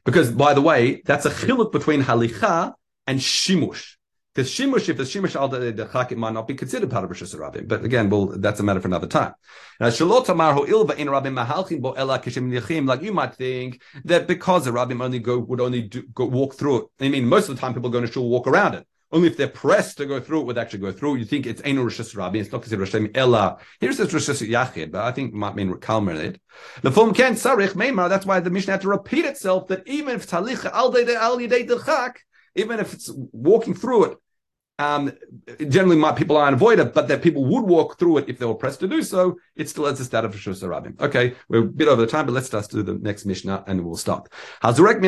Because, 0.04 0.30
by 0.30 0.54
the 0.54 0.60
way, 0.60 1.02
that's 1.04 1.26
a 1.26 1.30
chiluk 1.30 1.72
between 1.72 2.02
halicha 2.02 2.74
and 3.08 3.18
shimush. 3.18 3.95
Because 4.36 4.50
shimush, 4.50 4.90
if 4.90 4.98
the 4.98 5.04
shimush 5.04 5.34
al 5.34 5.48
the 5.48 5.72
chakim 5.90 6.18
might 6.18 6.34
not 6.34 6.46
be 6.46 6.54
considered 6.54 6.90
part 6.90 7.04
of 7.04 7.08
Rosh 7.08 7.22
Hashanah. 7.22 7.66
But 7.66 7.86
again, 7.86 8.10
well, 8.10 8.26
that's 8.26 8.60
a 8.60 8.62
matter 8.62 8.80
for 8.80 8.88
another 8.88 9.06
time. 9.06 9.32
Now, 9.80 9.86
shalot 9.86 10.26
tamar 10.26 10.52
ho 10.52 10.66
ilva 10.66 10.94
in 10.96 11.08
rabbim 11.08 11.42
mahalchim 11.42 11.80
bo 11.80 11.92
ela 11.92 12.18
kishim 12.18 12.52
yachim. 12.52 12.86
Like 12.86 13.00
you 13.00 13.14
might 13.14 13.34
think 13.34 13.80
that 14.04 14.26
because 14.26 14.66
the 14.66 14.72
rabbim 14.72 15.02
only 15.02 15.20
go 15.20 15.38
would 15.38 15.62
only 15.62 15.82
do, 15.82 16.02
go, 16.12 16.26
walk 16.26 16.52
through 16.52 16.82
it. 16.82 16.84
I 17.00 17.08
mean, 17.08 17.24
most 17.24 17.48
of 17.48 17.54
the 17.54 17.60
time 17.62 17.72
people 17.72 17.88
go 17.88 18.02
to 18.02 18.12
shul 18.12 18.28
walk 18.28 18.46
around 18.46 18.74
it. 18.74 18.86
Only 19.10 19.28
if 19.28 19.38
they're 19.38 19.48
pressed 19.48 19.96
to 19.98 20.04
go 20.04 20.20
through 20.20 20.40
it 20.40 20.46
would 20.48 20.58
actually 20.58 20.80
go 20.80 20.92
through. 20.92 21.16
You 21.16 21.24
think 21.24 21.46
it's 21.46 21.62
Einu 21.62 21.84
Rosh 21.84 22.14
Rabbi, 22.14 22.36
it's 22.36 22.52
not 22.52 22.60
considered 22.60 22.92
Rosh 22.92 23.10
Ella. 23.14 23.56
Here 23.80 23.92
says 23.94 24.12
Rosh 24.12 24.28
Yachid, 24.28 24.90
but 24.90 25.02
I 25.02 25.12
think 25.12 25.32
it 25.32 25.34
might 25.34 25.54
mean 25.54 25.72
Kalmer 25.78 26.34
The 26.82 26.90
form 26.90 27.14
can 27.14 27.36
Sarich 27.36 27.70
Meimar, 27.70 28.10
that's 28.10 28.26
why 28.26 28.40
the 28.40 28.50
Mishnah 28.50 28.74
had 28.74 28.80
to 28.82 28.88
repeat 28.88 29.24
itself 29.24 29.68
that 29.68 29.88
even 29.88 30.16
if 30.16 30.28
Talich 30.28 30.66
Al 30.66 30.94
Al 30.94 31.38
Yedei 31.38 32.16
even 32.56 32.80
if 32.80 32.94
it's 32.94 33.10
walking 33.32 33.74
through 33.74 34.04
it, 34.04 34.18
um, 34.78 35.12
generally, 35.68 35.96
my 35.96 36.12
people 36.12 36.36
aren't 36.36 36.54
avoided, 36.54 36.92
but 36.92 37.08
that 37.08 37.22
people 37.22 37.46
would 37.46 37.64
walk 37.64 37.98
through 37.98 38.18
it 38.18 38.28
if 38.28 38.38
they 38.38 38.44
were 38.44 38.54
pressed 38.54 38.80
to 38.80 38.88
do 38.88 39.02
so. 39.02 39.38
It 39.54 39.70
still 39.70 39.86
has 39.86 39.98
the 39.98 40.04
status 40.04 40.34
of 40.34 40.40
Shus 40.40 40.62
Rabim. 40.62 41.00
Okay, 41.00 41.34
we're 41.48 41.60
a 41.60 41.64
bit 41.64 41.88
over 41.88 42.02
the 42.02 42.06
time, 42.06 42.26
but 42.26 42.32
let's 42.32 42.50
just 42.50 42.72
do 42.72 42.82
the 42.82 42.94
next 42.94 43.24
Mishnah 43.24 43.64
and 43.66 43.84
we'll 43.84 43.96
stop. 43.96 44.28
If 44.62 44.76
someone 44.76 44.98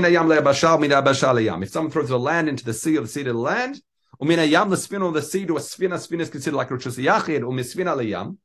throws 1.90 2.08
the 2.08 2.18
land 2.18 2.48
into 2.48 2.64
the 2.64 2.72
sea 2.72 2.96
of 2.96 3.04
the 3.04 3.08
sea 3.08 3.24
to 3.24 3.32
the 3.32 3.38
land, 3.38 3.82
umina 4.22 4.48
yam 4.48 4.70
the 4.70 4.76
spin 4.76 5.12
the 5.12 5.22
sea 5.22 5.44
to 5.44 5.58
a 5.58 5.60
spin, 5.60 5.96
spin 5.98 6.20
is 6.22 6.30
considered 6.30 6.56
like 6.56 6.70
Rosh 6.70 6.86
Yachid 6.86 7.42
or 7.42 7.52
misfina 7.52 7.94
leyam. 7.94 8.38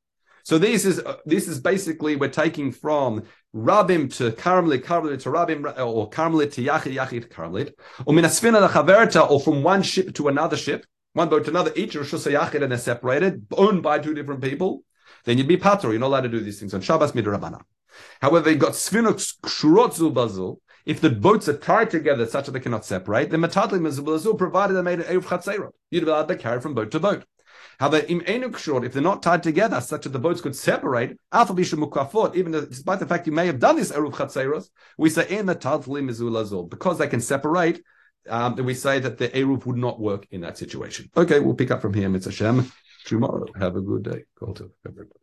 So 0.44 0.58
this 0.58 0.84
is 0.84 1.00
uh, 1.00 1.16
this 1.26 1.48
is 1.48 1.62
basically 1.62 2.18
we're 2.18 2.28
taking 2.28 2.74
from 2.74 3.24
Rabim 3.56 4.14
to 4.18 4.32
Karmelit, 4.32 4.84
Karmelit 4.84 5.22
to 5.22 5.30
Rabim, 5.30 5.64
or 5.80 6.10
Karmelit 6.10 6.52
to 6.54 6.62
Yachid, 6.62 6.94
Yachid 6.96 7.22
to 7.22 7.28
Karmelit, 7.30 7.72
or 8.06 8.14
Minasfina 8.14 8.68
Chaverta, 8.68 9.30
or 9.32 9.40
from 9.40 9.64
one 9.64 9.82
ship 9.82 10.14
to 10.16 10.28
another 10.28 10.58
ship 10.58 10.86
one 11.14 11.30
boat 11.30 11.46
to 11.46 11.52
another, 11.52 11.72
each 11.76 11.96
Rosh 11.96 12.14
Hashanah 12.14 12.62
and 12.62 12.72
they're 12.72 12.78
separated, 12.78 13.46
owned 13.56 13.84
by 13.84 14.00
two 14.00 14.14
different 14.14 14.42
people, 14.42 14.84
then 15.26 15.38
you'd 15.38 15.48
be 15.48 15.58
pater. 15.58 15.92
You're 15.92 16.00
not 16.00 16.08
allowed 16.08 16.22
to 16.22 16.30
do 16.30 16.40
these 16.40 16.60
things 16.60 16.74
on 16.74 16.82
Shabbos 16.82 17.14
midrabana. 17.14 17.62
However, 18.22 18.50
you 18.50 18.58
got 18.58 18.74
sfinuk 18.74 19.16
shurotzu 19.42 20.14
bazul. 20.14 20.58
If 20.86 21.00
the 21.00 21.12
boats 21.12 21.48
are 21.48 21.58
tied 21.58 21.92
together 21.92 22.26
such 22.26 22.48
that 22.48 22.52
they 22.52 22.60
cannot 22.60 22.84
separate, 22.84 23.30
then 23.30 23.40
matadli 23.40 23.80
mizubazul 23.80 24.38
provided 24.38 24.74
they 24.74 24.82
made 24.82 25.00
an 25.00 25.06
eruv 25.06 25.24
chatzerot. 25.24 25.72
You'd 25.92 26.04
be 26.04 26.10
allowed 26.10 26.28
to 26.28 26.36
carry 26.36 26.60
from 26.60 26.74
boat 26.74 26.92
to 26.92 27.00
boat. 27.00 27.24
However, 27.80 28.06
im 28.08 28.22
enuk 28.22 28.86
if 28.86 28.94
they're 28.94 29.02
not 29.02 29.24
tied 29.24 29.44
together 29.44 29.80
such 29.80 30.04
that 30.04 30.10
the 30.10 30.20
boats 30.20 30.42
could 30.42 30.56
separate, 30.56 31.12
even 31.34 32.52
despite 32.52 33.00
the 33.00 33.06
fact 33.08 33.28
you 33.28 33.34
may 33.34 33.48
have 33.48 33.60
done 33.60 33.78
this 33.78 33.92
eruv 33.92 34.14
chatzeros, 34.14 34.70
we 34.98 35.10
say 35.10 35.26
eh, 35.28 35.40
in 35.40 35.46
the 35.46 35.56
tadli 35.56 36.04
mizulazul 36.04 36.70
because 36.70 36.98
they 36.98 37.08
can 37.08 37.22
separate 37.22 37.82
um, 38.30 38.56
we 38.56 38.74
say 38.74 39.00
that 39.00 39.18
the 39.18 39.30
Eruv 39.30 39.66
would 39.66 39.78
not 39.78 40.00
work 40.00 40.28
in 40.32 40.42
that 40.42 40.58
situation. 40.58 41.10
Okay, 41.16 41.40
we'll 41.40 41.56
pick 41.56 41.72
up 41.72 41.82
from 41.82 41.94
here, 41.94 42.10
Mitzvah 42.10 42.32
Hashem, 42.32 42.72
tomorrow. 43.06 43.46
Have 43.60 43.76
a 43.76 43.82
good 43.82 44.04
day. 44.04 44.24
Call 44.38 44.54
to 44.56 44.72
everybody. 44.86 45.23